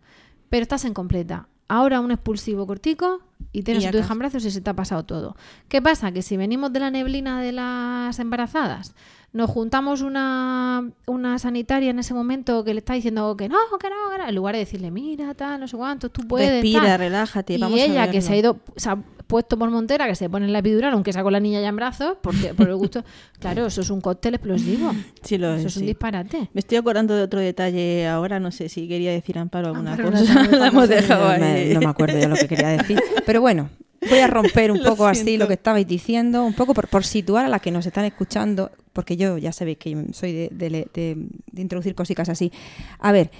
Pero 0.50 0.64
estás 0.64 0.84
en 0.86 0.94
completa. 0.94 1.48
Ahora 1.68 2.00
un 2.00 2.12
expulsivo 2.12 2.68
cortico 2.68 3.22
y 3.52 3.64
tienes 3.64 3.86
Y 3.86 3.90
tu 3.90 3.98
hija 3.98 4.14
en 4.14 4.20
brazos 4.20 4.46
y 4.46 4.52
se 4.52 4.62
te 4.62 4.70
ha 4.70 4.76
pasado 4.76 5.06
todo. 5.06 5.36
¿Qué 5.68 5.82
pasa? 5.82 6.12
Que 6.12 6.22
si 6.22 6.38
venimos 6.38 6.72
de 6.74 6.82
la 6.82 6.92
neblina 6.92 7.42
de 7.42 7.54
las 7.54 8.20
embarazadas, 8.20 8.94
nos 9.36 9.50
juntamos 9.50 10.02
una, 10.02 10.90
una 11.08 11.38
sanitaria 11.40 11.90
en 11.90 12.00
ese 12.00 12.14
momento 12.14 12.64
que 12.64 12.74
le 12.74 12.80
está 12.80 12.94
diciendo 12.94 13.36
que 13.36 13.50
no, 13.50 13.58
que 13.82 13.90
no, 13.90 13.96
que 14.10 14.18
no, 14.24 14.30
en 14.30 14.34
lugar 14.34 14.56
de 14.56 14.60
decirle, 14.60 14.92
mira, 14.92 15.34
tal, 15.34 15.60
no 15.60 15.68
sé 15.68 15.76
cuántos, 15.76 16.10
tú 16.14 16.26
puedes. 16.26 16.50
Respira, 16.50 16.84
tal. 16.84 17.00
relájate, 17.00 17.54
Y 17.56 17.58
vamos 17.58 17.78
a 17.78 17.84
ella 17.84 18.10
que 18.10 18.22
se 18.22 18.32
ha 18.32 18.38
ido, 18.38 18.60
se 18.78 18.90
ha 18.90 18.96
puesto 18.96 19.60
por 19.60 19.70
montera, 19.72 20.08
que 20.08 20.16
se 20.16 20.30
pone 20.30 20.46
en 20.46 20.54
la 20.54 20.60
epidural, 20.60 20.94
aunque 20.94 21.12
sea 21.12 21.22
con 21.22 21.34
la 21.34 21.42
niña 21.42 21.60
ya 21.60 21.68
en 21.68 21.76
brazos, 21.76 22.16
porque 22.22 22.54
por 22.54 22.70
el 22.70 22.78
gusto. 22.78 23.04
claro, 23.42 23.66
eso 23.66 23.82
es 23.82 23.90
un 23.90 24.00
cóctel 24.00 24.36
explosivo. 24.36 24.94
Sí, 25.22 25.38
lo 25.38 25.50
Eso 25.56 25.68
es, 25.68 25.74
es 25.74 25.76
un 25.76 25.82
sí. 25.82 25.88
disparate. 25.88 26.50
Me 26.54 26.60
estoy 26.60 26.78
acordando 26.78 27.14
de 27.14 27.24
otro 27.24 27.42
detalle 27.42 28.08
ahora, 28.08 28.40
no 28.40 28.52
sé 28.52 28.70
si 28.70 28.88
quería 28.88 29.12
decir 29.12 29.38
Amparo 29.38 29.68
alguna 29.68 29.96
Amparo, 29.96 30.12
cosa. 30.12 30.44
no 30.44 30.52
La 30.60 30.68
hemos 30.68 30.88
dejado 30.88 31.28
ahí. 31.28 31.74
no 31.74 31.82
me 31.82 31.88
acuerdo 31.88 32.18
de 32.18 32.30
lo 32.30 32.36
que 32.38 32.48
quería 32.48 32.70
decir. 32.70 33.02
Pero 33.26 33.42
bueno, 33.42 33.70
voy 34.10 34.20
a 34.20 34.28
romper 34.28 34.72
un 34.72 34.80
poco 34.84 35.06
así 35.08 35.38
lo 35.38 35.48
que 35.48 35.54
estabais 35.56 35.88
diciendo, 35.88 36.44
un 36.46 36.54
poco 36.54 36.74
por, 36.74 36.88
por 36.88 37.06
situar 37.06 37.46
a 37.46 37.50
las 37.50 37.62
que 37.62 37.72
nos 37.72 37.86
están 37.86 38.06
escuchando, 38.06 38.72
porque 38.94 39.18
yo 39.18 39.38
ya 39.38 39.52
sabéis 39.52 39.78
que 39.78 40.06
soy 40.14 40.34
de, 40.34 40.50
de- 40.52 40.70
de- 40.94 41.28
de 41.52 41.62
introducir 41.62 41.96
cositas 41.96 42.30
así. 42.30 42.52
A 43.00 43.12
ver, 43.12 43.32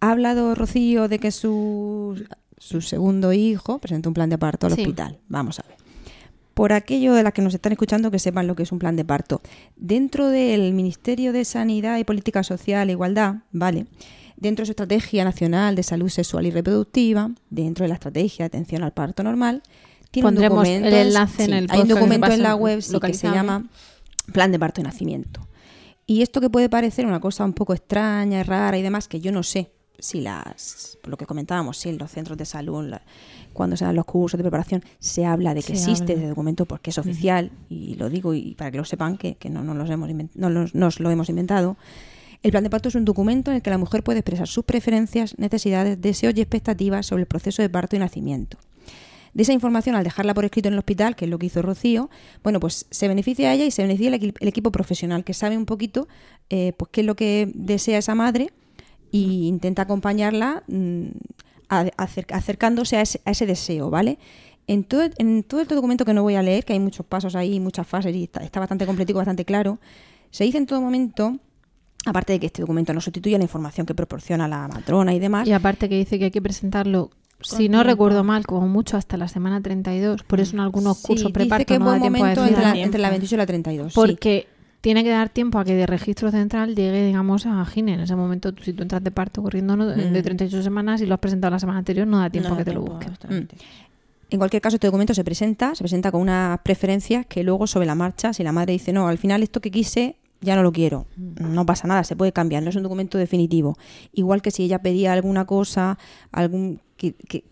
ha 0.00 0.10
hablado 0.10 0.54
Rocío 0.54 1.08
de 1.08 1.18
que 1.18 1.30
su, 1.30 2.22
su 2.58 2.80
segundo 2.80 3.32
hijo 3.32 3.78
presentó 3.78 4.08
un 4.10 4.14
plan 4.14 4.30
de 4.30 4.38
parto 4.38 4.66
al 4.66 4.74
Sí. 4.74 4.82
hospital. 4.82 5.18
Vamos 5.28 5.58
a 5.60 5.64
ver. 5.68 5.76
Por 6.54 6.74
aquello 6.74 7.14
de 7.14 7.22
las 7.22 7.32
que 7.32 7.40
nos 7.40 7.54
están 7.54 7.72
escuchando 7.72 8.10
que 8.10 8.18
sepan 8.18 8.46
lo 8.46 8.54
que 8.54 8.64
es 8.64 8.72
un 8.72 8.78
plan 8.78 8.94
de 8.94 9.04
parto. 9.06 9.40
Dentro 9.76 10.28
del 10.28 10.74
Ministerio 10.74 11.32
de 11.32 11.46
Sanidad 11.46 11.96
y 11.98 12.04
Política 12.04 12.42
Social 12.42 12.90
e 12.90 12.92
Igualdad, 12.92 13.36
¿vale? 13.52 13.86
Dentro 14.36 14.62
de 14.62 14.66
su 14.66 14.72
Estrategia 14.72 15.24
Nacional 15.24 15.76
de 15.76 15.82
Salud 15.82 16.10
Sexual 16.10 16.44
y 16.46 16.50
Reproductiva, 16.50 17.30
dentro 17.48 17.84
de 17.84 17.88
la 17.88 17.94
Estrategia 17.94 18.42
de 18.42 18.46
Atención 18.48 18.82
al 18.82 18.92
Parto 18.92 19.22
Normal, 19.22 19.62
tiene 20.12 20.28
un 20.28 20.34
Pondremos 20.34 20.58
documento, 20.58 20.88
el 20.88 20.94
enlace 20.94 21.44
en 21.44 21.52
el 21.54 21.66
hay 21.70 21.80
un 21.80 21.88
documento 21.88 22.30
en 22.30 22.42
la 22.42 22.54
web 22.54 22.80
sí, 22.82 23.00
que 23.00 23.14
se 23.14 23.28
llama 23.28 23.64
Plan 24.32 24.52
de 24.52 24.58
Parto 24.60 24.80
y 24.80 24.84
Nacimiento. 24.84 25.48
Y 26.06 26.22
esto 26.22 26.40
que 26.40 26.48
puede 26.50 26.68
parecer 26.68 27.06
una 27.06 27.18
cosa 27.18 27.44
un 27.44 27.52
poco 27.54 27.72
extraña, 27.74 28.44
rara 28.44 28.78
y 28.78 28.82
demás, 28.82 29.08
que 29.08 29.20
yo 29.20 29.32
no 29.32 29.42
sé 29.42 29.72
si 29.98 30.20
las, 30.20 30.98
por 31.00 31.10
lo 31.10 31.16
que 31.16 31.26
comentábamos, 31.26 31.78
si 31.78 31.88
en 31.88 31.96
los 31.98 32.10
centros 32.10 32.36
de 32.36 32.44
salud, 32.44 32.84
la- 32.88 33.02
cuando 33.52 33.76
se 33.76 33.84
dan 33.84 33.94
los 33.94 34.04
cursos 34.04 34.36
de 34.38 34.42
preparación, 34.42 34.82
se 34.98 35.24
habla 35.24 35.54
de 35.54 35.60
que 35.62 35.76
Se 35.76 35.90
existe 35.90 36.12
habla. 36.12 36.22
ese 36.24 36.28
documento 36.30 36.66
porque 36.66 36.90
es 36.90 36.98
oficial, 36.98 37.50
y 37.68 37.94
lo 37.94 38.08
digo 38.10 38.34
y 38.34 38.54
para 38.54 38.70
que 38.70 38.78
lo 38.78 38.84
sepan, 38.84 39.16
que, 39.16 39.36
que 39.36 39.48
no, 39.50 39.62
no 39.62 39.74
los 39.74 39.88
hemos 39.90 40.10
inven- 40.10 40.30
no 40.34 40.50
los- 40.50 40.74
nos 40.74 40.98
lo 41.00 41.10
hemos 41.10 41.28
inventado. 41.28 41.76
El 42.42 42.50
plan 42.50 42.64
de 42.64 42.70
parto 42.70 42.88
es 42.88 42.96
un 42.96 43.04
documento 43.04 43.50
en 43.52 43.56
el 43.58 43.62
que 43.62 43.70
la 43.70 43.78
mujer 43.78 44.02
puede 44.02 44.18
expresar 44.18 44.48
sus 44.48 44.64
preferencias, 44.64 45.38
necesidades, 45.38 46.00
deseos 46.00 46.34
y 46.36 46.40
expectativas 46.40 47.06
sobre 47.06 47.22
el 47.22 47.28
proceso 47.28 47.62
de 47.62 47.70
parto 47.70 47.94
y 47.94 48.00
nacimiento. 48.00 48.58
De 49.34 49.42
esa 49.44 49.52
información, 49.52 49.94
al 49.96 50.04
dejarla 50.04 50.34
por 50.34 50.44
escrito 50.44 50.68
en 50.68 50.74
el 50.74 50.78
hospital, 50.78 51.16
que 51.16 51.24
es 51.24 51.30
lo 51.30 51.38
que 51.38 51.46
hizo 51.46 51.62
Rocío, 51.62 52.10
bueno, 52.42 52.60
pues 52.60 52.86
se 52.90 53.08
beneficia 53.08 53.52
ella 53.54 53.64
y 53.64 53.70
se 53.70 53.82
beneficia 53.82 54.08
el, 54.14 54.20
equi- 54.20 54.34
el 54.38 54.48
equipo 54.48 54.70
profesional, 54.70 55.24
que 55.24 55.32
sabe 55.34 55.56
un 55.56 55.64
poquito 55.66 56.06
eh, 56.50 56.72
pues 56.76 56.90
qué 56.92 57.00
es 57.00 57.06
lo 57.06 57.14
que 57.16 57.50
desea 57.54 57.98
esa 57.98 58.14
madre 58.14 58.50
y 59.10 59.46
intenta 59.46 59.82
acompañarla 59.82 60.62
mm, 60.68 61.06
acercándose 61.96 62.96
a 62.96 63.02
ese, 63.02 63.20
a 63.24 63.30
ese 63.30 63.46
deseo, 63.46 63.90
¿vale? 63.90 64.18
En 64.66 64.84
todo, 64.84 65.02
en 65.18 65.42
todo 65.42 65.60
este 65.60 65.74
documento 65.74 66.04
que 66.04 66.14
no 66.14 66.22
voy 66.22 66.34
a 66.36 66.42
leer, 66.42 66.64
que 66.64 66.72
hay 66.74 66.78
muchos 66.80 67.04
pasos 67.06 67.34
ahí, 67.34 67.58
muchas 67.58 67.86
fases 67.86 68.14
y 68.14 68.24
está, 68.24 68.42
está 68.44 68.60
bastante 68.60 68.86
completico, 68.86 69.18
bastante 69.18 69.44
claro, 69.44 69.78
se 70.30 70.44
dice 70.44 70.58
en 70.58 70.66
todo 70.66 70.80
momento, 70.80 71.38
aparte 72.06 72.34
de 72.34 72.40
que 72.40 72.46
este 72.46 72.62
documento 72.62 72.92
no 72.94 73.00
sustituye 73.00 73.36
la 73.38 73.44
información 73.44 73.86
que 73.86 73.94
proporciona 73.94 74.46
la 74.46 74.68
matrona 74.68 75.14
y 75.14 75.18
demás, 75.18 75.48
Y 75.48 75.52
aparte 75.52 75.88
que 75.88 75.96
dice 75.96 76.18
que 76.18 76.26
hay 76.26 76.30
que 76.30 76.42
presentarlo, 76.42 77.10
si 77.42 77.68
no 77.68 77.82
recuerdo 77.82 78.24
mal, 78.24 78.46
como 78.46 78.66
mucho 78.68 78.96
hasta 78.96 79.16
la 79.16 79.28
semana 79.28 79.60
32. 79.60 80.22
Por 80.24 80.40
eso 80.40 80.54
en 80.56 80.60
algunos 80.60 80.98
Sí, 80.98 81.06
cursos 81.08 81.32
preparto 81.32 81.66
que 81.66 81.78
no 81.78 81.86
da 81.86 82.00
tiempo 82.00 82.16
a 82.16 82.20
momento 82.20 82.42
decir. 82.42 82.56
entre 82.58 82.64
la, 82.74 82.78
entre 82.80 83.00
la 83.00 83.10
28 83.10 83.34
y 83.34 83.38
la 83.38 83.46
32. 83.46 83.92
sí. 83.92 83.94
Porque 83.94 84.46
tiene 84.80 85.04
que 85.04 85.10
dar 85.10 85.28
tiempo 85.28 85.58
a 85.60 85.64
que 85.64 85.74
de 85.76 85.86
registro 85.86 86.30
central 86.30 86.74
llegue, 86.74 87.06
digamos, 87.06 87.46
a 87.46 87.64
Gine. 87.64 87.94
En 87.94 88.00
ese 88.00 88.16
momento, 88.16 88.52
si 88.62 88.72
tú 88.72 88.82
entras 88.82 89.02
de 89.04 89.10
parto 89.12 89.40
corriendo 89.42 89.76
no- 89.76 89.86
de 89.86 90.20
Mm. 90.20 90.22
38 90.22 90.62
semanas 90.62 91.00
y 91.02 91.06
lo 91.06 91.14
has 91.14 91.20
presentado 91.20 91.52
la 91.52 91.58
semana 91.60 91.78
anterior, 91.78 92.06
no 92.06 92.18
da 92.18 92.30
tiempo 92.30 92.48
No 92.48 92.54
a 92.56 92.58
que 92.58 92.64
te 92.64 92.72
lo 92.72 92.98
exactamente. 93.00 93.56
En 94.30 94.38
cualquier 94.38 94.62
caso, 94.62 94.76
este 94.76 94.86
documento 94.86 95.12
se 95.14 95.22
presenta, 95.24 95.74
se 95.74 95.82
presenta 95.84 96.10
con 96.10 96.20
unas 96.22 96.58
preferencias 96.60 97.26
que 97.26 97.44
luego 97.44 97.66
sobre 97.66 97.86
la 97.86 97.94
marcha, 97.94 98.32
si 98.32 98.42
la 98.42 98.50
madre 98.50 98.72
dice, 98.72 98.92
no, 98.92 99.06
al 99.06 99.18
final 99.18 99.42
esto 99.42 99.60
que 99.60 99.70
quise 99.70 100.16
ya 100.40 100.56
no 100.56 100.64
lo 100.64 100.72
quiero, 100.72 101.06
no 101.16 101.64
pasa 101.64 101.86
nada, 101.86 102.02
se 102.02 102.16
puede 102.16 102.32
cambiar, 102.32 102.64
no 102.64 102.70
es 102.70 102.74
un 102.74 102.82
documento 102.82 103.16
definitivo. 103.18 103.76
Igual 104.12 104.42
que 104.42 104.50
si 104.50 104.64
ella 104.64 104.80
pedía 104.80 105.12
alguna 105.12 105.44
cosa, 105.44 105.98
algún 106.32 106.80
que, 107.10 107.14
que, 107.28 107.44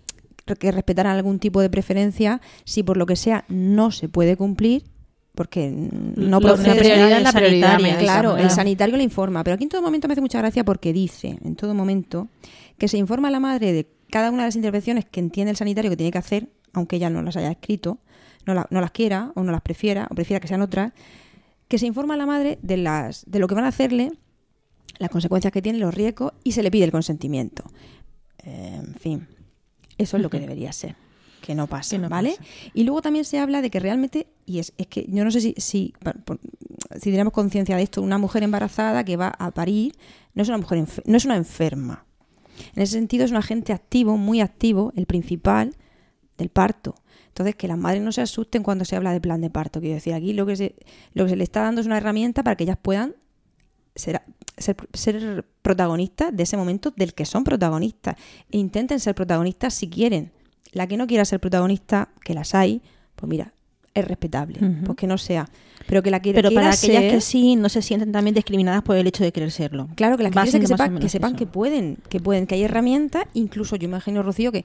que 0.58 0.72
respetaran 0.72 1.16
algún 1.16 1.38
tipo 1.38 1.60
de 1.60 1.70
preferencia, 1.70 2.40
si 2.64 2.82
por 2.82 2.96
lo 2.96 3.06
que 3.06 3.16
sea 3.16 3.44
no 3.48 3.90
se 3.90 4.08
puede 4.08 4.36
cumplir, 4.36 4.84
porque 5.34 5.70
no 5.70 6.40
procede 6.40 6.74
prioridad 6.80 7.08
la 7.22 7.32
prioridad, 7.32 7.68
Claro, 8.04 8.36
el 8.36 8.50
sanitario 8.50 8.96
le 8.96 9.04
informa, 9.04 9.44
pero 9.44 9.54
aquí 9.54 9.64
en 9.64 9.70
todo 9.70 9.82
momento 9.82 10.08
me 10.08 10.12
hace 10.12 10.20
mucha 10.20 10.38
gracia 10.38 10.64
porque 10.64 10.92
dice, 10.92 11.38
en 11.44 11.54
todo 11.56 11.72
momento, 11.74 12.28
que 12.78 12.88
se 12.88 12.98
informa 12.98 13.28
a 13.28 13.30
la 13.30 13.40
madre 13.40 13.72
de 13.72 13.86
cada 14.10 14.30
una 14.30 14.42
de 14.42 14.48
las 14.48 14.56
intervenciones 14.56 15.04
que 15.04 15.20
entiende 15.20 15.50
el 15.52 15.56
sanitario 15.56 15.90
que 15.90 15.96
tiene 15.96 16.10
que 16.10 16.18
hacer, 16.18 16.48
aunque 16.72 16.96
ella 16.96 17.10
no 17.10 17.22
las 17.22 17.36
haya 17.36 17.50
escrito, 17.50 17.98
no, 18.44 18.54
la- 18.54 18.66
no 18.70 18.80
las 18.80 18.90
quiera 18.90 19.30
o 19.36 19.42
no 19.44 19.52
las 19.52 19.60
prefiera, 19.60 20.08
o 20.10 20.14
prefiera 20.14 20.40
que 20.40 20.48
sean 20.48 20.62
otras, 20.62 20.92
que 21.68 21.78
se 21.78 21.86
informa 21.86 22.14
a 22.14 22.16
la 22.16 22.26
madre 22.26 22.58
de, 22.62 22.76
las, 22.76 23.24
de 23.30 23.38
lo 23.38 23.46
que 23.46 23.54
van 23.54 23.64
a 23.64 23.68
hacerle, 23.68 24.10
las 24.98 25.10
consecuencias 25.10 25.52
que 25.52 25.62
tiene, 25.62 25.78
los 25.78 25.94
riesgos, 25.94 26.32
y 26.42 26.52
se 26.52 26.62
le 26.64 26.70
pide 26.72 26.84
el 26.84 26.90
consentimiento. 26.90 27.62
Eh, 28.44 28.80
en 28.84 28.94
fin, 28.96 29.28
eso 30.00 30.16
es 30.16 30.22
lo 30.22 30.30
que 30.30 30.40
debería 30.40 30.72
ser. 30.72 30.96
Que 31.40 31.54
no 31.54 31.66
pase, 31.66 31.96
Que 31.96 32.02
no 32.02 32.08
¿vale? 32.08 32.36
Y 32.74 32.84
luego 32.84 33.00
también 33.00 33.24
se 33.24 33.38
habla 33.38 33.62
de 33.62 33.70
que 33.70 33.80
realmente, 33.80 34.26
y 34.44 34.58
es, 34.58 34.72
es 34.76 34.86
que 34.86 35.06
yo 35.08 35.24
no 35.24 35.30
sé 35.30 35.40
si, 35.40 35.54
si, 35.56 35.94
si 37.00 37.10
tenemos 37.10 37.32
conciencia 37.32 37.76
de 37.76 37.82
esto, 37.82 38.02
una 38.02 38.18
mujer 38.18 38.42
embarazada 38.42 39.04
que 39.04 39.16
va 39.16 39.28
a 39.38 39.50
parir 39.50 39.94
no 40.34 40.42
es 40.42 40.48
una 40.48 40.58
mujer 40.58 40.84
no 41.06 41.16
es 41.16 41.24
una 41.24 41.36
enferma. 41.36 42.04
En 42.74 42.82
ese 42.82 42.92
sentido 42.92 43.24
es 43.24 43.30
un 43.30 43.38
agente 43.38 43.72
activo, 43.72 44.16
muy 44.16 44.40
activo, 44.40 44.92
el 44.96 45.06
principal 45.06 45.76
del 46.36 46.50
parto. 46.50 46.94
Entonces, 47.28 47.54
que 47.54 47.68
las 47.68 47.78
madres 47.78 48.02
no 48.02 48.12
se 48.12 48.22
asusten 48.22 48.62
cuando 48.62 48.84
se 48.84 48.96
habla 48.96 49.12
de 49.12 49.20
plan 49.20 49.40
de 49.40 49.50
parto. 49.50 49.80
Quiero 49.80 49.94
decir, 49.94 50.14
aquí 50.14 50.32
lo 50.32 50.46
que 50.46 50.56
se, 50.56 50.74
lo 51.14 51.24
que 51.24 51.30
se 51.30 51.36
le 51.36 51.44
está 51.44 51.62
dando 51.62 51.80
es 51.80 51.86
una 51.86 51.96
herramienta 51.96 52.42
para 52.42 52.56
que 52.56 52.64
ellas 52.64 52.78
puedan 52.80 53.14
ser, 53.94 54.22
ser, 54.56 54.76
ser 54.92 55.44
protagonistas 55.62 56.34
de 56.36 56.42
ese 56.42 56.56
momento 56.56 56.92
del 56.96 57.14
que 57.14 57.24
son 57.26 57.44
protagonistas. 57.44 58.16
E 58.50 58.58
intenten 58.58 59.00
ser 59.00 59.14
protagonistas 59.14 59.74
si 59.74 59.88
quieren. 59.88 60.32
La 60.72 60.86
que 60.86 60.96
no 60.96 61.06
quiera 61.06 61.24
ser 61.24 61.40
protagonista, 61.40 62.08
que 62.24 62.34
las 62.34 62.54
hay, 62.54 62.80
pues 63.16 63.28
mira, 63.28 63.52
es 63.92 64.06
respetable, 64.06 64.58
Ujú. 64.64 64.84
pues 64.84 64.96
que 64.98 65.06
no 65.08 65.18
sea. 65.18 65.48
Pero 65.88 66.00
que 66.02 66.12
la 66.12 66.20
que 66.22 66.32
Pero 66.32 66.50
para 66.52 66.70
aquellas 66.70 66.78
ser- 67.02 67.10
que 67.10 67.20
sí, 67.20 67.56
no 67.56 67.68
se 67.68 67.82
sienten 67.82 68.12
también 68.12 68.34
discriminadas 68.34 68.82
por 68.82 68.94
el 68.96 69.06
hecho 69.06 69.24
de 69.24 69.32
querer 69.32 69.50
serlo. 69.50 69.88
Claro, 69.96 70.16
que 70.16 70.22
las 70.22 70.30
que, 70.32 70.50
que, 70.52 70.60
que 70.60 71.08
sepan 71.08 71.32
eso. 71.32 71.36
que 71.38 71.46
pueden, 71.46 71.98
que 72.08 72.20
pueden, 72.20 72.46
que 72.46 72.54
hay 72.54 72.62
herramientas, 72.62 73.24
incluso 73.34 73.74
yo 73.74 73.86
imagino, 73.86 74.22
Rocío, 74.22 74.52
que 74.52 74.64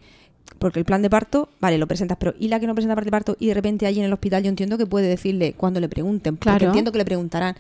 porque 0.60 0.78
el 0.78 0.86
plan 0.86 1.02
de 1.02 1.10
parto, 1.10 1.50
vale, 1.60 1.80
lo 1.80 1.88
presentas, 1.88 2.18
pero 2.20 2.36
y 2.40 2.50
la 2.50 2.60
que 2.60 2.68
no 2.68 2.76
presenta 2.76 2.94
plan 2.94 3.06
de 3.06 3.12
parto 3.12 3.36
y 3.40 3.48
de 3.48 3.56
repente 3.56 3.88
allí 3.88 3.98
en 4.00 4.06
el 4.06 4.14
hospital 4.14 4.44
yo 4.44 4.50
entiendo 4.50 4.78
que 4.78 4.86
puede 4.86 5.08
decirle 5.08 5.54
cuando 5.58 5.80
le 5.80 5.90
pregunten, 5.90 6.36
porque 6.38 6.52
Claro. 6.52 6.66
entiendo 6.68 6.92
que 6.92 7.00
le 7.00 7.06
preguntarán, 7.06 7.56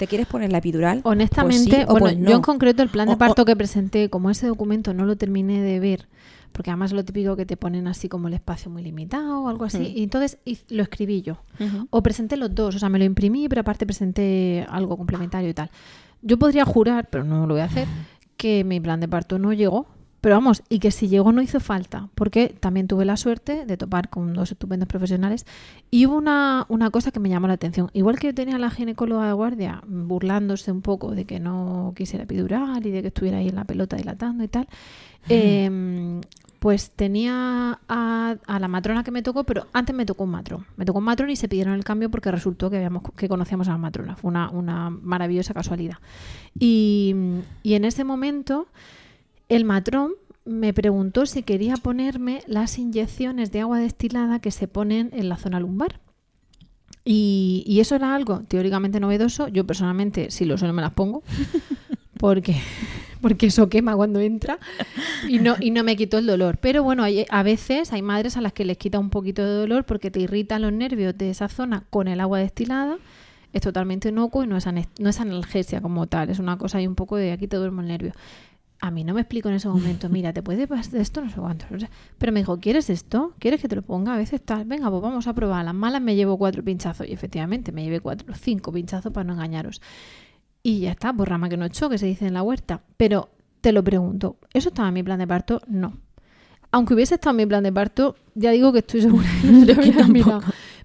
¿te 0.00 0.06
quieres 0.08 0.26
poner 0.26 0.50
la 0.50 0.58
epidural? 0.58 1.02
Pues 1.02 1.12
Honestamente, 1.12 1.76
sí 1.80 1.84
bueno, 1.84 1.98
pues 2.06 2.18
no. 2.18 2.30
yo 2.30 2.36
en 2.36 2.42
concreto 2.42 2.82
el 2.82 2.88
plan 2.88 3.06
de 3.08 3.16
parto 3.16 3.42
o- 3.42 3.44
que 3.44 3.54
presenté, 3.54 4.08
como 4.10 4.30
ese 4.30 4.46
documento 4.48 4.94
no 4.94 5.04
lo 5.04 5.14
terminé 5.16 5.60
de 5.60 5.78
ver, 5.78 6.08
porque 6.52 6.70
además 6.70 6.92
lo 6.92 7.04
típico 7.04 7.36
que 7.36 7.44
te 7.46 7.56
ponen 7.56 7.86
así 7.86 8.08
como 8.08 8.26
el 8.28 8.34
espacio 8.34 8.70
muy 8.70 8.82
limitado 8.82 9.42
o 9.42 9.48
algo 9.48 9.64
así, 9.66 9.78
Mm. 9.78 9.98
y 9.98 10.02
entonces 10.02 10.38
lo 10.70 10.82
escribí 10.82 11.20
yo. 11.22 11.36
O 11.90 12.02
presenté 12.02 12.36
los 12.38 12.52
dos, 12.54 12.74
o 12.74 12.78
sea, 12.78 12.88
me 12.88 12.98
lo 12.98 13.04
imprimí, 13.04 13.48
pero 13.48 13.60
aparte 13.60 13.84
presenté 13.86 14.66
algo 14.70 14.96
complementario 14.96 15.48
y 15.50 15.54
tal. 15.54 15.70
Yo 16.22 16.38
podría 16.38 16.64
jurar, 16.64 17.08
pero 17.10 17.22
no 17.24 17.46
lo 17.46 17.54
voy 17.54 17.60
a 17.60 17.64
hacer, 17.66 17.86
que 18.36 18.64
mi 18.64 18.80
plan 18.80 19.00
de 19.00 19.06
parto 19.08 19.38
no 19.38 19.52
llegó. 19.52 19.86
Pero 20.20 20.34
vamos, 20.36 20.62
y 20.68 20.80
que 20.80 20.90
si 20.90 21.08
llegó 21.08 21.32
no 21.32 21.40
hizo 21.40 21.60
falta, 21.60 22.08
porque 22.14 22.54
también 22.60 22.86
tuve 22.86 23.04
la 23.04 23.16
suerte 23.16 23.64
de 23.64 23.76
topar 23.76 24.10
con 24.10 24.34
dos 24.34 24.52
estupendos 24.52 24.88
profesionales 24.88 25.46
y 25.90 26.06
hubo 26.06 26.16
una, 26.16 26.66
una 26.68 26.90
cosa 26.90 27.10
que 27.10 27.20
me 27.20 27.28
llamó 27.28 27.46
la 27.46 27.54
atención. 27.54 27.90
Igual 27.94 28.18
que 28.18 28.28
yo 28.28 28.34
tenía 28.34 28.56
a 28.56 28.58
la 28.58 28.70
ginecóloga 28.70 29.26
de 29.26 29.32
guardia 29.32 29.82
burlándose 29.86 30.72
un 30.72 30.82
poco 30.82 31.12
de 31.12 31.24
que 31.24 31.40
no 31.40 31.94
quisiera 31.96 32.24
epidural 32.24 32.84
y 32.86 32.90
de 32.90 33.02
que 33.02 33.08
estuviera 33.08 33.38
ahí 33.38 33.48
en 33.48 33.56
la 33.56 33.64
pelota 33.64 33.96
dilatando 33.96 34.44
y 34.44 34.48
tal, 34.48 34.68
eh, 35.28 36.20
pues 36.60 36.90
tenía 36.90 37.80
a, 37.88 38.36
a 38.46 38.58
la 38.60 38.68
matrona 38.68 39.02
que 39.02 39.10
me 39.10 39.22
tocó, 39.22 39.44
pero 39.44 39.66
antes 39.72 39.96
me 39.96 40.04
tocó 40.04 40.24
un 40.24 40.30
matrón. 40.30 40.66
Me 40.76 40.84
tocó 40.84 40.98
un 40.98 41.06
matrón 41.06 41.30
y 41.30 41.36
se 41.36 41.48
pidieron 41.48 41.72
el 41.72 41.84
cambio 41.84 42.10
porque 42.10 42.30
resultó 42.30 42.68
que, 42.68 42.76
habíamos, 42.76 43.02
que 43.16 43.30
conocíamos 43.30 43.68
a 43.68 43.72
la 43.72 43.78
matrona. 43.78 44.14
Fue 44.14 44.28
una, 44.28 44.50
una 44.50 44.90
maravillosa 44.90 45.54
casualidad. 45.54 45.96
Y, 46.58 47.14
y 47.62 47.74
en 47.74 47.86
ese 47.86 48.04
momento 48.04 48.66
el 49.50 49.64
matrón 49.64 50.12
me 50.46 50.72
preguntó 50.72 51.26
si 51.26 51.42
quería 51.42 51.76
ponerme 51.76 52.42
las 52.46 52.78
inyecciones 52.78 53.52
de 53.52 53.60
agua 53.60 53.78
destilada 53.78 54.40
que 54.40 54.50
se 54.50 54.68
ponen 54.68 55.10
en 55.12 55.28
la 55.28 55.36
zona 55.36 55.60
lumbar. 55.60 56.00
Y, 57.04 57.64
y 57.66 57.80
eso 57.80 57.96
era 57.96 58.14
algo 58.14 58.40
teóricamente 58.48 59.00
novedoso. 59.00 59.48
Yo 59.48 59.66
personalmente, 59.66 60.30
si 60.30 60.44
lo 60.44 60.56
sé, 60.56 60.66
no 60.66 60.72
me 60.72 60.82
las 60.82 60.92
pongo. 60.92 61.22
Porque, 62.18 62.54
porque 63.22 63.46
eso 63.46 63.70
quema 63.70 63.96
cuando 63.96 64.20
entra 64.20 64.58
y 65.26 65.38
no, 65.38 65.56
y 65.58 65.70
no 65.70 65.82
me 65.84 65.96
quitó 65.96 66.18
el 66.18 66.26
dolor. 66.26 66.58
Pero 66.60 66.82
bueno, 66.82 67.02
hay, 67.02 67.24
a 67.30 67.42
veces 67.42 67.94
hay 67.94 68.02
madres 68.02 68.36
a 68.36 68.42
las 68.42 68.52
que 68.52 68.66
les 68.66 68.76
quita 68.76 68.98
un 68.98 69.08
poquito 69.08 69.42
de 69.42 69.52
dolor 69.54 69.84
porque 69.84 70.10
te 70.10 70.20
irritan 70.20 70.60
los 70.60 70.70
nervios 70.70 71.16
de 71.16 71.30
esa 71.30 71.48
zona 71.48 71.84
con 71.88 72.08
el 72.08 72.20
agua 72.20 72.38
destilada. 72.38 72.98
Es 73.54 73.62
totalmente 73.62 74.10
inocuo 74.10 74.44
y 74.44 74.46
no 74.46 74.58
es, 74.58 74.66
no 74.98 75.08
es 75.08 75.18
analgesia 75.18 75.80
como 75.80 76.08
tal. 76.08 76.28
Es 76.28 76.40
una 76.40 76.58
cosa 76.58 76.76
ahí 76.76 76.86
un 76.86 76.94
poco 76.94 77.16
de 77.16 77.32
aquí 77.32 77.48
te 77.48 77.56
duermo 77.56 77.80
el 77.80 77.88
nervio. 77.88 78.12
A 78.82 78.90
mí 78.90 79.04
no 79.04 79.12
me 79.12 79.20
explico 79.20 79.48
en 79.50 79.56
ese 79.56 79.68
momento, 79.68 80.08
mira, 80.08 80.32
te 80.32 80.42
puede 80.42 80.66
pasar 80.66 80.96
esto, 80.96 81.20
no 81.20 81.28
sé 81.30 81.36
cuánto. 81.36 81.66
Pero 82.16 82.32
me 82.32 82.40
dijo, 82.40 82.58
¿quieres 82.60 82.88
esto? 82.88 83.34
¿Quieres 83.38 83.60
que 83.60 83.68
te 83.68 83.76
lo 83.76 83.82
ponga? 83.82 84.14
A 84.14 84.16
veces 84.16 84.42
tal, 84.42 84.64
venga, 84.64 84.88
pues 84.88 85.02
vamos 85.02 85.26
a 85.26 85.34
probar. 85.34 85.64
Las 85.64 85.74
malas 85.74 86.00
me 86.00 86.16
llevo 86.16 86.38
cuatro 86.38 86.64
pinchazos. 86.64 87.06
Y 87.06 87.12
efectivamente, 87.12 87.72
me 87.72 87.84
llevé 87.84 88.00
cuatro, 88.00 88.34
cinco 88.34 88.72
pinchazos 88.72 89.12
para 89.12 89.24
no 89.24 89.34
engañaros. 89.34 89.82
Y 90.62 90.80
ya 90.80 90.92
está, 90.92 91.12
por 91.12 91.28
rama 91.28 91.50
que 91.50 91.58
no 91.58 91.66
echó, 91.66 91.90
que 91.90 91.98
se 91.98 92.06
dice 92.06 92.26
en 92.26 92.34
la 92.34 92.42
huerta. 92.42 92.82
Pero 92.96 93.28
te 93.60 93.72
lo 93.72 93.84
pregunto, 93.84 94.36
¿eso 94.54 94.70
estaba 94.70 94.88
en 94.88 94.94
mi 94.94 95.02
plan 95.02 95.18
de 95.18 95.26
parto? 95.26 95.60
No. 95.66 95.98
Aunque 96.72 96.94
hubiese 96.94 97.16
estado 97.16 97.32
en 97.32 97.36
mi 97.36 97.46
plan 97.46 97.62
de 97.62 97.72
parto, 97.72 98.16
ya 98.34 98.50
digo 98.52 98.72
que 98.72 98.78
estoy 98.78 99.02
segura 99.02 99.28
que 99.42 99.48
no 99.48 99.66
se 99.82 99.92
lo 99.92 100.08
mirado. 100.08 100.40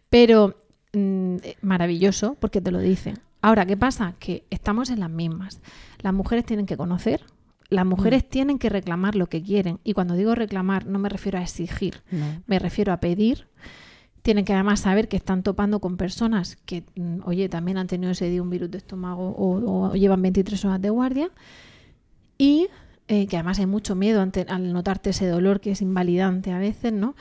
Pero 0.09 0.55
mm, 0.93 1.35
eh, 1.43 1.55
maravilloso, 1.61 2.35
porque 2.39 2.59
te 2.59 2.71
lo 2.71 2.79
dicen. 2.79 3.19
Ahora, 3.41 3.65
¿qué 3.65 3.77
pasa? 3.77 4.15
Que 4.19 4.43
estamos 4.49 4.89
en 4.89 4.99
las 4.99 5.09
mismas. 5.09 5.61
Las 6.01 6.13
mujeres 6.13 6.45
tienen 6.45 6.65
que 6.65 6.77
conocer, 6.77 7.23
las 7.69 7.85
mujeres 7.85 8.27
tienen 8.27 8.59
que 8.59 8.69
reclamar 8.69 9.15
lo 9.15 9.27
que 9.27 9.41
quieren. 9.41 9.79
Y 9.83 9.93
cuando 9.93 10.15
digo 10.15 10.35
reclamar, 10.35 10.85
no 10.85 10.99
me 10.99 11.09
refiero 11.09 11.39
a 11.39 11.41
exigir, 11.41 12.01
No. 12.11 12.25
me 12.47 12.59
refiero 12.59 12.93
a 12.93 12.97
pedir. 12.99 13.47
Tienen 14.21 14.43
que 14.45 14.53
además 14.53 14.79
saber 14.81 15.07
que 15.07 15.17
están 15.17 15.43
topando 15.43 15.79
con 15.79 15.97
personas 15.97 16.55
que, 16.65 16.83
mm, 16.95 17.19
oye, 17.25 17.47
también 17.49 17.77
han 17.77 17.87
tenido 17.87 18.11
ese 18.11 18.29
día 18.29 18.41
un 18.41 18.49
virus 18.49 18.71
de 18.71 18.79
estómago 18.79 19.29
o, 19.29 19.89
o 19.89 19.93
llevan 19.95 20.21
23 20.21 20.65
horas 20.65 20.81
de 20.81 20.89
guardia. 20.89 21.29
Y 22.37 22.67
eh, 23.07 23.27
que 23.27 23.37
además 23.37 23.59
hay 23.59 23.67
mucho 23.67 23.93
miedo 23.95 24.21
ante, 24.21 24.45
al 24.49 24.73
notarte 24.73 25.11
ese 25.11 25.27
dolor 25.27 25.59
que 25.59 25.71
es 25.71 25.81
invalidante 25.81 26.51
a 26.51 26.57
veces, 26.57 26.91
¿no? 26.91 27.15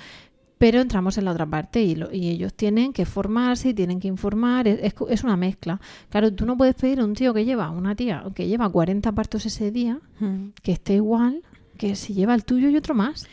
Pero 0.66 0.80
entramos 0.80 1.18
en 1.18 1.26
la 1.26 1.32
otra 1.32 1.44
parte 1.44 1.82
y, 1.82 1.94
lo- 1.94 2.10
y 2.10 2.30
ellos 2.30 2.54
tienen 2.54 2.94
que 2.94 3.04
formarse 3.04 3.68
y 3.68 3.74
tienen 3.74 4.00
que 4.00 4.08
informar, 4.08 4.66
es, 4.66 4.78
es- 4.82 4.94
es 5.10 5.22
una 5.22 5.36
mezcla. 5.36 5.78
Claro, 6.08 6.32
tú 6.32 6.46
no 6.46 6.56
puedes 6.56 6.74
pedir 6.74 7.00
a 7.00 7.04
un 7.04 7.12
tío 7.12 7.34
que 7.34 7.44
lleva, 7.44 7.68
una 7.70 7.94
tía 7.94 8.24
que 8.34 8.46
lleva 8.48 8.66
40 8.70 9.12
partos 9.12 9.44
ese 9.44 9.70
día, 9.70 9.98
Mm. 10.20 10.52
que 10.62 10.72
esté 10.72 10.94
igual 10.94 11.42
que 11.76 11.96
si 11.96 12.14
lleva 12.14 12.34
el 12.34 12.46
tuyo 12.46 12.70
y 12.70 12.76
otro 12.76 12.94
más. 12.94 13.26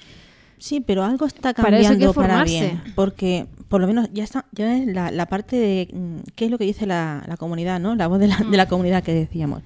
Sí, 0.57 0.81
pero 0.81 1.05
algo 1.05 1.25
está 1.25 1.53
cambiando 1.53 2.11
para, 2.13 2.43
bien. 2.43 2.81
Porque 2.95 3.47
por 3.69 3.79
lo 3.79 3.87
menos 3.87 4.09
ya 4.11 4.25
está, 4.25 4.45
ya 4.51 4.75
es 4.77 4.85
la, 4.87 5.09
la 5.09 5.25
parte 5.27 5.55
de 5.55 5.87
mm, 5.93 6.31
qué 6.35 6.45
es 6.45 6.51
lo 6.51 6.57
que 6.57 6.65
dice 6.65 6.85
la, 6.85 7.23
la 7.29 7.37
comunidad, 7.37 7.79
¿no? 7.79 7.95
La 7.95 8.07
voz 8.07 8.19
de 8.19 8.27
la, 8.27 8.37
de 8.37 8.57
la 8.57 8.67
comunidad 8.67 9.03
que 9.03 9.13
decíamos. 9.13 9.63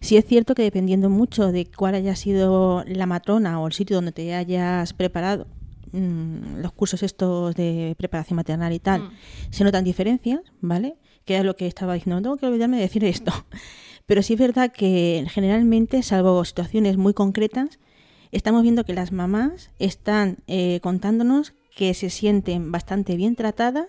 Sí 0.00 0.16
es 0.16 0.24
cierto 0.24 0.54
que 0.54 0.62
dependiendo 0.62 1.10
mucho 1.10 1.52
de 1.52 1.66
cuál 1.66 1.96
haya 1.96 2.16
sido 2.16 2.82
la 2.86 3.04
matrona 3.04 3.60
o 3.60 3.66
el 3.66 3.74
sitio 3.74 3.96
donde 3.96 4.12
te 4.12 4.34
hayas 4.34 4.94
preparado, 4.94 5.46
mm, 5.94 6.60
los 6.62 6.72
cursos 6.72 7.02
estos 7.02 7.54
de 7.54 7.94
preparación 7.96 8.36
maternal 8.36 8.72
y 8.72 8.78
tal, 8.80 9.02
Mm. 9.02 9.10
se 9.50 9.64
notan 9.64 9.84
diferencias, 9.84 10.40
¿vale? 10.60 10.96
Que 11.24 11.38
es 11.38 11.44
lo 11.44 11.56
que 11.56 11.66
estaba 11.66 11.94
diciendo, 11.94 12.16
no 12.16 12.22
tengo 12.22 12.36
que 12.36 12.46
olvidarme 12.46 12.76
de 12.76 12.82
decir 12.82 13.04
esto. 13.04 13.32
Pero 14.06 14.22
sí 14.22 14.34
es 14.34 14.38
verdad 14.40 14.70
que 14.72 15.24
generalmente, 15.30 16.02
salvo 16.02 16.44
situaciones 16.44 16.96
muy 16.98 17.14
concretas, 17.14 17.78
estamos 18.32 18.62
viendo 18.62 18.84
que 18.84 18.92
las 18.92 19.12
mamás 19.12 19.70
están 19.78 20.38
eh, 20.46 20.80
contándonos 20.82 21.54
que 21.74 21.94
se 21.94 22.10
sienten 22.10 22.70
bastante 22.72 23.16
bien 23.16 23.34
tratadas 23.36 23.86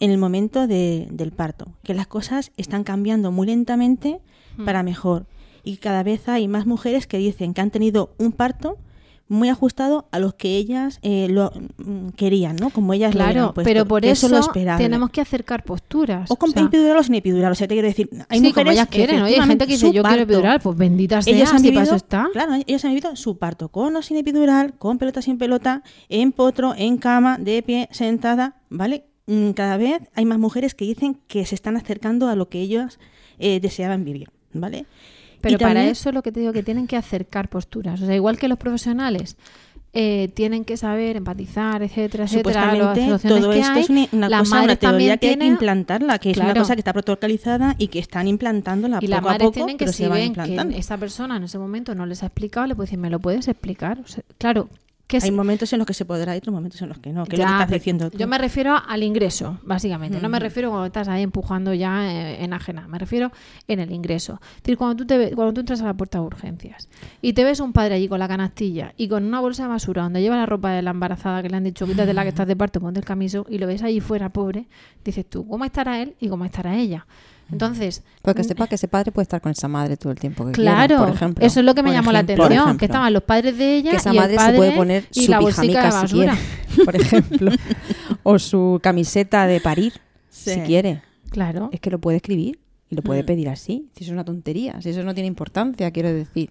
en 0.00 0.10
el 0.10 0.18
momento 0.18 0.66
de- 0.66 1.06
del 1.10 1.30
parto, 1.30 1.66
que 1.84 1.94
las 1.94 2.06
cosas 2.08 2.50
están 2.56 2.82
cambiando 2.84 3.30
muy 3.30 3.46
lentamente 3.46 4.20
Mm. 4.56 4.64
para 4.64 4.82
mejor 4.82 5.26
y 5.62 5.76
cada 5.78 6.02
vez 6.02 6.28
hay 6.28 6.46
más 6.48 6.66
mujeres 6.66 7.06
que 7.06 7.18
dicen 7.18 7.54
que 7.54 7.60
han 7.60 7.70
tenido 7.70 8.12
un 8.18 8.32
parto 8.32 8.76
muy 9.28 9.48
ajustado 9.48 10.06
a 10.12 10.18
los 10.18 10.34
que 10.34 10.56
ellas 10.56 10.98
eh, 11.02 11.28
lo 11.30 11.50
mm, 11.78 12.08
querían, 12.10 12.56
¿no? 12.56 12.70
Como 12.70 12.92
ellas 12.92 13.14
lo 13.14 13.18
Claro, 13.18 13.30
hubieran 13.30 13.54
puesto, 13.54 13.68
pero 13.68 13.86
por 13.86 14.02
que 14.02 14.10
eso, 14.10 14.28
lo 14.28 14.40
tenemos 14.76 15.10
que 15.10 15.20
acercar 15.20 15.64
posturas. 15.64 16.30
o 16.30 16.36
con 16.36 16.50
O 16.50 16.52
sea, 16.52 16.62
epidural 16.62 16.98
o 16.98 17.02
sin 17.02 17.14
epidural, 17.14 17.52
o 17.52 17.54
sea, 17.54 17.66
te 17.66 17.74
quiero 17.74 17.88
decir, 17.88 18.08
hay 18.28 18.38
sí, 18.40 18.46
mujeres 18.48 18.54
como 18.54 18.70
ellas 18.72 18.88
que 18.88 18.98
quieren, 18.98 19.22
oye, 19.22 19.40
hay 19.40 19.46
gente 19.46 19.66
que 19.66 19.72
dice, 19.72 19.92
yo 19.92 20.02
quiero 20.02 20.22
epidural, 20.22 20.60
pues 20.60 20.76
bendita 20.76 21.22
sea, 21.22 21.34
ellos 21.34 21.52
han 21.52 21.62
vivido, 21.62 21.94
está. 21.94 22.28
Claro, 22.32 22.54
ellos 22.66 22.84
han 22.84 22.90
vivido 22.90 23.16
su 23.16 23.38
parto 23.38 23.68
con 23.70 23.96
o 23.96 24.02
sin 24.02 24.18
epidural, 24.18 24.74
con 24.74 24.98
pelota 24.98 25.22
sin 25.22 25.38
pelota, 25.38 25.82
en 26.08 26.32
potro, 26.32 26.74
en 26.76 26.98
cama, 26.98 27.38
de 27.38 27.62
pie, 27.62 27.88
sentada, 27.92 28.56
¿vale? 28.68 29.06
Mm, 29.26 29.50
Cada 29.50 29.78
vez 29.78 30.02
hay 30.14 30.26
más 30.26 30.38
mujeres 30.38 30.74
que 30.74 30.84
dicen 30.84 31.18
que 31.26 31.46
se 31.46 31.54
están 31.54 31.76
acercando 31.76 32.28
a 32.28 32.36
lo 32.36 32.48
que 32.48 32.60
ellas 32.60 32.98
eh, 33.38 33.58
deseaban 33.60 34.04
vivir, 34.04 34.28
¿vale? 34.52 34.86
Pero 35.48 35.58
para 35.58 35.84
eso 35.84 36.12
lo 36.12 36.22
que 36.22 36.32
te 36.32 36.40
digo 36.40 36.52
que 36.52 36.62
tienen 36.62 36.86
que 36.86 36.96
acercar 36.96 37.48
posturas. 37.48 38.00
O 38.00 38.06
sea, 38.06 38.14
igual 38.14 38.38
que 38.38 38.48
los 38.48 38.58
profesionales 38.58 39.36
eh, 39.96 40.28
tienen 40.34 40.64
que 40.64 40.76
saber 40.76 41.16
empatizar, 41.16 41.80
etcétera, 41.84 42.24
etcétera. 42.24 42.74
las 42.74 43.22
todo 43.22 43.50
que 43.50 43.60
esto 43.60 43.72
hay, 43.74 43.82
es 43.82 44.12
una, 44.12 44.38
cosa, 44.38 44.62
una 44.62 44.74
teoría 44.74 45.16
que 45.18 45.28
hay 45.28 45.36
que 45.36 45.46
implantarla, 45.46 46.18
que 46.18 46.32
es 46.32 46.36
una 46.38 46.52
cosa 46.52 46.74
que 46.74 46.80
está 46.80 46.92
protocolizada 46.92 47.76
y 47.78 47.86
que 47.86 48.00
están 48.00 48.26
implantándola 48.26 48.98
y 49.00 49.06
poco 49.06 49.28
las 49.28 49.34
a 49.36 49.38
poco, 49.38 49.52
tienen 49.52 49.76
que 49.78 49.84
pero 49.84 49.92
si 49.92 50.08
ven 50.08 50.34
que 50.34 50.76
esa 50.76 50.98
persona 50.98 51.36
en 51.36 51.44
ese 51.44 51.58
momento 51.58 51.94
no 51.94 52.06
les 52.06 52.24
ha 52.24 52.26
explicado, 52.26 52.66
le 52.66 52.74
puede 52.74 52.86
decir, 52.86 52.98
¿me 52.98 53.08
lo 53.08 53.20
puedes 53.20 53.46
explicar? 53.46 54.00
O 54.04 54.08
sea, 54.08 54.24
claro, 54.36 54.68
que 55.14 55.18
es- 55.18 55.24
Hay 55.24 55.30
momentos 55.30 55.72
en 55.72 55.78
los 55.78 55.86
que 55.86 55.94
se 55.94 56.04
podrá 56.04 56.34
y 56.34 56.38
otros 56.38 56.52
momentos 56.52 56.82
en 56.82 56.88
los 56.88 56.98
que 56.98 57.12
no, 57.12 57.22
es 57.22 57.28
lo 57.28 57.36
que 57.36 57.42
estás 57.42 57.70
diciendo 57.70 58.10
tú. 58.10 58.18
Yo 58.18 58.26
me 58.26 58.36
refiero 58.38 58.76
al 58.76 59.02
ingreso, 59.02 59.58
básicamente. 59.62 60.20
No 60.20 60.28
me 60.28 60.38
Ujú. 60.38 60.42
refiero 60.44 60.70
cuando 60.70 60.86
estás 60.86 61.06
ahí 61.08 61.22
empujando 61.22 61.72
ya 61.72 62.10
eh, 62.12 62.42
en 62.44 62.52
ajena. 62.52 62.88
Me 62.88 62.98
refiero 62.98 63.30
en 63.68 63.78
el 63.80 63.92
ingreso. 63.92 64.40
Es 64.56 64.62
decir, 64.64 64.76
cuando 64.76 64.96
tú, 64.96 65.06
te 65.06 65.16
ve- 65.18 65.32
cuando 65.34 65.52
tú 65.54 65.60
entras 65.60 65.80
a 65.82 65.84
la 65.86 65.94
puerta 65.94 66.18
de 66.18 66.24
urgencias 66.24 66.88
y 67.22 67.32
te 67.32 67.44
ves 67.44 67.60
un 67.60 67.72
padre 67.72 67.94
allí 67.94 68.08
con 68.08 68.18
la 68.18 68.26
canastilla 68.28 68.92
y 68.96 69.08
con 69.08 69.24
una 69.24 69.40
bolsa 69.40 69.62
de 69.64 69.68
basura 69.68 70.02
donde 70.02 70.20
lleva 70.20 70.36
la 70.36 70.46
ropa 70.46 70.70
de 70.72 70.82
la 70.82 70.90
embarazada 70.90 71.42
que 71.42 71.48
le 71.48 71.56
han 71.56 71.64
dicho, 71.64 71.86
quítate 71.86 72.12
la 72.12 72.22
que 72.24 72.30
estás 72.30 72.46
de 72.48 72.56
parto, 72.56 72.80
ponte 72.80 72.98
el 73.00 73.06
camiso 73.06 73.46
y 73.48 73.58
lo 73.58 73.66
ves 73.66 73.82
allí 73.82 74.00
fuera, 74.00 74.30
pobre, 74.30 74.66
dices 75.04 75.24
tú, 75.28 75.46
¿cómo 75.46 75.64
estará 75.64 76.02
él 76.02 76.16
y 76.20 76.28
cómo 76.28 76.44
estará 76.44 76.76
ella? 76.76 77.06
Entonces, 77.52 78.02
Porque 78.22 78.42
mm, 78.42 78.44
sepa 78.46 78.66
que 78.66 78.74
ese 78.76 78.88
padre 78.88 79.12
puede 79.12 79.24
estar 79.24 79.40
con 79.40 79.52
esa 79.52 79.68
madre 79.68 79.96
todo 79.96 80.12
el 80.12 80.18
tiempo 80.18 80.46
que 80.46 80.52
Claro, 80.52 80.86
quiera, 80.86 81.04
por 81.04 81.14
ejemplo. 81.14 81.46
eso 81.46 81.60
es 81.60 81.66
lo 81.66 81.74
que 81.74 81.82
me 81.82 81.88
Por 81.90 81.96
llamó 81.96 82.12
la 82.12 82.20
atención, 82.20 82.78
que 82.78 82.84
estaban 82.86 83.12
los 83.12 83.22
padres 83.22 83.58
de 83.58 83.76
ella 83.76 83.90
que 83.90 83.96
esa 83.98 84.12
y 84.12 84.16
el 84.16 84.22
madre 84.22 84.36
padre 84.36 84.52
se 84.52 84.56
puede 84.58 84.72
poner 84.72 85.04
y 85.12 85.24
su 85.24 85.30
la 85.30 85.40
bolsica 85.40 85.62
de 85.62 85.68
pijamica 85.68 86.06
si 86.06 86.14
quiere, 86.14 86.84
por 86.84 86.96
ejemplo, 86.96 87.50
o 88.22 88.38
su 88.38 88.80
camiseta 88.82 89.46
de 89.46 89.60
parir, 89.60 89.92
Sí. 90.30 90.50
si 90.54 90.60
quiere. 90.60 91.02
Claro. 91.30 91.68
Es 91.72 91.80
que 91.80 91.90
lo 91.90 91.98
puede 91.98 92.16
escribir 92.16 92.58
y 92.90 92.96
lo 92.96 93.02
puede 93.02 93.22
Mm. 93.22 93.26
pedir 93.26 93.48
así. 93.50 93.88
Si 93.96 94.04
eso 94.04 94.10
es 94.10 94.14
una 94.14 94.24
tontería, 94.24 94.80
si 94.80 94.88
eso 94.90 95.02
no 95.02 95.14
tiene 95.14 95.26
importancia, 95.28 95.90
quiero 95.90 96.12
decir. 96.12 96.50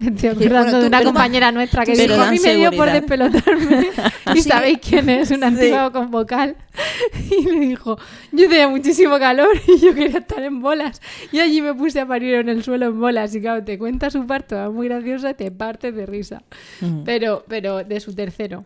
Estoy 0.00 0.30
Bueno, 0.30 0.58
acordando 0.60 0.70
tú- 0.78 0.80
de 0.82 0.86
una 0.88 1.02
compañera 1.04 1.52
nuestra 1.52 1.84
que 1.84 1.92
dijo, 1.94 2.20
a 2.20 2.30
mí 2.30 2.38
me 2.42 2.54
dio 2.56 2.70
por 2.72 2.88
seguridad". 2.88 2.92
despelotarme. 3.32 3.88
¿Y 4.34 4.42
Sí. 4.42 4.48
sabéis 4.48 4.78
quién 4.86 5.08
es? 5.10 5.30
Un 5.30 5.44
antiguo 5.44 5.92
con 5.92 6.10
vocal. 6.10 6.56
Y 7.30 7.44
me 7.46 7.66
dijo, 7.66 7.98
yo 8.32 8.48
tenía 8.48 8.68
muchísimo 8.68 9.18
calor 9.18 9.48
y 9.66 9.78
yo 9.78 9.94
quería 9.94 10.18
estar 10.20 10.42
en 10.42 10.60
bolas. 10.60 11.00
Y 11.32 11.38
allí 11.40 11.60
me 11.60 11.74
puse 11.74 12.00
a 12.00 12.06
parir 12.06 12.34
en 12.36 12.48
el 12.48 12.64
suelo 12.64 12.86
en 12.86 12.98
bolas. 12.98 13.34
Y 13.34 13.40
claro, 13.40 13.62
te 13.62 13.78
cuenta 13.78 14.08
su 14.10 14.26
parto, 14.26 14.72
muy 14.72 14.88
graciosa 14.88 15.30
y 15.30 15.34
te 15.34 15.50
partes 15.50 15.94
de 15.94 16.06
risa. 16.06 16.42
Mm. 16.80 17.02
Pero, 17.04 17.44
pero 17.48 17.84
de 17.84 18.00
su 18.00 18.14
tercero. 18.14 18.64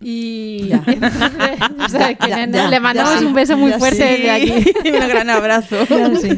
Y 0.00 0.68
Ya. 0.68 0.82
entonces, 0.86 1.58
ya 1.78 1.88
sabes 1.88 2.16
quién 2.20 2.52
Ya, 2.52 2.68
le 2.68 2.80
mandamos 2.80 3.22
un 3.22 3.32
beso 3.32 3.56
muy 3.56 3.72
fuerte 3.72 3.96
sí. 4.16 4.22
desde 4.22 4.30
aquí. 4.30 4.72
Un 5.02 5.08
gran 5.08 5.30
abrazo. 5.30 5.76
Entonces, 5.88 6.36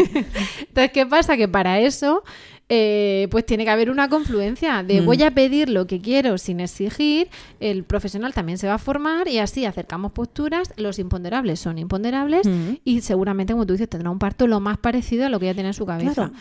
¿qué 0.92 1.06
pasa? 1.06 1.36
Que 1.36 1.48
para 1.48 1.80
eso, 1.80 2.22
eh, 2.68 3.28
pues 3.30 3.46
tiene 3.46 3.64
que 3.64 3.70
haber 3.70 3.90
una 3.90 4.08
confluencia 4.08 4.82
de 4.82 5.00
Mm. 5.00 5.04
voy 5.06 5.22
a 5.22 5.30
pedir 5.30 5.68
lo 5.70 5.86
que 5.86 6.00
quiero 6.00 6.36
sin 6.36 6.58
exigir, 6.60 7.28
el 7.60 7.84
profesional 7.84 8.34
también 8.34 8.58
se 8.58 8.66
va 8.66 8.74
a 8.74 8.78
formar 8.78 9.28
y 9.28 9.38
así 9.38 9.64
acercamos 9.64 10.10
posturas, 10.12 10.72
los 10.76 10.98
imponderables 10.98 11.60
son 11.60 11.78
imponderables 11.78 12.46
Mm. 12.46 12.78
y 12.84 13.02
seguramente, 13.02 13.52
como 13.52 13.66
tú 13.66 13.74
dices, 13.74 13.88
tendrá 13.88 14.10
un 14.10 14.18
parto 14.18 14.46
lo 14.48 14.58
más 14.60 14.78
parecido 14.78 15.26
a 15.26 15.28
lo 15.28 15.38
que 15.38 15.46
ya 15.46 15.54
tiene 15.54 15.68
en 15.68 15.74
su 15.74 15.86
cabeza. 15.86 16.12
Claro. 16.14 16.32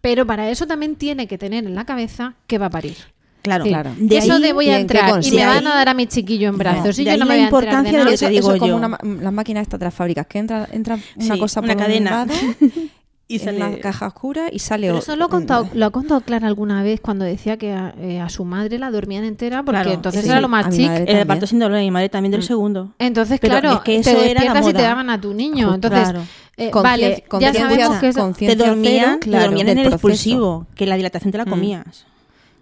Pero 0.00 0.26
para 0.26 0.48
eso 0.50 0.66
también 0.66 0.94
tiene 0.96 1.26
que 1.26 1.38
tener 1.38 1.64
en 1.64 1.74
la 1.74 1.84
cabeza 1.84 2.34
que 2.46 2.58
va 2.58 2.66
a 2.66 2.70
parir. 2.70 2.96
Claro, 3.42 3.64
Sí. 3.64 3.70
claro. 3.70 3.90
De 3.98 4.18
eso 4.18 4.34
ahí- 4.34 4.42
de 4.42 4.52
voy 4.52 4.66
¿y 4.66 4.70
a 4.70 4.78
entrar 4.78 5.20
y 5.24 5.32
me 5.32 5.44
van 5.46 5.66
a 5.66 5.74
dar 5.74 5.88
a 5.88 5.94
mi 5.94 6.06
chiquillo 6.06 6.48
en 6.48 6.58
brazos 6.58 6.96
y 7.00 7.04
yo 7.04 7.16
no 7.16 7.18
me 7.18 7.18
la 7.18 7.24
voy 7.26 7.34
a 7.34 7.42
enterar 7.42 7.42
de 7.42 7.46
importancia 7.46 7.90
de 7.92 7.98
nada. 7.98 8.04
lo 8.04 8.10
que 8.10 8.14
Eso, 8.14 8.28
digo 8.28 8.40
eso 8.40 8.54
es 8.54 8.60
como 8.60 8.76
una, 8.76 8.98
las 9.20 9.32
máquinas 9.32 9.62
estas 9.62 9.80
de 9.80 9.86
las 9.86 9.94
fábricas, 9.94 10.28
que 10.28 10.38
entra, 10.38 10.68
entra 10.70 10.94
una 11.16 11.34
Sí, 11.34 11.40
cosa 11.40 11.58
una 11.60 11.74
por 11.74 11.82
cadena. 11.82 12.22
un 12.22 12.28
lado 12.28 12.40
Y 13.32 13.36
en 13.38 13.44
sale- 13.44 13.56
una 13.64 13.78
caja 13.80 14.06
oscura 14.08 14.48
y 14.52 14.58
sale 14.58 14.88
Pero 14.88 14.98
eso 14.98 15.16
lo 15.16 15.24
ha 15.24 15.28
contado, 15.28 15.68
lo 15.74 15.86
ha 15.86 15.90
contado 15.90 16.20
Clara 16.20 16.46
alguna 16.48 16.82
vez 16.82 17.00
cuando 17.00 17.24
decía 17.24 17.56
que 17.56 17.72
a, 17.72 17.94
eh, 17.98 18.20
a 18.20 18.28
su 18.28 18.44
madre 18.44 18.78
la 18.78 18.90
dormían 18.90 19.24
entera 19.24 19.62
porque 19.62 19.80
Claro, 19.80 19.92
entonces 19.92 20.22
sí, 20.22 20.28
era 20.30 20.40
lo 20.40 20.48
más 20.48 20.68
chic. 20.74 20.90
El 21.06 21.26
parto 21.26 21.46
sin 21.46 21.58
dolor 21.58 21.76
de 21.76 21.82
mi 21.84 21.90
madre 21.90 22.08
también 22.08 22.32
del 22.32 22.40
Mm. 22.40 22.44
segundo. 22.44 22.92
Entonces, 22.98 23.38
Pero 23.40 23.58
claro, 23.60 23.72
es 23.76 23.80
que 23.80 23.94
te 24.02 24.10
eso 24.10 24.10
era 24.10 24.20
la 24.20 24.52
despiertas 24.52 24.68
y 24.68 24.72
te 24.74 24.82
daban 24.82 25.10
a 25.10 25.20
tu 25.20 25.32
niño. 25.34 25.68
Justo, 25.70 25.74
Entonces, 25.88 26.02
claro. 26.10 26.20
eh, 26.56 26.70
Conciencia- 26.70 26.82
vale, 26.82 27.24
ya 27.40 27.52
sabemos 27.54 27.98
que 27.98 28.08
eso- 28.08 28.32
Te 28.38 28.56
dormían, 28.56 29.04
cero, 29.04 29.18
te 29.20 29.28
claro, 29.30 29.44
dormían 29.46 29.68
en 29.68 29.78
el 29.78 29.84
proceso. 29.84 29.96
expulsivo, 29.96 30.66
que 30.74 30.86
la 30.86 30.96
dilatación 30.96 31.32
te 31.32 31.38
la 31.38 31.44
Mm. 31.46 31.50
comías. 31.50 32.06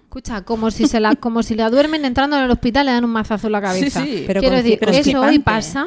Escucha, 0.05 0.43
como 0.43 0.71
si 0.73 0.87
se 0.89 0.99
la, 0.99 1.14
como 1.14 1.43
si 1.45 1.55
la 1.55 1.71
duermen 1.71 2.05
entrando 2.05 2.37
en 2.37 2.43
el 2.43 2.51
hospital 2.51 2.87
le 2.87 2.93
dan 2.93 3.05
un 3.05 3.11
mazazo 3.12 3.47
en 3.47 3.53
la 3.53 3.61
cabeza. 3.61 4.03
Sí, 4.03 4.16
sí. 4.18 4.25
Pero 4.27 4.41
Quiero 4.41 4.57
decir, 4.57 4.77
pero 4.81 4.91
eso 4.93 5.21
hoy 5.21 5.39
pasa 5.39 5.87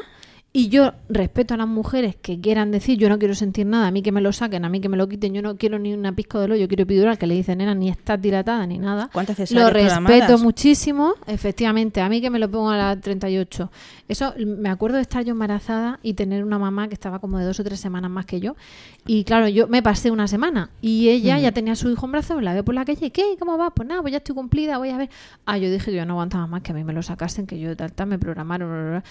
y 0.56 0.70
yo 0.70 0.94
respeto 1.10 1.56
a 1.56 1.58
las 1.58 1.68
mujeres 1.68 2.16
que 2.16 2.40
quieran 2.40 2.70
decir 2.70 3.00
yo 3.00 3.10
no 3.10 3.18
quiero 3.18 3.34
sentir 3.34 3.66
nada, 3.66 3.88
a 3.88 3.92
mí 3.92 4.04
que 4.04 4.12
me 4.12 4.22
lo 4.22 4.32
saquen, 4.32 4.64
a 4.66 4.70
mí 4.70 4.80
que 4.80 4.88
me 4.88 4.98
lo 4.98 5.10
quiten, 5.10 5.34
yo 5.34 5.42
no 5.42 5.58
quiero 5.58 5.80
ni 5.80 5.96
una 5.96 6.14
pizca 6.14 6.40
de 6.40 6.60
yo 6.60 6.68
quiero 6.68 6.84
epidural, 6.84 7.18
que 7.18 7.26
le 7.26 7.34
dicen 7.34 7.58
nena, 7.58 7.74
ni 7.74 7.90
estás 7.90 8.22
dilatada 8.22 8.68
ni 8.68 8.78
nada. 8.78 9.10
¿Cuántas 9.12 9.50
Lo 9.52 9.72
respeto 9.72 10.38
muchísimo, 10.38 11.16
efectivamente, 11.26 12.02
a 12.02 12.08
mí 12.08 12.22
que 12.22 12.30
me 12.30 12.38
lo 12.38 12.52
pongo 12.52 12.70
a 12.70 12.78
las 12.78 13.02
38. 13.02 13.72
Eso, 14.08 14.36
me 14.38 14.70
acuerdo 14.70 14.98
de 14.98 15.02
estar 15.02 15.26
yo 15.26 15.32
embarazada 15.32 16.00
y 16.04 16.14
tener 16.14 16.44
una 16.44 16.60
mamá 16.60 16.88
que 16.88 16.94
estaba 16.94 17.18
como 17.18 17.40
de 17.40 17.46
dos 17.46 17.60
o 17.60 17.64
tres 17.64 17.80
semanas 17.80 18.12
más 18.12 18.28
que 18.28 18.40
yo. 18.40 18.56
Y 19.08 19.24
claro, 19.24 19.48
yo 19.48 19.68
me 19.68 19.82
pasé 19.82 20.12
una 20.12 20.28
semana 20.28 20.70
y 20.82 21.10
ella 21.10 21.40
ya 21.40 21.52
tenía 21.52 21.74
a 21.74 21.76
su 21.76 21.90
hijo 21.90 22.06
en 22.06 22.12
brazos, 22.12 22.44
la 22.44 22.54
veo 22.54 22.64
por 22.64 22.76
la 22.76 22.86
calle, 22.86 23.10
¿qué? 23.10 23.38
¿Cómo 23.40 23.58
va? 23.58 23.72
Pues 23.72 23.90
nada, 23.90 24.02
pues 24.02 24.12
ya 24.12 24.18
estoy 24.20 24.36
cumplida, 24.36 24.78
voy 24.78 24.90
a 24.90 24.98
ver. 24.98 25.10
Ah, 25.46 25.58
yo 25.58 25.72
dije 25.72 25.90
que 25.90 25.98
yo 25.98 26.06
no 26.06 26.14
aguantaba 26.14 26.46
más, 26.46 26.62
que 26.62 26.74
a 26.74 26.76
mí 26.76 26.84
me 26.84 26.94
lo 26.94 27.02
sacasen, 27.02 27.48
que 27.48 27.60
yo 27.60 27.76
tal, 27.76 27.92
tal, 27.92 28.08
me 28.08 28.20
programaron. 28.20 28.70
bla, 28.70 28.82
bla, 28.82 28.90
bla. 28.92 29.04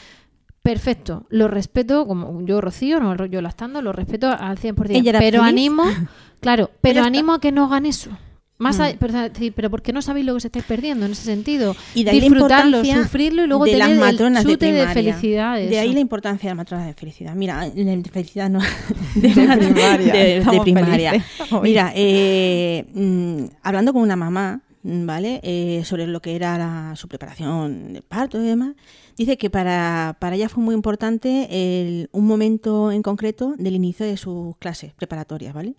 Perfecto, 0.62 1.26
lo 1.28 1.48
respeto, 1.48 2.06
como 2.06 2.40
yo 2.46 2.60
Rocío, 2.60 3.00
no 3.00 3.26
yo 3.26 3.42
lastando, 3.42 3.82
lo 3.82 3.92
respeto 3.92 4.28
al 4.28 4.58
100%. 4.58 4.90
Ella 4.90 5.10
era 5.10 5.18
pero 5.18 5.40
feliz. 5.40 5.48
animo, 5.52 5.84
claro, 6.40 6.70
pero 6.80 7.02
animo 7.02 7.34
a 7.34 7.40
que 7.40 7.50
no 7.50 7.64
hagan 7.64 7.84
eso. 7.86 8.10
Más 8.58 8.78
Mm. 8.78 8.82
allá- 8.82 8.96
pero, 9.00 9.12
pero 9.56 9.70
porque 9.70 9.92
no 9.92 10.02
sabéis 10.02 10.24
lo 10.24 10.34
que 10.34 10.40
se 10.40 10.46
estáis 10.46 10.64
perdiendo 10.64 11.04
en 11.04 11.12
ese 11.12 11.24
sentido. 11.24 11.74
Y 11.96 12.04
de 12.04 12.10
ahí 12.10 12.20
la 12.20 12.26
Disfrutarlo, 12.28 12.76
importancia 12.76 13.02
sufrirlo 13.02 13.42
y 13.42 13.46
luego 13.48 13.64
de 13.64 13.72
tener 13.72 13.88
las 13.96 14.10
el 14.12 14.34
de 14.34 14.42
chute 14.52 14.72
de, 14.72 14.86
felicidad. 14.88 15.56
de 15.56 15.66
De 15.66 15.78
ahí 15.80 15.92
la 15.92 15.98
importancia 15.98 16.48
de 16.48 16.50
las 16.50 16.56
matronas 16.58 16.86
de 16.86 16.94
felicidad. 16.94 17.34
Mira, 17.34 17.68
de 17.68 18.02
felicidad 18.12 18.48
no. 18.48 18.60
De, 19.16 19.30
primaria. 19.30 20.12
de- 20.12 20.44
de 20.44 20.60
primaria. 20.62 21.24
Mira, 21.60 21.92
eh, 21.96 22.84
mm, 22.94 23.44
hablando 23.64 23.92
con 23.92 24.02
una 24.02 24.14
mamá, 24.14 24.60
¿vale? 24.84 25.40
Eh, 25.42 25.82
sobre 25.84 26.06
lo 26.06 26.20
que 26.22 26.36
era 26.36 26.56
la- 26.56 26.92
su 26.94 27.08
preparación 27.08 27.92
de 27.94 28.02
parto 28.02 28.40
y 28.40 28.44
demás, 28.46 28.74
dice 29.16 29.36
que 29.38 29.50
para, 29.50 30.16
para 30.20 30.36
ella 30.36 30.48
fue 30.48 30.62
muy 30.62 30.74
importante 30.74 32.08
un 32.12 32.26
momento 32.26 32.92
en 32.92 33.02
concreto 33.02 33.54
del 33.58 33.74
inicio 33.74 34.06
de 34.06 34.16
sus 34.16 34.56
clases 34.58 34.92
preparatorias, 34.94 35.54
¿vale? 35.54 35.74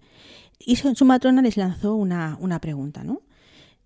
Y 0.59 0.77
su, 0.77 1.05
matrona 1.05 1.41
les 1.41 1.57
lanzó 1.57 1.95
una, 1.95 2.37
una 2.39 2.59
pregunta, 2.59 3.03
¿no? 3.03 3.21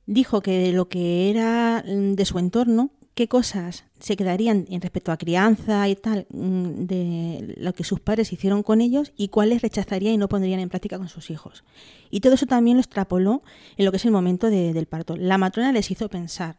dijo 0.08 0.42
que 0.42 0.58
de 0.58 0.72
lo 0.72 0.88
que 0.90 1.30
era 1.30 1.84
mm, 1.86 2.14
de 2.14 2.26
su 2.26 2.40
entorno, 2.40 2.92
qué 3.14 3.28
cosas 3.28 3.84
se 4.00 4.16
quedarían 4.16 4.66
en 4.70 4.82
respecto 4.82 5.12
a 5.12 5.18
crianza 5.18 5.88
y 5.90 5.96
tal, 5.96 6.28
mm, 6.32 6.86
de 6.86 7.56
lo 7.58 7.74
que 7.74 7.84
sus 7.84 8.00
padres 8.00 8.32
hicieron 8.32 8.64
con 8.64 8.80
ellos 8.82 9.12
y 9.18 9.28
cuáles 9.28 9.62
rechazarían 9.62 10.14
y 10.14 10.18
no 10.18 10.30
pondrían 10.30 10.60
en 10.60 10.70
práctica 10.70 10.98
con 10.98 11.10
sus 11.10 11.30
hijos. 11.30 11.64
Y 12.10 12.22
todo 12.22 12.36
eso 12.36 12.46
también 12.46 12.78
lo 12.78 12.82
extrapoló 12.82 13.44
en 13.76 13.86
lo 13.86 13.92
que 13.92 13.98
es 13.98 14.06
el 14.06 14.12
momento 14.12 14.50
de- 14.50 14.74
del 14.74 14.86
parto. 14.86 15.16
La 15.18 15.38
matrona 15.38 15.72
les 15.72 15.92
hizo 15.92 16.10
pensar 16.10 16.58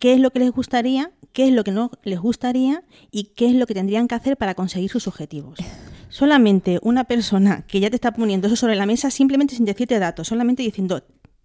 qué 0.00 0.12
es 0.14 0.18
lo 0.18 0.30
que 0.32 0.40
les 0.40 0.50
gustaría, 0.50 1.12
qué 1.32 1.46
es 1.46 1.52
lo 1.52 1.62
que 1.62 1.70
no 1.70 1.92
les 2.02 2.18
gustaría 2.18 2.82
y 3.12 3.24
qué 3.36 3.46
es 3.48 3.54
lo 3.54 3.66
que 3.68 3.74
tendrían 3.74 4.08
que 4.08 4.16
hacer 4.16 4.36
para 4.36 4.54
conseguir 4.54 4.90
sus 4.90 5.06
objetivos. 5.06 5.58
Solamente 6.08 6.80
una 6.82 7.04
persona 7.04 7.62
que 7.68 7.78
ya 7.78 7.88
te 7.88 7.94
está 7.96 8.12
poniendo 8.12 8.48
eso 8.48 8.56
sobre 8.56 8.74
la 8.74 8.84
mesa, 8.86 9.10
simplemente 9.10 9.54
sin 9.54 9.64
decirte 9.64 9.98
datos, 10.00 10.26
solamente 10.26 10.62
diciendo, 10.64 11.02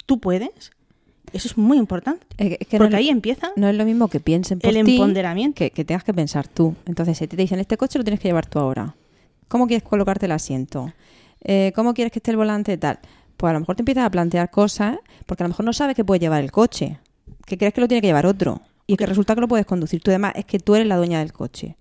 tú 0.07 0.19
puedes, 0.19 0.71
eso 1.33 1.47
es 1.47 1.57
muy 1.57 1.77
importante. 1.77 2.25
Es 2.37 2.57
que- 2.67 2.77
porque 2.77 2.89
no, 2.91 2.97
ahí 2.97 3.09
empieza 3.09 3.51
no 3.55 3.67
es 3.69 3.75
lo 3.75 3.85
mismo 3.85 4.07
que 4.07 4.19
piensen 4.19 4.57
por 4.59 4.69
el 4.71 4.77
empoderamiento. 4.77 5.55
que, 5.59 5.69
que 5.69 5.85
tengas 5.85 6.03
que 6.03 6.13
pensar 6.13 6.47
tú. 6.47 6.75
Entonces, 6.87 7.17
si 7.17 7.27
te 7.27 7.35
dicen, 7.37 7.59
este 7.59 7.77
coche 7.77 7.99
lo 7.99 8.03
tienes 8.03 8.19
que 8.19 8.27
llevar 8.27 8.47
tú 8.47 8.57
ahora. 8.57 8.95
¿Cómo 9.47 9.67
quieres 9.67 9.83
colocarte 9.83 10.25
el 10.25 10.31
asiento? 10.31 10.91
Eh, 11.43 11.71
¿Cómo 11.75 11.93
quieres 11.93 12.11
que 12.11 12.17
esté 12.19 12.31
el 12.31 12.37
volante 12.37 12.75
tal? 12.77 12.97
Pues 13.37 13.51
a 13.51 13.53
lo 13.53 13.59
mejor 13.59 13.75
te 13.75 13.81
empiezas 13.83 14.05
a 14.05 14.09
plantear 14.09 14.49
cosas 14.49 14.97
porque 15.27 15.43
a 15.43 15.45
lo 15.45 15.49
mejor 15.49 15.65
no 15.65 15.73
sabes 15.73 15.95
que 15.95 16.03
puede 16.03 16.19
llevar 16.19 16.41
el 16.43 16.51
coche, 16.51 16.97
que 17.45 17.57
crees 17.57 17.73
que 17.73 17.81
lo 17.81 17.87
tiene 17.87 18.01
que 18.01 18.07
llevar 18.07 18.25
otro 18.25 18.61
y 18.87 18.97
que 18.97 19.05
resulta 19.05 19.35
que 19.35 19.41
lo 19.41 19.47
puedes 19.47 19.65
conducir 19.65 20.01
tú. 20.01 20.11
Además, 20.11 20.33
es 20.35 20.45
que 20.45 20.59
tú 20.59 20.75
eres 20.75 20.87
la 20.87 20.97
dueña 20.97 21.19
del 21.19 21.33
coche. 21.33 21.75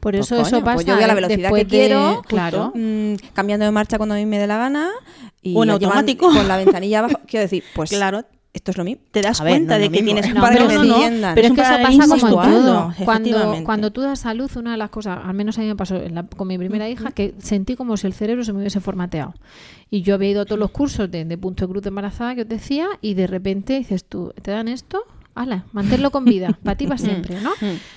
Por 0.00 0.12
Pues, 0.14 0.26
eso 0.26 0.36
eso 0.40 0.60
pasa. 0.62 0.74
pues 0.74 0.86
yo 0.86 0.94
voy 0.94 1.02
a 1.04 1.06
la 1.08 1.14
velocidad 1.14 1.50
que 1.50 1.56
de- 1.58 1.66
quiero, 1.66 2.22
claro. 2.26 2.72
mm, 2.74 3.14
cambiando 3.34 3.64
de 3.66 3.72
marcha 3.72 3.96
cuando 3.98 4.14
a 4.14 4.18
mí 4.18 4.24
me 4.26 4.38
dé 4.38 4.46
la 4.46 4.56
gana 4.56 4.90
y 5.42 5.54
O 5.56 5.62
en 5.64 5.68
llevan 5.70 5.82
automático. 5.82 6.28
con 6.32 6.46
la 6.48 6.56
ventanilla 6.56 7.00
abajo. 7.00 7.20
Quiero 7.26 7.42
decir, 7.42 7.64
pues 7.74 7.90
Claro. 7.90 8.24
Esto 8.56 8.70
es 8.72 8.78
lo 8.78 8.84
mismo. 8.84 9.02
Te 9.10 9.22
das 9.22 9.40
ver, 9.40 9.52
cuenta 9.52 9.74
no 9.74 9.80
de 9.80 9.84
que 9.86 9.90
mismo, 10.02 10.04
tienes 10.06 10.26
es 10.26 10.32
un 10.34 10.40
para 10.40 10.56
que 10.56 10.62
no, 10.64 10.68
no, 10.68 10.84
no, 10.84 10.94
entiendan. 10.96 11.34
Pero 11.34 11.46
es 11.48 11.54
que 11.54 11.60
eso 11.60 11.70
pasa 11.82 12.02
como 12.08 12.14
en 12.14 12.20
todo. 12.20 12.34
Cuando, 12.36 12.90
efectivamente. 12.90 13.64
cuando 13.64 13.90
tú 13.92 14.00
das 14.00 14.26
a 14.26 14.34
luz, 14.34 14.56
una 14.56 14.72
de 14.72 14.76
las 14.78 14.90
cosas, 14.90 15.18
al 15.24 15.34
menos 15.34 15.56
a 15.58 15.60
mí 15.62 15.66
me 15.68 15.76
pasó 15.76 15.96
en 15.96 16.14
la- 16.14 16.22
con 16.24 16.48
mi 16.48 16.58
primera 16.58 16.88
hija, 16.88 17.10
que 17.12 17.34
sentí 17.38 17.76
como 17.76 17.96
si 17.96 18.06
el 18.06 18.12
cerebro 18.14 18.44
se 18.44 18.52
me 18.52 18.58
hubiese 18.60 18.80
formateado. 18.80 19.34
Y 19.90 20.02
yo 20.02 20.14
había 20.14 20.30
ido 20.30 20.42
a 20.42 20.44
todos 20.46 20.58
los 20.58 20.70
cursos 20.70 21.10
de, 21.10 21.24
de 21.24 21.38
punto 21.38 21.64
de 21.66 21.70
cruz 21.70 21.82
de 21.82 21.88
embarazada 21.90 22.34
que 22.34 22.42
os 22.42 22.48
decía, 22.48 22.88
y 23.00 23.14
de 23.14 23.26
repente 23.26 23.78
dices 23.78 24.04
tú, 24.04 24.32
¿te 24.42 24.50
dan 24.50 24.68
esto? 24.68 25.02
¡Hala! 25.34 25.64
Manténlo 25.72 26.10
con 26.10 26.24
vida, 26.24 26.58
para 26.64 26.76
ti 26.76 26.86
para 26.86 26.96
siempre, 27.02 27.38
¿no? 27.42 27.50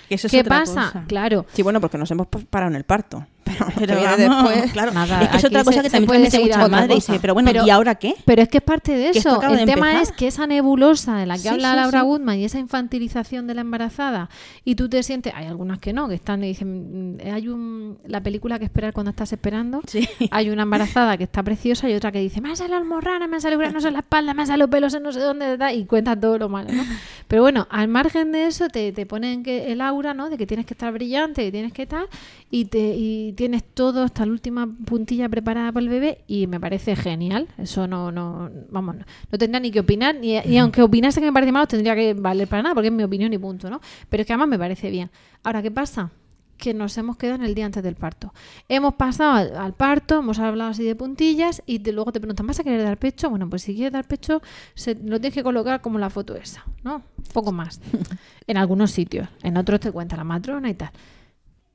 Que 0.10 0.16
eso 0.16 0.28
es 0.28 0.32
¿Qué 0.32 0.42
otra 0.42 0.60
pasa? 0.60 0.74
cosa. 0.88 1.04
Claro. 1.08 1.46
Sí, 1.54 1.64
bueno, 1.64 1.80
porque 1.80 1.98
nos 1.98 2.12
hemos 2.12 2.28
pa- 2.28 2.40
parado 2.50 2.70
en 2.72 2.76
el 2.76 2.84
parto. 2.84 3.26
Pero, 3.50 3.66
lo 3.66 3.74
que 3.74 3.80
Pero 3.88 3.96
viene 4.00 4.28
vamos, 4.28 4.50
después... 4.52 4.72
claro, 4.74 4.92
Nada, 4.92 5.22
es 5.24 5.30
que 5.30 5.38
es 5.38 5.46
otra 5.46 5.64
cosa 5.64 5.78
se- 5.78 5.82
que 5.84 5.90
también 5.90 6.08
transmite 6.10 6.32
seguir 6.32 6.48
mucha 6.48 6.66
otra 6.66 6.78
madre. 6.78 6.96
Dice, 6.96 7.18
pero 7.20 7.34
bueno, 7.34 7.50
Pero- 7.52 7.66
¿y 7.66 7.70
ahora 7.70 7.96
qué? 7.96 8.16
Pero 8.26 8.42
es 8.42 8.50
que 8.50 8.58
es 8.60 8.64
parte 8.64 8.92
de 8.94 9.10
eso. 9.10 9.42
El 9.42 9.58
de 9.58 9.66
tema 9.66 9.92
empezar. 9.92 10.02
es 10.04 10.12
que 10.12 10.28
esa 10.28 10.48
nebulosa 10.48 11.18
de 11.18 11.26
la 11.26 11.36
que 11.36 11.42
Sí, 11.42 11.48
habla 11.50 11.72
sí, 11.72 11.76
Laura 11.78 12.00
sí. 12.02 12.06
Goodman 12.06 12.40
y 12.40 12.46
esa 12.46 12.60
infantilización 12.60 13.48
de 13.48 13.54
la 13.56 13.62
embarazada 13.62 14.30
y 14.66 14.76
tú 14.76 14.88
te 14.90 15.02
sientes, 15.04 15.34
hay 15.36 15.46
algunas 15.48 15.80
que 15.80 15.94
no, 15.94 16.08
que 16.08 16.16
están 16.16 16.44
y 16.44 16.48
dicen, 16.48 17.18
mm, 17.18 17.34
hay 17.34 17.48
un 17.48 17.98
la 18.06 18.22
película 18.22 18.60
que 18.60 18.66
esperar 18.66 18.94
cuando 18.94 19.10
estás 19.12 19.32
esperando, 19.34 19.82
Sí. 19.88 20.08
hay 20.32 20.50
una 20.50 20.64
embarazada 20.64 21.18
que 21.18 21.24
está 21.24 21.44
preciosa 21.44 21.90
y 21.90 21.94
otra 21.96 22.12
que 22.12 22.20
dice, 22.20 22.42
me 22.42 22.50
han 22.50 22.58
salido 22.58 22.78
almorranas, 22.78 23.28
me 23.30 23.36
han 23.38 23.42
salido 23.42 23.60
granos 23.60 23.86
en 23.86 23.94
la 23.94 24.00
espalda, 24.00 24.34
me 24.34 24.42
han 24.44 24.48
salido 24.48 24.70
pelos 24.70 24.94
en 24.94 25.04
no 25.04 25.12
sé 25.12 25.20
dónde, 25.20 25.58
da", 25.58 25.74
y 25.74 25.86
cuenta 25.86 26.20
todo 26.20 26.38
lo 26.38 26.50
malo, 26.50 26.70
¿no? 26.72 26.84
Pero 27.28 27.42
bueno, 27.44 27.68
al 27.70 27.88
margen 27.88 28.32
de 28.32 28.48
eso 28.48 28.70
te, 28.70 28.92
te 28.92 29.06
ponen 29.06 29.44
que 29.44 29.72
el 29.72 29.82
aura, 29.82 30.14
¿no? 30.14 30.30
De 30.30 30.38
que 30.38 30.48
tienes 30.48 30.66
que 30.66 30.74
estar 30.74 30.92
brillante, 30.92 31.44
que 31.44 31.52
tienes 31.52 31.74
que 31.74 31.86
tal, 31.86 32.08
y 32.52 32.66
te 32.66 32.96
y 32.96 33.34
tienes 33.40 33.64
todo 33.64 34.04
hasta 34.04 34.26
la 34.26 34.34
última 34.34 34.68
puntilla 34.86 35.30
preparada 35.30 35.72
para 35.72 35.82
el 35.86 35.90
bebé 35.90 36.26
y 36.28 36.46
me 36.48 36.60
parece 36.60 36.98
genial. 36.98 37.48
Eso 37.58 37.88
no, 37.88 38.12
no 38.12 38.50
vamos, 38.70 38.98
no, 38.98 39.06
no 39.32 39.38
tendría 39.38 39.62
ni 39.62 39.72
que 39.72 39.80
opinar, 39.80 40.14
ni, 40.16 40.38
y 40.38 40.58
aunque 40.58 40.82
opinase 40.82 41.22
que 41.22 41.28
me 41.28 41.32
parece 41.32 41.54
malo, 41.54 41.66
tendría 41.66 41.96
que 41.96 42.14
valer 42.16 42.50
para 42.50 42.64
nada, 42.64 42.76
porque 42.76 42.90
es 42.90 42.94
mi 42.94 43.02
opinión 43.04 43.32
y 43.32 43.38
punto, 43.38 43.70
¿no? 43.70 43.80
Pero 44.10 44.20
es 44.22 44.28
que 44.28 44.34
además 44.34 44.50
me 44.50 44.60
parece 44.60 44.90
bien. 44.90 45.10
Ahora, 45.44 45.62
¿qué 45.62 45.72
pasa? 45.72 46.12
que 46.58 46.74
nos 46.74 46.98
hemos 46.98 47.16
quedado 47.16 47.38
en 47.38 47.46
el 47.46 47.56
día 47.56 47.66
antes 47.66 47.82
del 47.82 47.96
parto. 47.96 48.34
Hemos 48.68 48.96
pasado 48.96 49.32
al, 49.32 49.56
al 49.56 49.74
parto, 49.76 50.20
hemos 50.20 50.40
hablado 50.40 50.72
así 50.72 50.84
de 50.84 50.94
puntillas 50.94 51.64
y 51.66 51.80
te- 51.80 51.94
luego 51.94 52.12
te 52.12 52.20
preguntan, 52.20 52.46
¿vas 52.48 52.60
a 52.60 52.66
querer 52.66 52.84
dar 52.84 52.98
pecho? 52.98 53.30
Bueno, 53.30 53.50
pues 53.50 53.62
si 53.62 53.74
quieres 53.74 53.94
dar 53.94 54.06
pecho, 54.06 54.42
se, 54.76 54.96
lo 54.96 55.22
tienes 55.22 55.34
que 55.36 55.42
colocar 55.42 55.80
como 55.80 56.00
la 56.00 56.10
foto 56.10 56.36
esa, 56.36 56.66
¿no? 56.84 57.02
Poco 57.32 57.54
más. 57.54 57.80
en 58.48 58.58
algunos 58.58 58.92
sitios, 58.92 59.30
en 59.42 59.56
otros 59.56 59.80
te 59.80 59.90
cuenta 59.94 60.18
la 60.18 60.26
matrona 60.26 60.70
y 60.70 60.74
tal. 60.74 60.90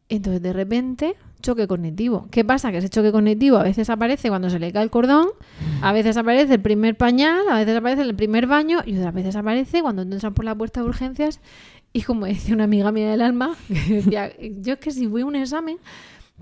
Entonces, 0.09 0.43
de 0.43 0.53
repente, 0.53 1.17
choque 1.41 1.67
cognitivo. 1.67 2.27
¿Qué 2.31 2.45
pasa? 2.45 2.73
Que 2.73 2.79
ese 2.79 2.89
choque 2.89 3.13
cognitivo 3.13 3.57
a 3.59 3.63
veces 3.63 3.91
aparece 3.91 4.29
cuando 4.29 4.51
se 4.51 4.59
le 4.59 4.73
cae 4.73 4.83
el 4.83 4.91
cordón, 4.91 5.29
a 5.83 5.93
veces 5.93 6.17
aparece 6.17 6.55
el 6.55 6.61
primer 6.61 6.97
pañal, 6.97 7.43
a 7.51 7.59
veces 7.59 7.77
aparece 7.77 8.03
el 8.03 8.15
primer 8.15 8.47
baño 8.47 8.81
y 8.85 8.97
otras 8.97 9.15
veces 9.15 9.37
aparece 9.37 9.83
cuando 9.83 10.03
entran 10.03 10.35
por 10.35 10.45
la 10.45 10.55
puerta 10.55 10.81
de 10.81 10.89
urgencias 10.89 11.41
y 11.93 12.03
como 12.03 12.27
decía 12.27 12.55
una 12.55 12.65
amiga 12.65 12.91
mía 12.91 13.11
del 13.11 13.23
alma, 13.23 13.57
que 13.69 13.95
decía, 13.95 14.33
yo 14.61 14.75
es 14.75 14.79
que 14.81 14.91
si 14.91 15.07
voy 15.07 15.23
a 15.23 15.27
un 15.27 15.37
examen, 15.37 15.79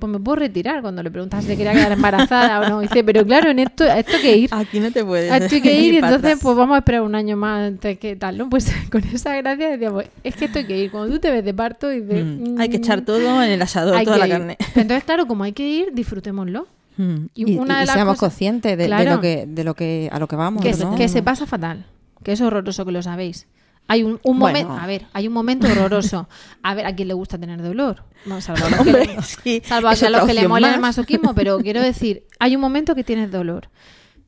pues 0.02 0.10
me 0.12 0.18
puedo 0.18 0.34
retirar 0.34 0.82
cuando 0.82 1.00
le 1.00 1.12
preguntas 1.12 1.42
si 1.44 1.50
se 1.52 1.56
quería 1.56 1.72
quedar 1.74 1.92
embarazada 1.92 2.58
o 2.60 2.68
no. 2.68 2.82
Y 2.82 2.88
dice, 2.88 3.04
pero 3.04 3.24
claro, 3.24 3.50
en 3.50 3.60
esto, 3.60 3.84
a 3.84 4.00
esto 4.00 4.16
hay 4.16 4.20
que 4.22 4.36
ir. 4.36 4.50
Aquí 4.52 4.80
no 4.80 4.90
te 4.90 5.04
puedes. 5.04 5.30
A 5.30 5.36
esto 5.36 5.54
hay 5.54 5.60
que 5.62 5.78
ir 5.80 5.94
y 5.94 5.96
entonces 5.98 6.18
atrás. 6.18 6.38
pues 6.42 6.56
vamos 6.56 6.74
a 6.74 6.78
esperar 6.78 7.02
un 7.02 7.14
año 7.14 7.36
más 7.36 7.68
antes 7.68 7.98
que 8.00 8.16
tal, 8.16 8.36
¿no? 8.38 8.50
Pues 8.50 8.68
con 8.90 9.04
esa 9.04 9.36
gracia 9.36 9.68
decíamos, 9.68 10.04
es 10.24 10.34
que 10.34 10.46
esto 10.46 10.58
hay 10.58 10.66
que 10.66 10.76
ir. 10.76 10.90
Cuando 10.90 11.14
tú 11.14 11.20
te 11.20 11.30
ves 11.30 11.44
de 11.44 11.54
parto 11.54 11.92
y 11.92 12.00
dices... 12.00 12.24
Mm. 12.24 12.60
Hay 12.60 12.68
que 12.68 12.78
echar 12.78 13.02
mm, 13.02 13.04
todo 13.04 13.42
en 13.44 13.50
el 13.52 13.62
asador, 13.62 13.94
hay 13.96 14.04
toda 14.04 14.18
la 14.18 14.26
ir. 14.26 14.32
carne. 14.32 14.56
Entonces, 14.74 15.04
claro, 15.04 15.26
como 15.28 15.44
hay 15.44 15.52
que 15.52 15.68
ir, 15.68 15.92
disfrutémoslo. 15.92 16.66
Mm. 16.96 17.14
Y 17.34 17.52
Y, 17.52 17.56
una 17.58 17.78
de 17.78 17.84
y 17.84 17.86
las 17.86 17.94
seamos 17.94 18.16
cosas- 18.16 18.30
conscientes 18.32 18.76
de, 18.76 18.88
lo 18.88 19.20
que, 19.20 19.44
de 19.46 19.62
lo 19.64 19.74
que 19.74 20.08
a 20.12 20.18
lo 20.18 20.26
que 20.26 20.34
vamos. 20.36 20.62
que, 20.62 20.72
¿no? 20.72 20.90
se, 20.92 20.96
que 20.98 21.08
se 21.08 21.22
pasa 21.22 21.46
fatal, 21.46 21.84
que 22.24 22.32
es 22.32 22.40
horroroso 22.40 22.84
que 22.84 22.92
lo 22.92 23.02
sabéis. 23.02 23.46
Hay 23.92 24.02
un, 24.04 24.18
un 24.22 24.38
Bueno. 24.38 24.58
momento, 24.60 24.82
a 24.82 24.86
ver, 24.86 25.06
hay 25.12 25.26
un 25.28 25.34
momento 25.34 25.66
horroroso. 25.66 26.28
A 26.62 26.74
ver, 26.74 26.86
a 26.86 26.94
quién 26.94 27.08
le 27.08 27.14
gusta 27.14 27.36
tener 27.38 27.60
dolor. 27.60 28.04
Vamos, 28.24 28.44
salvo 28.44 28.64
a 28.64 28.70
los 28.70 28.80
que, 28.84 28.92
le- 28.92 29.22
sí, 29.22 29.62
salvo 29.64 29.88
a 29.88 29.92
los 30.10 30.24
que 30.24 30.32
le 30.34 30.48
mola 30.48 30.74
el 30.74 30.80
masoquismo, 30.80 31.34
pero 31.34 31.58
quiero 31.58 31.80
decir, 31.90 32.24
hay 32.40 32.54
un 32.54 32.62
momento 32.62 32.94
que 32.94 33.04
tienes 33.04 33.30
dolor. 33.30 33.68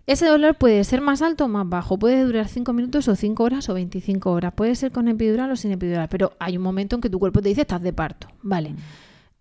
Ese 0.07 0.27
dolor 0.27 0.57
puede 0.57 0.85
ser 0.85 1.01
más 1.01 1.23
alto 1.23 1.47
o 1.47 1.49
más 1.49 1.67
bajo, 1.67 1.99
puede 1.99 2.23
durar 2.25 2.47
5 2.47 2.75
minutos 2.75 3.09
o 3.09 3.17
5 3.17 3.43
horas 3.43 3.69
o 3.71 3.75
25 3.75 4.31
horas, 4.33 4.53
puede 4.53 4.75
ser 4.75 4.93
con 4.93 5.09
epidural 5.09 5.51
o 5.51 5.57
sin 5.57 5.73
epidural, 5.73 6.09
pero 6.11 6.33
hay 6.39 6.59
un 6.59 6.63
momento 6.63 6.97
en 6.97 7.01
que 7.01 7.09
tu 7.09 7.19
cuerpo 7.19 7.41
te 7.41 7.49
dice 7.49 7.63
estás 7.63 7.81
de 7.81 7.95
parto, 7.95 8.29
¿vale? 8.43 8.75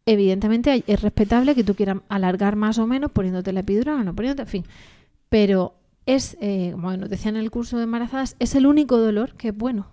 Evidentemente 0.05 0.71
hay- 0.71 0.83
es 0.87 1.01
respetable 1.01 1.55
que 1.55 1.63
tú 1.65 1.75
quieras 1.75 1.97
alargar 2.09 2.55
más 2.55 2.77
o 2.77 2.87
menos 2.87 3.11
poniéndote 3.11 3.51
la 3.53 3.59
epidural 3.61 3.95
o 3.99 4.03
no 4.03 4.15
poniéndote, 4.15 4.43
en 4.43 4.47
fin, 4.47 4.65
pero 5.29 5.75
es, 6.05 6.37
eh, 6.41 6.69
como 6.73 6.95
nos 6.97 7.09
decían 7.09 7.35
en 7.37 7.41
el 7.43 7.51
curso 7.51 7.77
de 7.77 7.83
embarazadas, 7.83 8.35
es 8.39 8.55
el 8.55 8.65
único 8.65 8.97
dolor 8.97 9.35
que 9.35 9.49
es 9.49 9.57
bueno. 9.57 9.87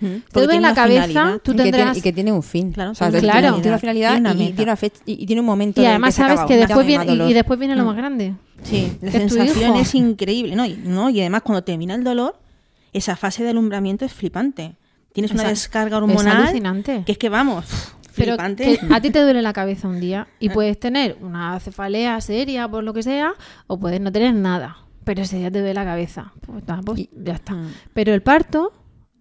Te 0.00 0.40
duele 0.44 0.60
la 0.60 0.74
cabeza, 0.74 1.38
tú 1.42 1.52
Y 1.52 1.56
que 1.56 1.62
tiene- 1.62 1.76
tendrás... 1.78 1.98
y 1.98 2.02
que 2.02 2.12
tiene 2.12 2.32
un 2.32 2.42
fin. 2.42 2.72
Claro, 2.72 2.92
O 2.92 2.94
sea, 2.94 3.10
tiene 3.10 3.30
tiene- 3.30 3.48
una 3.48 3.54
tiene 3.56 3.68
una 3.68 3.78
finalidad 3.78 4.10
Tiene 4.12 4.30
una 4.32 4.42
y, 4.42 4.46
tiene 4.52 4.62
una 4.62 4.76
fecha- 4.76 5.02
y- 5.06 5.22
y 5.22 5.26
tiene 5.26 5.40
un 5.40 5.46
momento 5.46 5.82
Y 5.82 5.86
además 5.86 6.14
sabes 6.14 6.40
que 6.48 6.56
después 6.56 6.86
viene, 6.86 7.04
y, 7.12 7.32
después 7.34 7.58
viene 7.58 7.76
lo 7.76 7.82
Mm. 7.82 7.86
más 7.86 7.96
grande. 7.96 8.34
Sí, 8.62 8.92
la 9.02 9.08
es 9.08 9.14
sensación 9.14 9.76
es 9.76 9.94
increíble, 9.94 10.56
¿no? 10.56 10.64
Y, 10.66 10.74
¿no? 10.76 11.10
y 11.10 11.20
además 11.20 11.42
cuando 11.42 11.62
termina 11.64 11.94
el 11.94 12.04
dolor, 12.04 12.38
esa 12.92 13.14
fase 13.16 13.42
de 13.44 13.50
alumbramiento 13.50 14.04
es 14.04 14.12
flipante. 14.12 14.76
Tienes 15.12 15.32
una 15.32 15.44
descarga 15.44 15.96
es 15.96 16.02
hormonal 16.02 16.36
alucinante. 16.42 17.02
que 17.04 17.12
es 17.12 17.18
que 17.18 17.28
vamos, 17.28 17.64
Pero 18.16 18.32
flipante. 18.32 18.78
que 18.78 18.94
a 18.94 19.00
ti 19.00 19.10
te 19.10 19.20
duele 19.22 19.42
la 19.42 19.52
cabeza 19.52 19.88
un 19.88 20.00
día 20.00 20.28
y 20.38 20.48
puedes 20.50 20.78
tener 20.78 21.16
una 21.20 21.58
cefalea 21.60 22.20
seria 22.20 22.68
por 22.68 22.84
lo 22.84 22.92
que 22.94 23.02
sea 23.02 23.32
o 23.66 23.78
puedes 23.78 24.00
no 24.00 24.12
tener 24.12 24.34
nada, 24.34 24.76
pero 25.04 25.22
ese 25.22 25.38
día 25.38 25.50
te 25.50 25.58
duele 25.60 25.74
la 25.74 25.84
cabeza. 25.84 26.32
Pues, 26.46 26.62
pues 26.84 27.08
ya 27.24 27.34
está. 27.34 27.54
Mm. 27.54 27.72
Pero 27.94 28.12
el 28.14 28.22
parto, 28.22 28.72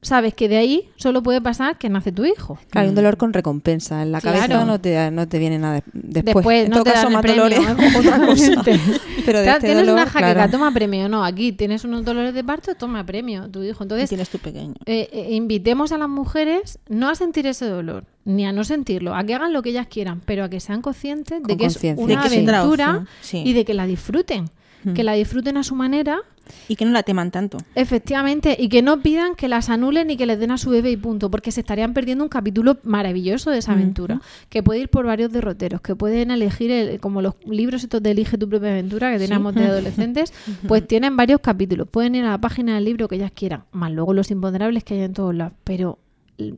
sabes 0.01 0.33
que 0.33 0.47
de 0.47 0.57
ahí 0.57 0.89
solo 0.95 1.21
puede 1.21 1.41
pasar 1.41 1.77
que 1.77 1.89
nace 1.89 2.11
tu 2.11 2.25
hijo. 2.25 2.57
Claro, 2.69 2.83
hay 2.85 2.89
un 2.89 2.95
dolor 2.95 3.17
con 3.17 3.33
recompensa. 3.33 4.01
En 4.01 4.11
la 4.11 4.21
cabeza 4.21 4.45
Claro. 4.47 4.65
no 4.65 4.79
te, 4.79 5.11
no 5.11 5.27
te 5.27 5.39
viene 5.39 5.59
nada 5.59 5.75
de- 5.75 5.83
después. 5.93 6.35
Después 6.35 6.63
en 6.65 6.69
no 6.69 6.75
todo 6.77 6.83
te 6.85 6.91
caso, 6.93 7.09
más 7.09 7.21
premio. 7.21 7.43
dolores 7.43 7.59
¿eh? 7.59 7.97
otra 7.99 8.25
cosa. 8.25 8.61
Pero 8.63 9.39
de 9.39 9.43
Claro, 9.43 9.57
este 9.57 9.59
tienes 9.67 9.85
dolor, 9.85 9.93
una 10.01 10.05
jaqueca, 10.05 10.33
claro. 10.33 10.51
toma 10.51 10.71
premio. 10.73 11.09
No, 11.09 11.23
aquí 11.23 11.51
tienes 11.51 11.83
unos 11.83 12.05
dolores 12.05 12.33
de 12.33 12.43
parto, 12.43 12.73
toma 12.75 13.05
premio 13.05 13.49
tu 13.49 13.61
hijo. 13.63 13.83
Entonces, 13.83 14.09
tienes 14.09 14.29
tu 14.29 14.37
pequeño. 14.39 14.75
eh, 14.85 15.09
eh, 15.11 15.27
invitemos 15.31 15.91
a 15.91 15.97
las 15.97 16.09
mujeres 16.09 16.79
no 16.87 17.09
a 17.09 17.15
sentir 17.15 17.45
ese 17.47 17.65
dolor, 17.67 18.05
ni 18.25 18.45
a 18.45 18.51
no 18.53 18.63
sentirlo, 18.63 19.15
a 19.15 19.23
que 19.25 19.35
hagan 19.35 19.53
lo 19.53 19.61
que 19.61 19.69
ellas 19.71 19.87
quieran, 19.87 20.21
pero 20.25 20.45
a 20.45 20.49
que 20.49 20.59
sean 20.59 20.81
conscientes 20.81 21.43
de 21.43 21.57
que 21.57 21.65
es 21.65 21.77
una 21.97 22.21
De 22.23 22.29
que 22.29 22.35
aventura 22.45 23.05
sí. 23.21 23.43
y 23.45 23.53
de 23.53 23.65
que 23.65 23.73
la 23.73 23.85
disfruten. 23.85 24.45
Mm. 24.83 24.93
Que 24.93 25.03
la 25.03 25.11
disfruten 25.13 25.57
a 25.57 25.63
su 25.63 25.75
manera, 25.75 26.19
Y 26.67 26.75
que 26.75 26.85
no 26.85 26.91
la 26.91 27.03
teman 27.03 27.31
tanto. 27.31 27.57
efectivamente, 27.75 28.55
y 28.59 28.69
que 28.69 28.81
no 28.81 29.01
pidan 29.01 29.35
que 29.35 29.47
las 29.47 29.69
anulen 29.69 30.09
y 30.09 30.17
que 30.17 30.25
les 30.25 30.39
den 30.39 30.51
a 30.51 30.57
su 30.57 30.69
bebé 30.69 30.91
y 30.91 30.97
punto, 30.97 31.29
porque 31.31 31.51
se 31.51 31.61
estarían 31.61 31.93
perdiendo 31.93 32.23
un 32.23 32.29
capítulo 32.29 32.77
maravilloso 32.83 33.51
de 33.51 33.57
esa 33.59 33.73
aventura, 33.73 34.21
que 34.49 34.63
puede 34.63 34.79
ir 34.81 34.89
por 34.89 35.05
varios 35.05 35.31
derroteros, 35.31 35.81
que 35.81 35.95
pueden 35.95 36.31
elegir, 36.31 36.71
el- 36.71 36.99
como 36.99 37.21
los 37.21 37.35
libros 37.45 37.83
estos 37.83 38.01
de 38.03 38.11
Elige 38.11 38.37
tu 38.37 38.47
propia 38.49 38.69
aventura 38.71 39.11
que 39.11 39.19
Sí. 39.19 39.25
teníamos 39.25 39.55
de 39.55 39.65
adolescentes, 39.65 40.33
pues 40.67 40.87
tienen 40.87 41.15
varios 41.17 41.39
capítulos, 41.41 41.87
pueden 41.89 42.15
ir 42.15 42.23
a 42.25 42.29
la 42.31 42.37
página 42.41 42.75
del 42.75 42.85
libro 42.85 43.07
que 43.07 43.15
ellas 43.15 43.31
quieran, 43.33 43.63
más 43.71 43.91
luego 43.91 44.13
los 44.13 44.31
imponderables 44.31 44.83
que 44.83 44.95
hay 44.95 45.01
en 45.01 45.13
todos 45.13 45.35
lados, 45.35 45.53
pero 45.63 45.99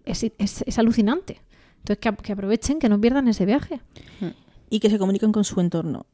es, 0.05 0.23
es- 0.37 0.63
es 0.65 0.79
alucinante. 0.79 1.41
Entonces 1.79 1.97
que, 1.99 2.15
que 2.23 2.33
aprovechen, 2.33 2.77
que 2.79 2.87
no 2.89 3.01
pierdan 3.01 3.27
ese 3.27 3.45
viaje. 3.45 3.81
Y 4.69 4.79
que 4.79 4.89
se 4.89 4.97
comuniquen 4.99 5.31
con 5.31 5.43
su 5.43 5.59
entorno. 5.59 6.05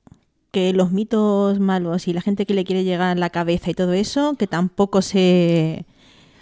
Que 0.58 0.74
los 0.74 0.91
mitos 0.91 1.60
malos 1.60 2.08
y 2.08 2.14
la 2.14 2.22
gente 2.22 2.47
que 2.47 2.55
le 2.55 2.64
quiere 2.66 2.84
llegar 2.84 3.10
a 3.10 3.20
la 3.20 3.30
cabeza 3.30 3.70
y 3.70 3.76
todo 3.76 3.93
eso, 3.93 4.34
que 4.39 4.47
tampoco 4.47 5.03
se... 5.03 5.86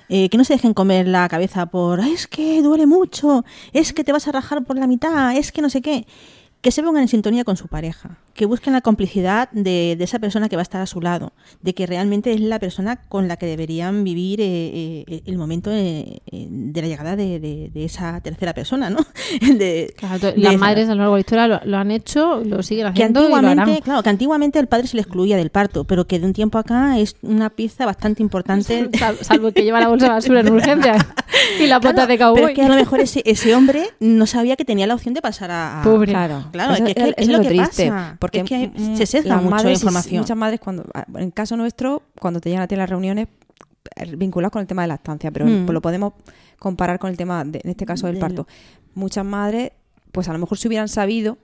eh, 0.07 0.29
que 0.29 0.37
no 0.37 0.45
se 0.45 0.53
dejen 0.53 0.73
comer 0.73 1.05
la 1.07 1.27
cabeza 1.27 1.65
por 1.65 1.99
"Ay, 1.99 2.13
es 2.13 2.25
que 2.27 2.61
duele 2.61 2.85
mucho, 2.85 3.43
es 3.73 3.91
que 3.91 4.05
te 4.05 4.13
vas 4.13 4.25
a 4.29 4.31
rajar 4.31 4.63
por 4.63 4.77
la 4.77 4.87
mitad, 4.87 5.35
es 5.35 5.51
que 5.51 5.61
no 5.61 5.69
sé 5.69 5.81
qué. 5.81 6.05
Que 6.65 6.71
se 6.71 6.81
pongan 6.81 7.03
en 7.03 7.07
sintonía 7.07 7.43
con 7.43 7.57
su 7.57 7.67
pareja, 7.67 8.17
que 8.33 8.47
busquen 8.47 8.73
la 8.73 8.81
complicidad 8.81 9.51
de, 9.51 9.93
de 9.95 10.03
esa 10.03 10.17
persona 10.17 10.49
que 10.49 10.55
va 10.55 10.61
a 10.61 10.63
estar 10.63 10.81
a 10.81 10.87
su 10.87 10.99
lado, 10.99 11.31
de 11.61 11.75
que 11.75 11.85
realmente 11.85 12.33
es 12.33 12.39
la 12.41 12.57
persona 12.57 12.95
con 13.07 13.27
la 13.27 13.37
que 13.37 13.45
deberían 13.45 14.03
vivir 14.03 14.41
eh, 14.41 15.05
eh, 15.07 15.21
el 15.27 15.37
momento 15.37 15.69
eh, 15.71 16.21
eh, 16.31 16.47
de 16.49 16.81
la 16.81 16.87
llegada 16.87 17.15
de, 17.15 17.39
de- 17.39 17.69
de 17.71 17.85
esa 17.85 18.19
tercera 18.21 18.55
persona, 18.55 18.89
¿no? 18.89 18.97
Claro, 19.95 20.33
las 20.37 20.57
madres 20.57 20.89
a 20.89 20.95
lo 20.95 21.01
largo 21.01 21.13
de 21.13 21.17
la 21.17 21.19
historia 21.19 21.47
lo, 21.47 21.59
lo 21.65 21.77
han 21.77 21.91
hecho, 21.91 22.41
lo 22.43 22.63
siguen 22.63 22.85
que 22.93 23.03
haciendo 23.03 23.19
y 23.25 23.29
lo 23.29 23.35
antiguamente, 23.35 23.71
harán. 23.71 23.81
claro, 23.83 24.01
que 24.03 24.09
antiguamente 24.09 24.57
el 24.59 24.65
padre 24.67 24.87
se 24.87 24.95
le 24.97 25.01
excluía 25.03 25.37
del 25.37 25.51
parto, 25.51 25.83
pero 25.83 26.07
que 26.07 26.19
de 26.19 26.25
un 26.25 26.33
tiempo 26.33 26.57
acá 26.57 26.97
es 26.97 27.15
una 27.21 27.51
pieza 27.51 27.85
bastante 27.85 28.23
importante. 28.23 28.89
Sal- 28.97 29.17
salvo 29.21 29.51
que 29.51 29.63
lleva 29.63 29.79
la 29.79 29.87
bolsa 29.89 30.07
de 30.07 30.11
basura 30.13 30.39
en 30.39 30.51
urgencias 30.53 31.05
y 31.63 31.67
la 31.67 31.79
Claro, 31.79 31.95
bota 31.95 32.07
de 32.07 32.17
Pero 32.17 32.33
cowboy. 32.33 32.51
es 32.51 32.55
que 32.55 32.61
a 32.63 32.67
lo 32.69 32.75
mejor 32.75 32.99
ese, 32.99 33.21
ese 33.25 33.55
hombre 33.55 33.85
no 33.99 34.25
sabía 34.27 34.55
que 34.55 34.65
tenía 34.65 34.87
la 34.87 34.95
opción 34.95 35.13
de 35.13 35.21
pasar 35.21 35.51
a. 35.51 35.81
Pobre. 35.83 36.11
Claro, 36.11 36.45
Claro, 36.51 36.73
es 36.73 36.81
que, 36.81 36.91
es, 36.91 36.95
que 37.15 37.21
es 37.21 37.27
lo, 37.27 37.41
que 37.41 37.47
triste, 37.49 37.89
pasa. 37.89 38.17
porque 38.19 38.39
es 38.39 38.45
que 38.45 38.71
se 38.95 39.05
sesga 39.05 39.37
mucho 39.37 39.63
la 39.63 39.71
información. 39.71 40.21
Muchas 40.21 40.37
madres, 40.37 40.59
cuando, 40.59 40.85
ah, 40.93 41.05
en 41.15 41.31
caso 41.31 41.55
nuestro, 41.57 42.03
cuando 42.19 42.39
te 42.39 42.49
llegan 42.49 42.63
a 42.63 42.67
ti 42.67 42.75
las 42.75 42.89
reuniones 42.89 43.27
eh, 43.95 44.15
vinculadas 44.17 44.51
con 44.51 44.61
el 44.61 44.67
tema 44.67 44.81
de 44.83 44.87
lactancia, 44.89 45.31
pero 45.31 45.45
Mm. 45.45 45.65
pues 45.65 45.73
lo 45.73 45.81
podemos 45.81 46.13
comparar 46.59 46.97
con 46.99 47.09
el 47.09 47.17
tema, 47.17 47.43
de, 47.45 47.61
en 47.63 47.69
este 47.71 47.85
caso, 47.85 48.07
del 48.07 48.15
Del- 48.15 48.21
parto. 48.21 48.47
Muchas 48.93 49.25
madres, 49.25 49.71
pues 50.11 50.27
a 50.29 50.33
lo 50.33 50.39
mejor 50.39 50.57
si 50.57 50.67
hubieran 50.67 50.87
sabido, 50.87 51.37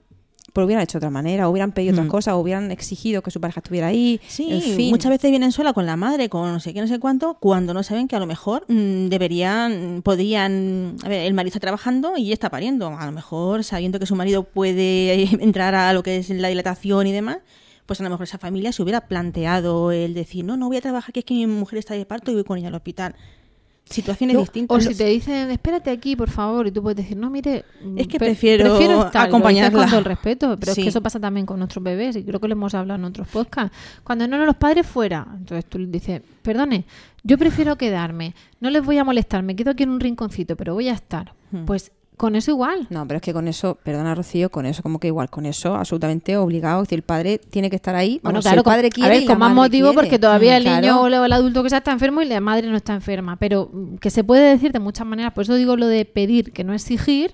pues 0.53 0.61
lo 0.61 0.65
hubieran 0.65 0.83
hecho 0.83 0.93
de 0.99 1.05
otra 1.05 1.09
manera, 1.09 1.47
o 1.47 1.51
hubieran 1.51 1.71
pedido 1.71 1.93
Mm. 1.93 1.95
otras 1.95 2.07
cosas, 2.09 2.33
o 2.33 2.39
hubieran 2.39 2.71
exigido 2.71 3.21
que 3.21 3.31
su 3.31 3.39
pareja 3.39 3.59
estuviera 3.61 3.87
ahí. 3.87 4.19
Sí, 4.27 4.47
en 4.51 4.61
fin. 4.61 4.89
muchas 4.89 5.09
veces 5.09 5.29
vienen 5.31 5.51
sola 5.51 5.73
con 5.73 5.85
la 5.85 5.95
madre, 5.95 6.29
con 6.29 6.51
no 6.51 6.59
sé 6.59 6.73
qué, 6.73 6.81
no 6.81 6.87
sé 6.87 6.99
cuánto, 6.99 7.35
cuando 7.35 7.73
no 7.73 7.83
saben 7.83 8.07
que 8.07 8.15
a 8.15 8.19
lo 8.19 8.25
mejor 8.27 8.65
mm, 8.67 9.07
deberían, 9.07 10.01
podían, 10.03 10.95
a 11.03 11.09
ver, 11.09 11.25
el 11.25 11.33
marido 11.33 11.49
está 11.49 11.59
trabajando 11.59 12.17
y 12.17 12.31
está 12.33 12.49
pariendo. 12.49 12.87
A 12.87 13.05
lo 13.05 13.11
mejor 13.11 13.63
sabiendo 13.63 13.99
que 13.99 14.05
su 14.05 14.15
marido 14.15 14.43
puede 14.43 15.23
entrar 15.43 15.75
a 15.75 15.93
lo 15.93 16.03
que 16.03 16.17
es 16.17 16.29
la 16.29 16.47
dilatación 16.49 17.07
y 17.07 17.11
demás, 17.11 17.37
pues 17.85 17.99
a 17.99 18.03
lo 18.03 18.09
mejor 18.09 18.23
esa 18.23 18.37
familia 18.37 18.71
se 18.71 18.81
hubiera 18.83 19.01
planteado 19.07 19.91
el 19.91 20.13
decir, 20.13 20.45
no, 20.45 20.55
no 20.57 20.67
voy 20.67 20.77
a 20.77 20.81
trabajar, 20.81 21.11
que 21.13 21.19
es 21.21 21.25
que 21.25 21.33
mi 21.33 21.47
mujer 21.47 21.79
está 21.79 21.93
de 21.93 22.05
parto 22.05 22.31
y 22.31 22.35
voy 22.35 22.43
con 22.43 22.57
ella 22.57 22.67
al 22.69 22.75
hospital. 22.75 23.15
Situaciones 23.85 24.35
No, 24.35 24.41
distintas. 24.41 24.77
O 24.77 24.89
si 24.89 24.95
te 24.95 25.05
dicen, 25.05 25.51
espérate 25.51 25.89
aquí, 25.89 26.15
por 26.15 26.29
favor, 26.29 26.65
y 26.65 26.71
tú 26.71 26.81
puedes 26.81 26.95
decir, 26.95 27.17
no, 27.17 27.29
mire, 27.29 27.65
Es 27.97 28.07
que 28.07 28.17
pre- 28.19 28.27
prefiero 28.29 28.77
estar", 29.05 29.27
acompañarla. 29.27 29.79
con 29.79 29.87
todo 29.89 29.99
el 29.99 30.05
respeto, 30.05 30.55
pero 30.57 30.73
Sí. 30.73 30.79
es 30.81 30.85
que 30.85 30.89
eso 30.89 31.01
pasa 31.01 31.19
también 31.19 31.45
con 31.45 31.59
nuestros 31.59 31.83
bebés, 31.83 32.15
y 32.15 32.23
creo 32.23 32.39
que 32.39 32.47
lo 32.47 32.53
hemos 32.53 32.73
hablado 32.73 32.97
en 32.99 33.05
otros 33.05 33.27
podcasts. 33.27 33.75
Cuando 34.05 34.27
no, 34.29 34.37
no, 34.37 34.45
los 34.45 34.55
padres 34.55 34.87
fuera, 34.87 35.27
entonces 35.35 35.65
tú 35.65 35.77
les 35.77 35.91
dices, 35.91 36.21
perdone, 36.41 36.85
yo 37.23 37.37
prefiero 37.37 37.75
quedarme, 37.77 38.33
no 38.61 38.69
les 38.69 38.81
voy 38.85 38.97
a 38.97 39.03
molestar, 39.03 39.43
me 39.43 39.57
quedo 39.57 39.71
aquí 39.71 39.83
en 39.83 39.89
un 39.89 39.99
rinconcito, 39.99 40.55
pero 40.55 40.73
voy 40.73 40.87
a 40.87 40.93
estar. 40.93 41.33
Hmm. 41.51 41.65
Pues 41.65 41.91
con 42.17 42.35
eso 42.35 42.51
igual. 42.51 42.85
No, 42.91 43.07
pero 43.07 43.17
es 43.17 43.21
que 43.21 43.33
con 43.33 43.47
eso, 43.47 43.79
perdona 43.83 44.13
Rocío, 44.13 44.49
con 44.51 44.65
eso 44.65 44.83
como 44.83 44.99
que 44.99 45.07
igual, 45.07 45.29
con 45.29 45.45
eso 45.45 45.75
absolutamente 45.75 46.37
obligado. 46.37 46.81
Es 46.83 46.87
decir, 46.87 46.99
el 46.99 47.03
padre 47.03 47.39
tiene 47.39 47.69
que 47.69 47.75
estar 47.75 47.95
ahí. 47.95 48.19
Bueno, 48.21 48.35
Vamos, 48.35 48.45
claro, 48.45 48.59
el 48.59 48.63
padre 48.63 48.89
con, 48.89 48.95
quiere 48.95 49.09
a 49.09 49.13
ver, 49.15 49.23
y 49.23 49.25
con 49.25 49.35
la 49.39 49.39
más 49.47 49.53
motivo 49.55 49.89
quiere. 49.89 50.01
porque 50.03 50.19
todavía 50.19 50.53
Mm, 50.53 50.57
el 50.57 50.63
claro. 50.63 50.81
niño 50.81 51.01
o 51.01 51.07
el 51.25 51.33
adulto 51.33 51.63
que 51.63 51.69
sea 51.69 51.79
está 51.79 51.91
enfermo 51.91 52.21
y 52.21 52.25
la 52.25 52.39
madre 52.41 52.67
no 52.69 52.75
está 52.77 52.93
enferma. 52.93 53.37
Pero 53.37 53.69
mm, 53.73 53.95
que 53.97 54.09
se 54.11 54.23
puede 54.23 54.49
decir 54.49 54.71
de 54.71 54.79
muchas 54.79 55.07
maneras, 55.07 55.33
por 55.33 55.43
eso 55.43 55.55
digo 55.55 55.75
lo 55.77 55.87
de 55.87 56.05
pedir, 56.05 56.51
que 56.53 56.63
no 56.63 56.73
exigir, 56.73 57.33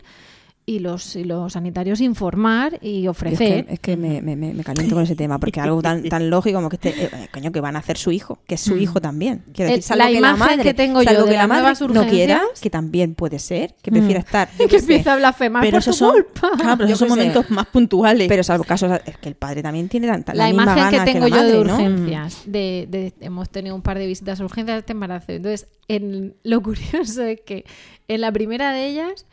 y 0.70 0.80
los, 0.80 1.15
y 1.15 1.24
los 1.24 1.53
sanitarios 1.53 2.01
informar 2.01 2.78
y 2.82 3.03
Yo 3.03 3.11
ofrecer. 3.11 3.59
Es 3.59 3.65
que, 3.65 3.74
es 3.76 3.80
que 3.80 3.95
me, 3.95 4.22
me, 4.22 4.36
me- 4.36 4.63
caliento 4.65 4.95
con 4.95 5.03
ese 5.05 5.15
tema, 5.15 5.39
porque 5.39 5.61
algo 5.61 5.82
tan, 5.82 6.03
tan 6.09 6.30
lógico 6.30 6.57
como 6.57 6.68
que 6.68 6.76
este, 6.76 7.05
eh, 7.05 7.09
coño, 7.32 7.53
que 7.53 7.61
van 7.61 7.78
a 7.78 7.80
hacer 7.80 7.97
su 7.97 8.11
hijo, 8.11 8.39
que 8.45 8.55
es 8.55 8.61
su 8.61 8.76
Mm. 8.76 8.80
hijo 8.82 8.99
también. 8.99 9.43
Quiero 9.53 9.70
El- 9.72 9.78
decir, 9.78 9.84
salvo 9.84 9.99
la 10.03 10.07
que 10.07 10.11
la 10.13 10.18
imagen 10.20 10.39
madre, 10.39 10.63
que 10.63 10.74
tengo 10.74 11.01
yo 11.01 11.26
que 11.26 11.32
la 11.38 11.47
madre 11.47 11.61
nuevas 11.61 11.82
no 11.82 12.05
quiera, 12.07 12.41
urgencias- 12.41 12.59
que 12.61 12.70
también 12.70 13.15
puede 13.15 13.39
ser, 13.39 13.76
que 13.82 13.91
Mm. 13.91 13.93
prefiera 13.93 14.20
estar. 14.20 14.49
que 14.70 14.76
empieza 14.76 15.13
a 15.13 15.15
blasfemar 15.15 15.63
pero 15.63 15.78
por 15.78 15.86
tu 15.86 15.93
son, 15.93 16.11
culpa. 16.11 16.51
claro, 16.57 16.57
pero 16.78 16.89
Yo 16.89 16.95
esos 16.95 16.99
son 16.99 17.07
qué 17.07 17.13
sé. 17.24 17.30
momentos 17.30 17.49
más 17.51 17.68
puntuales. 17.68 18.28
Pero 18.28 18.43
salvo 18.43 18.65
casos, 18.65 18.91
es 19.05 19.18
que 19.20 19.30
el 19.30 19.36
padre 19.36 19.63
también 19.63 19.88
tiene 19.88 20.07
tanta, 20.07 20.34
la, 20.34 20.43
la, 20.43 20.47
misma 20.49 20.63
imagen 20.63 20.89
que 20.89 20.97
gana 20.97 21.05
tengo 21.13 21.28
la 21.30 21.38
yo 21.38 21.43
de 21.43 21.53
madre, 21.53 21.63
¿no? 21.63 21.74
urgencias, 21.76 22.41
de, 22.45 22.88
de- 22.91 23.13
hemos 23.22 23.49
tenido 23.49 23.74
un 23.74 23.82
par 23.82 23.97
de 23.97 24.05
visitas 24.05 24.41
a 24.41 24.43
urgencias 24.43 24.76
de 24.76 24.80
este 24.80 24.91
embarazo. 24.91 25.32
Entonces, 25.32 25.70
en, 25.88 26.36
lo 26.43 26.61
curioso 26.61 27.24
es 27.24 27.39
que 27.39 27.63
en 28.09 28.20
la 28.20 28.34
primera 28.34 28.74
de 28.74 28.86
ellas, 28.88 29.26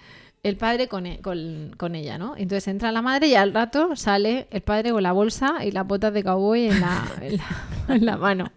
el 0.44 0.56
padre 0.56 0.86
con, 0.86 1.06
e- 1.06 1.20
con, 1.20 1.72
con 1.76 1.94
ella, 1.96 2.18
¿no? 2.18 2.34
Entonces 2.36 2.68
entra 2.68 2.92
la 2.92 3.02
madre 3.02 3.26
y 3.26 3.34
al 3.34 3.52
rato 3.52 3.96
sale 3.96 4.46
el 4.50 4.60
padre 4.60 4.92
con 4.92 5.02
la 5.02 5.12
bolsa 5.12 5.64
y 5.64 5.72
las 5.72 5.86
botas 5.86 6.12
de 6.14 6.22
cowboy 6.22 6.66
en 6.68 6.80
la, 6.80 7.02
en 7.88 8.04
la 8.06 8.16
mano. 8.18 8.52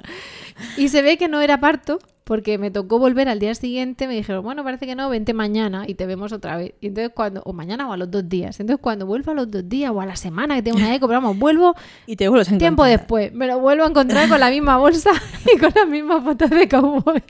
Y 0.75 0.89
se 0.89 1.01
ve 1.01 1.17
que 1.17 1.27
no 1.27 1.41
era 1.41 1.59
parto, 1.59 1.99
porque 2.27 2.57
me 2.57 2.71
tocó 2.71 2.99
volver 2.99 3.29
al 3.29 3.39
día 3.39 3.55
siguiente, 3.55 4.05
me 4.05 4.13
dijeron, 4.13 4.43
bueno, 4.43 4.61
parece 4.61 4.85
que 4.85 4.95
no, 4.95 5.09
vente 5.09 5.33
mañana 5.33 5.85
y 5.87 5.93
te 5.95 6.05
vemos 6.05 6.33
otra 6.33 6.57
vez. 6.57 6.73
Y 6.81 6.87
entonces 6.87 7.13
cuando, 7.15 7.41
o 7.45 7.53
mañana 7.53 7.87
o 7.87 7.93
a 7.93 7.97
los 7.97 8.11
dos 8.11 8.27
días. 8.27 8.59
Entonces 8.59 8.81
cuando 8.83 9.05
vuelvo 9.05 9.31
a 9.31 9.33
los 9.33 9.49
dos 9.49 9.67
días 9.69 9.91
o 9.95 10.01
a 10.01 10.05
la 10.05 10.17
semana 10.17 10.55
que 10.55 10.61
tengo 10.61 10.77
una 10.77 10.93
eco, 10.93 11.07
pero 11.07 11.21
vamos, 11.21 11.39
vuelvo 11.39 11.73
y 12.05 12.17
te 12.17 12.27
vuelves 12.27 12.51
a 12.51 12.57
tiempo 12.57 12.83
después. 12.83 13.31
Me 13.31 13.47
lo 13.47 13.59
vuelvo 13.59 13.85
a 13.85 13.87
encontrar 13.87 14.27
con 14.27 14.41
la 14.41 14.49
misma 14.49 14.77
bolsa 14.77 15.11
y 15.55 15.57
con 15.57 15.71
las 15.73 15.87
mismas 15.87 16.21
botas 16.21 16.49
de 16.49 16.67
cowboy. 16.67 17.23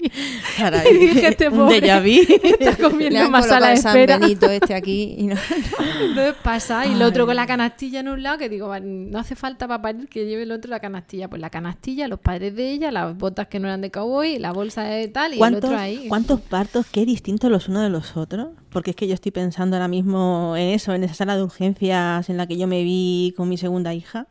Caray, 0.58 0.88
y 0.92 0.98
dije, 0.98 1.28
este 1.28 1.52
pobre 1.52 1.80
déjà 1.80 2.02
vu. 2.02 2.48
está 2.60 2.76
comiendo 2.76 3.30
más 3.30 3.46
sala 3.46 3.68
colocado 3.68 3.68
de 3.68 3.74
el 3.74 3.82
San 3.84 3.98
espera. 3.98 4.18
Benito 4.18 4.50
este 4.50 4.74
aquí 4.74 5.16
y 5.20 5.28
no, 5.28 5.36
Entonces 6.02 6.34
pasa 6.42 6.88
y 6.88 6.94
el 6.94 7.04
otro 7.04 7.28
con 7.28 7.36
la 7.36 7.46
canastilla 7.46 8.00
en 8.00 8.08
un 8.08 8.24
lado 8.24 8.40
que 8.40 8.50
digo, 8.50 8.68
"Va, 8.68 8.80
no 8.80 9.20
hace 9.20 9.36
falta 9.36 9.68
para 9.68 9.80
parir 9.80 10.08
que 10.08 10.26
lleve 10.26 10.42
el 10.42 10.52
otro 10.52 10.72
la 10.72 10.80
canastilla. 10.80 11.28
Pues 11.28 11.40
la 11.40 11.52
canastilla, 11.52 12.08
los 12.08 12.20
padres 12.20 12.56
de 12.56 12.72
ella, 12.72 12.90
las 12.90 13.16
botas 13.16 13.48
que 13.48 13.60
no 13.60 13.68
eran 13.68 13.82
de 13.82 13.92
cowboy, 13.92 14.40
la 14.40 14.52
bolsa 14.54 14.87
de 14.90 15.08
tal 15.08 15.32
y 15.32 15.34
el 15.36 15.40
¿Cuántos, 15.40 15.64
otro 15.66 15.78
ahí. 15.78 16.06
¿Cuántos 16.08 16.42
partos 16.42 16.86
qué 16.92 17.06
distintos 17.06 17.52
los 17.52 17.68
unos 17.68 17.84
de 17.84 17.90
los 17.90 18.18
otros? 18.18 18.50
Porque 18.70 18.92
es 18.92 18.96
que 18.96 19.08
yo 19.08 19.14
estoy 19.14 19.32
pensando 19.32 19.76
ahora 19.76 19.88
mismo 19.88 20.56
en 20.58 20.70
eso, 20.70 20.94
en 20.94 21.04
esa 21.04 21.14
sala 21.14 21.36
de 21.38 21.44
urgencias 21.44 22.30
en 22.30 22.38
la 22.38 22.48
que 22.48 22.58
yo 22.58 22.68
me 22.68 22.84
vi 22.84 23.34
con 23.38 23.50
mi 23.50 23.58
segunda 23.58 23.94
hija. 23.94 24.28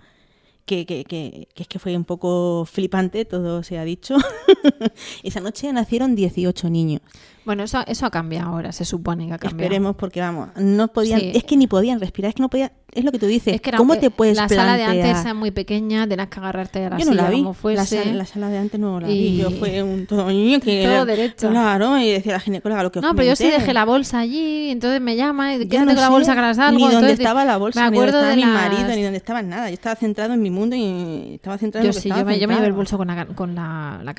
que, 0.67 0.85
que, 0.85 1.05
que, 1.05 1.49
que 1.55 1.63
es 1.63 1.69
que 1.69 1.79
fue 1.79 1.97
un 1.97 2.05
poco 2.05 2.65
flipante, 2.67 3.25
todo 3.25 3.63
se 3.63 3.79
ha 3.79 3.85
dicho. 3.85 4.17
Esa 5.23 5.41
noche 5.41 5.73
nacieron 5.73 6.17
18 6.17 6.71
niños. 6.71 7.03
Bueno, 7.47 7.63
eso, 7.63 7.79
eso 7.87 8.05
ha 8.07 8.11
cambiado 8.11 8.49
ahora, 8.51 8.73
se 8.73 8.85
supone 8.85 9.29
que 9.29 9.33
ha 9.35 9.39
cambiado. 9.39 9.63
Esperemos 9.63 9.97
porque 9.97 10.21
vamos, 10.21 10.49
no 10.57 10.89
podían, 10.89 11.21
Sí. 11.21 11.31
es 11.35 11.45
que 11.45 11.57
ni 11.57 11.67
podían 11.69 12.01
respirar, 12.01 12.31
es 12.31 12.35
que 12.35 12.43
no 12.43 12.51
podían, 12.51 12.73
es 12.93 13.05
lo 13.05 13.13
que 13.13 13.19
tú 13.21 13.27
dices, 13.27 13.55
Es 13.55 13.61
que 13.61 13.71
era- 13.71 13.79
¿cómo 13.79 13.97
te 13.97 14.11
puedes 14.11 14.37
La 14.37 14.49
sala 14.49 14.77
de 14.77 14.83
plantear? 14.85 15.07
antes 15.11 15.25
era 15.25 15.35
muy 15.35 15.51
pequeña, 15.53 16.09
tenías 16.09 16.27
que 16.29 16.41
agarrarte 16.41 16.87
a 16.87 16.91
la 16.91 16.99
Yo 16.99 17.05
no 17.05 17.13
silla 17.13 17.23
la 17.23 17.31
vi, 17.31 17.37
como 17.37 17.51
la, 17.51 17.55
fuese. 17.55 18.03
sala, 18.03 18.13
la 18.15 18.27
sala 18.27 18.49
de 18.49 18.59
antes 18.59 18.81
no 18.81 18.99
la 18.99 19.09
Y- 19.11 19.13
vi, 19.19 19.37
yo 19.37 19.51
fue 19.53 19.81
un 19.83 20.07
todo 20.07 20.29
niño 20.29 20.59
que 20.61 20.83
Todo 20.83 20.93
era- 20.93 21.05
derecho. 21.05 21.49
Claro, 21.51 21.99
y 21.99 22.11
decía 22.11 22.33
la 22.33 22.41
ginecóloga 22.41 22.83
lo 22.83 22.91
que 22.91 22.99
os 22.99 23.05
No, 23.05 23.15
pero 23.15 23.29
yo 23.29 23.37
sí 23.37 23.49
dejé 23.49 23.73
la 23.73 23.85
bolsa 23.85 24.19
allí, 24.19 24.71
entonces 24.71 25.01
me 25.01 25.15
llama 25.15 25.55
y 25.55 25.59
quédate 25.69 25.79
no 25.87 25.87
con 25.93 25.97
la 26.03 26.09
bolsa 26.09 26.33
que 26.33 26.39
ahora 26.41 26.55
salgo. 26.55 26.77
Ni 26.79 26.83
dónde 26.83 26.97
entonces, 26.97 27.21
estaba 27.21 27.45
la 27.45 27.57
bolsa, 27.59 27.85
me 27.85 27.91
ni 27.93 27.97
dónde 27.99 28.11
estaba 28.11 28.29
de 28.31 28.37
mi 28.37 28.43
las- 28.43 28.53
marido, 28.73 28.89
ni 28.97 29.03
dónde 29.03 29.19
estaba 29.19 29.43
nada. 29.43 29.69
Yo 29.69 29.75
estaba 29.75 29.95
centrado 29.95 30.35
en 30.35 30.43
mi 30.43 30.51
mundo 30.51 30.75
y 30.75 31.35
estaba 31.35 31.59
centrado 31.59 31.85
Yo 31.85 31.91
en 31.91 31.95
lo 31.95 31.97
que 31.99 32.03
sí, 32.03 32.09
estaba 32.09 32.23
yo 32.23 32.27
me, 32.27 32.41
yo 32.41 32.49
me 32.49 32.55
llevé 32.55 32.67
el 32.67 32.73
bolso 32.73 32.97
con 32.99 33.07
la, 33.07 33.25
con 33.27 33.55
la, 33.55 34.01
la, 34.03 34.15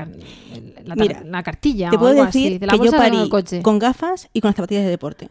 la, 0.86 0.96
Mira, 0.96 1.22
la 1.26 1.44
cartilla 1.44 1.90
Te 1.90 1.98
puedo 1.98 2.14
decir 2.26 2.60
de 2.60 2.66
la 2.68 2.72
que 2.74 2.78
yo 2.78 2.84
bolsa 2.92 2.98
coche. 3.30 3.62
con 3.62 3.80
gafas 3.80 4.30
y 4.34 4.42
con 4.42 4.50
las 4.50 4.56
zapatillas 4.56 4.84
de 4.84 4.90
deporte. 4.90 5.30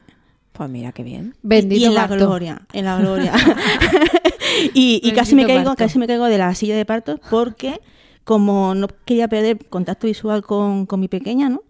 Pues 0.53 0.71
mira 0.71 0.93
qué 0.93 1.03
bien. 1.03 1.35
Bendito 1.43 1.83
y 1.83 1.85
en 1.85 1.95
la 1.95 2.07
gloria, 2.07 2.63
en 2.73 2.85
la 2.85 2.99
gloria. 2.99 3.33
y 4.75 5.01
y 5.03 5.13
casi 5.13 5.35
me 5.35 5.47
caigo, 5.47 5.65
parto. 5.65 5.77
casi 5.77 5.99
me 5.99 6.07
caigo 6.07 6.27
de 6.27 6.39
la 6.39 6.55
silla 6.55 6.77
de 6.77 6.85
partos 6.85 7.21
porque 7.31 7.81
como 8.25 8.75
no 8.75 8.89
quería 9.05 9.29
perder 9.29 9.67
contacto 9.69 10.07
visual 10.07 10.43
con, 10.43 10.87
con 10.87 10.99
mi 10.99 11.09
pequeña, 11.09 11.49
¿no? 11.49 11.63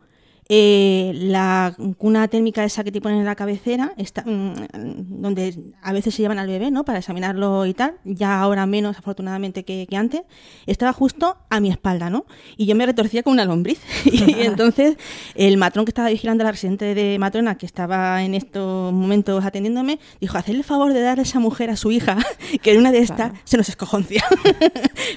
Eh, 0.49 1.11
la 1.14 1.74
cuna 1.99 2.28
térmica 2.28 2.62
esa 2.62 2.84
que 2.84 2.92
te 2.92 3.01
ponen 3.01 3.18
en 3.18 3.24
la 3.24 3.34
cabecera, 3.34 3.92
está, 3.97 4.22
mm, 4.24 5.20
donde 5.20 5.59
a 5.82 5.92
veces 5.92 6.14
se 6.14 6.22
llevan 6.22 6.38
al 6.38 6.47
bebé, 6.47 6.70
¿no? 6.70 6.84
Para 6.84 7.01
examinarlo 7.01 7.66
y 7.66 7.74
tal, 7.74 7.97
ya 8.05 8.40
ahora 8.40 8.64
menos 8.64 8.97
afortunadamente 8.97 9.64
que, 9.64 9.88
que 9.90 9.97
antes, 9.97 10.22
estaba 10.66 10.92
justo 10.92 11.36
a 11.51 11.59
mi 11.59 11.68
espalda, 11.70 12.11
¿no? 12.11 12.26
Y 12.57 12.66
yo 12.66 12.76
me 12.76 12.86
retorcía 12.86 13.24
con 13.24 13.32
una 13.32 13.44
lombriz. 13.44 13.80
y 14.05 14.22
entonces 14.42 14.97
el 15.34 15.57
matrón 15.57 15.84
que 15.84 15.90
estaba 15.90 16.11
vigilando 16.11 16.42
a 16.42 16.47
la 16.47 16.53
residente 16.53 16.94
de 16.94 17.18
matrona, 17.18 17.57
que 17.57 17.66
estaba 17.66 18.22
en 18.22 18.34
estos 18.34 18.92
momentos 18.92 19.44
atendiéndome, 19.44 19.99
dijo, 20.20 20.38
hacedle 20.38 20.59
el 20.59 20.64
favor 20.64 20.92
de 20.92 21.01
darle 21.01 21.22
a 21.22 21.24
esa 21.24 21.40
mujer 21.40 21.70
a 21.70 21.76
su 21.76 21.90
hija, 21.90 22.18
que 22.62 22.70
en 22.70 22.78
una 22.78 22.92
de 22.92 22.99
estas 22.99 23.32
se 23.42 23.57
nos 23.57 23.68
escojoncia. 23.68 24.24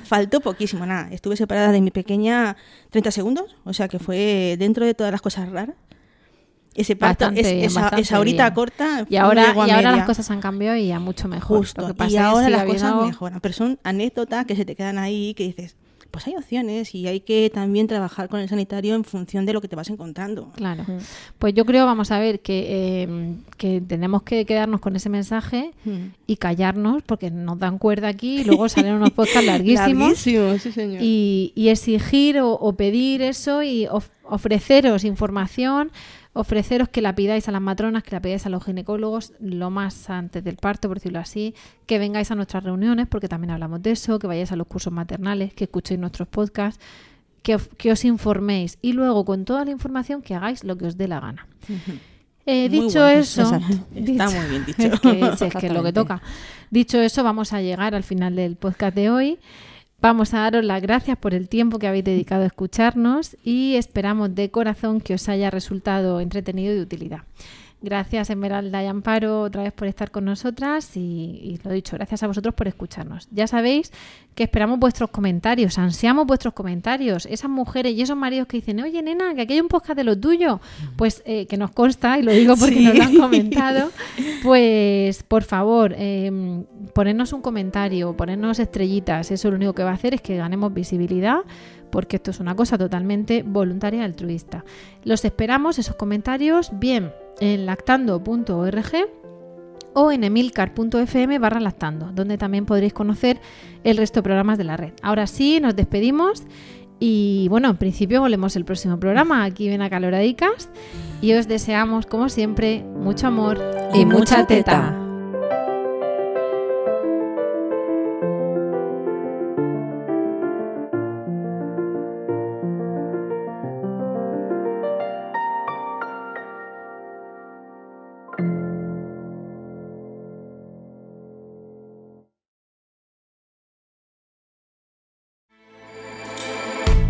Faltó 0.05 0.39
poquísimo, 0.39 0.87
nada. 0.87 1.09
Estuve 1.11 1.35
separada 1.35 1.71
de 1.71 1.81
mi 1.81 1.91
pequeña 1.91 2.57
30 2.89 3.11
segundos, 3.11 3.55
o 3.65 3.73
sea 3.73 3.87
que 3.87 3.99
fue 3.99 4.55
dentro 4.57 4.85
de 4.85 4.93
todas 4.93 5.11
las 5.11 5.21
cosas 5.21 5.49
raras. 5.49 5.75
Ese 6.75 6.95
parto, 6.95 7.25
Bastante 7.25 7.41
es- 7.41 7.51
bien, 7.53 7.65
esa, 7.65 7.89
esa 7.97 8.19
horita 8.19 8.43
bien. 8.45 8.53
corta. 8.55 9.05
Y 9.09 9.15
ahora, 9.17 9.53
y 9.67 9.71
ahora 9.71 9.91
las 9.95 10.05
cosas 10.05 10.29
han 10.31 10.39
cambiado 10.39 10.77
y 10.77 10.91
a 10.91 10.99
mucho 10.99 11.27
mejor. 11.27 11.57
Justo. 11.57 11.81
Lo 11.81 11.87
que 11.89 11.93
pasa 11.95 12.11
y 12.11 12.17
ahora 12.17 12.49
las 12.49 12.63
cosas 12.63 12.95
mejoran. 13.05 13.39
Pero 13.41 13.53
son 13.53 13.79
anécdotas 13.83 14.45
que 14.45 14.55
se 14.55 14.65
te 14.65 14.75
quedan 14.75 14.97
ahí 14.97 15.33
que 15.33 15.43
dices, 15.45 15.75
pues 16.11 16.25
hay 16.27 16.35
opciones 16.35 16.95
y 16.95 17.07
hay 17.07 17.19
que 17.19 17.49
también 17.53 17.87
trabajar 17.87 18.29
con 18.29 18.39
el 18.39 18.49
sanitario 18.49 18.95
en 18.95 19.03
función 19.03 19.45
de 19.45 19.53
lo 19.53 19.61
que 19.61 19.67
te 19.67 19.75
vas 19.75 19.89
encontrando. 19.89 20.51
Claro. 20.55 20.85
Pues 21.37 21.53
yo 21.53 21.65
creo, 21.65 21.85
vamos 21.85 22.11
a 22.11 22.19
ver, 22.19 22.39
que, 22.39 23.03
eh, 23.03 23.35
que 23.57 23.81
tenemos 23.81 24.23
que 24.23 24.45
quedarnos 24.45 24.79
con 24.81 24.95
ese 24.95 25.09
mensaje 25.09 25.71
Mm. 25.85 26.07
y 26.27 26.35
callarnos 26.37 27.03
porque 27.03 27.29
nos 27.31 27.59
dan 27.59 27.77
cuerda 27.77 28.07
aquí 28.07 28.41
y 28.41 28.43
luego 28.43 28.67
salen 28.69 28.95
unos 28.95 29.11
podcasts 29.11 29.45
larguísimos. 29.45 29.99
Larguísimos, 29.99 30.61
sí, 30.61 30.71
señor. 30.71 31.01
Y, 31.01 31.51
y 31.55 31.69
exigir 31.69 32.39
o, 32.39 32.51
o 32.53 32.73
pedir 32.73 33.21
eso 33.21 33.61
y 33.63 33.85
of- 33.87 34.09
ofreceros 34.23 35.03
información, 35.03 35.91
ofreceros 36.33 36.89
que 36.89 37.01
la 37.01 37.15
pidáis 37.15 37.47
a 37.47 37.51
las 37.51 37.61
matronas, 37.61 38.03
que 38.03 38.11
la 38.11 38.21
pidáis 38.21 38.45
a 38.45 38.49
los 38.49 38.63
ginecólogos 38.63 39.33
lo 39.39 39.69
más 39.69 40.09
antes 40.09 40.43
del 40.43 40.57
parto, 40.57 40.87
por 40.87 40.97
decirlo 40.97 41.19
así, 41.19 41.55
que 41.85 41.99
vengáis 41.99 42.31
a 42.31 42.35
nuestras 42.35 42.63
reuniones, 42.63 43.07
porque 43.07 43.27
también 43.27 43.51
hablamos 43.51 43.81
de 43.81 43.91
eso, 43.91 44.19
que 44.19 44.27
vayáis 44.27 44.51
a 44.51 44.55
los 44.55 44.67
cursos 44.67 44.93
maternales, 44.93 45.53
que 45.53 45.65
escuchéis 45.65 45.99
nuestros 45.99 46.27
podcasts, 46.27 46.83
que, 47.41 47.57
que 47.77 47.91
os 47.91 48.05
informéis 48.05 48.77
y 48.81 48.93
luego 48.93 49.25
con 49.25 49.45
toda 49.45 49.65
la 49.65 49.71
información 49.71 50.21
que 50.21 50.35
hagáis 50.35 50.63
lo 50.63 50.77
que 50.77 50.85
os 50.87 50.97
dé 50.97 51.07
la 51.07 51.19
gana. 51.19 51.47
Eh, 52.45 52.69
Muy 52.69 52.79
dicho 52.81 52.99
bueno, 52.99 53.19
eso. 53.19 53.41
Está 53.95 54.29
muy 54.29 54.49
bien 54.49 54.65
dicho. 54.65 54.81
Es 54.93 54.99
que, 54.99 55.37
si 55.37 55.45
es 55.45 55.53
que 55.55 55.67
es 55.67 55.73
lo 55.73 55.83
que 55.83 55.93
toca. 55.93 56.21
Dicho 56.69 56.99
eso, 56.99 57.23
vamos 57.23 57.53
a 57.53 57.61
llegar 57.61 57.95
al 57.95 58.03
final 58.03 58.35
del 58.35 58.55
podcast 58.55 58.95
de 58.95 59.09
hoy. 59.09 59.39
Vamos 60.01 60.33
a 60.33 60.39
daros 60.39 60.63
las 60.63 60.81
gracias 60.81 61.17
por 61.17 61.33
el 61.33 61.49
tiempo 61.49 61.77
que 61.77 61.87
habéis 61.87 62.05
dedicado 62.05 62.43
a 62.43 62.47
escucharnos 62.47 63.35
y 63.43 63.75
esperamos 63.75 64.33
de 64.33 64.49
corazón 64.49 65.01
que 65.01 65.13
os 65.13 65.27
haya 65.27 65.51
resultado 65.51 66.21
entretenido 66.21 66.71
y 66.71 66.77
de 66.77 66.81
utilidad. 66.81 67.19
Gracias 67.81 68.29
Esmeralda 68.29 68.83
y 68.83 68.87
Amparo 68.87 69.41
otra 69.43 69.63
vez 69.63 69.71
por 69.71 69.87
estar 69.87 70.11
con 70.11 70.25
nosotras 70.25 70.97
y, 70.97 70.99
y 70.99 71.59
lo 71.63 71.71
dicho, 71.71 71.95
gracias 71.95 72.23
a 72.23 72.27
vosotros 72.27 72.53
por 72.53 72.67
escucharnos. 72.67 73.29
Ya 73.31 73.47
sabéis 73.47 73.93
que 74.35 74.43
esperamos 74.43 74.79
vuestros 74.79 75.09
comentarios, 75.11 75.77
ansiamos 75.77 76.25
vuestros 76.27 76.53
comentarios. 76.53 77.25
Esas 77.25 77.49
mujeres 77.49 77.93
y 77.93 78.01
esos 78.01 78.17
maridos 78.17 78.47
que 78.47 78.57
dicen, 78.57 78.81
oye 78.81 79.01
nena, 79.01 79.33
que 79.33 79.41
aquí 79.43 79.53
hay 79.53 79.61
un 79.61 79.69
podcast 79.69 79.95
de 79.95 80.03
lo 80.03 80.19
tuyo, 80.19 80.59
pues 80.97 81.23
eh, 81.25 81.45
que 81.47 81.55
nos 81.55 81.71
consta 81.71 82.19
y 82.19 82.23
lo 82.23 82.33
digo 82.33 82.55
porque 82.57 82.75
Sí. 82.75 82.83
nos 82.85 82.95
lo 82.97 83.03
han 83.03 83.15
comentado, 83.17 83.91
pues 84.43 85.23
por 85.23 85.43
favor, 85.43 85.93
eh, 85.97 86.63
ponernos 86.93 87.31
un 87.33 87.41
comentario, 87.41 88.15
ponernos 88.17 88.59
estrellitas, 88.59 89.31
eso 89.31 89.49
lo 89.51 89.55
único 89.55 89.73
que 89.73 89.83
va 89.83 89.91
a 89.91 89.93
hacer 89.93 90.13
es 90.13 90.21
que 90.21 90.35
ganemos 90.35 90.73
visibilidad 90.73 91.39
porque 91.91 92.17
esto 92.17 92.31
es 92.31 92.39
una 92.39 92.55
cosa 92.55 92.77
totalmente 92.77 93.41
voluntaria 93.43 94.01
y 94.01 94.03
altruista. 94.03 94.63
Los 95.03 95.25
esperamos, 95.25 95.79
esos 95.79 95.95
comentarios, 95.95 96.69
bien 96.73 97.11
en 97.39 97.65
lactando.org 97.65 98.93
o 99.93 100.11
en 100.11 100.23
emilcar.fm 100.23 101.39
barra 101.39 101.59
lactando, 101.59 102.11
donde 102.13 102.37
también 102.37 102.65
podréis 102.65 102.93
conocer 102.93 103.39
el 103.83 103.97
resto 103.97 104.19
de 104.19 104.23
programas 104.23 104.57
de 104.57 104.63
la 104.63 104.77
red. 104.77 104.93
Ahora 105.01 105.27
sí, 105.27 105.59
nos 105.59 105.75
despedimos 105.75 106.43
y 106.99 107.47
bueno, 107.49 107.69
en 107.69 107.77
principio 107.77 108.21
volvemos 108.21 108.55
el 108.55 108.65
próximo 108.65 108.99
programa 108.99 109.45
aquí 109.45 109.67
ven 109.69 109.81
a 109.81 109.89
Caloradicas 109.89 110.69
y 111.21 111.33
os 111.33 111.47
deseamos 111.47 112.05
como 112.05 112.29
siempre 112.29 112.83
mucho 112.83 113.27
amor 113.27 113.59
y, 113.93 114.01
Y 114.01 114.05
mucha 114.05 114.17
mucha 114.17 114.47
teta. 114.47 114.71
teta. 114.71 115.08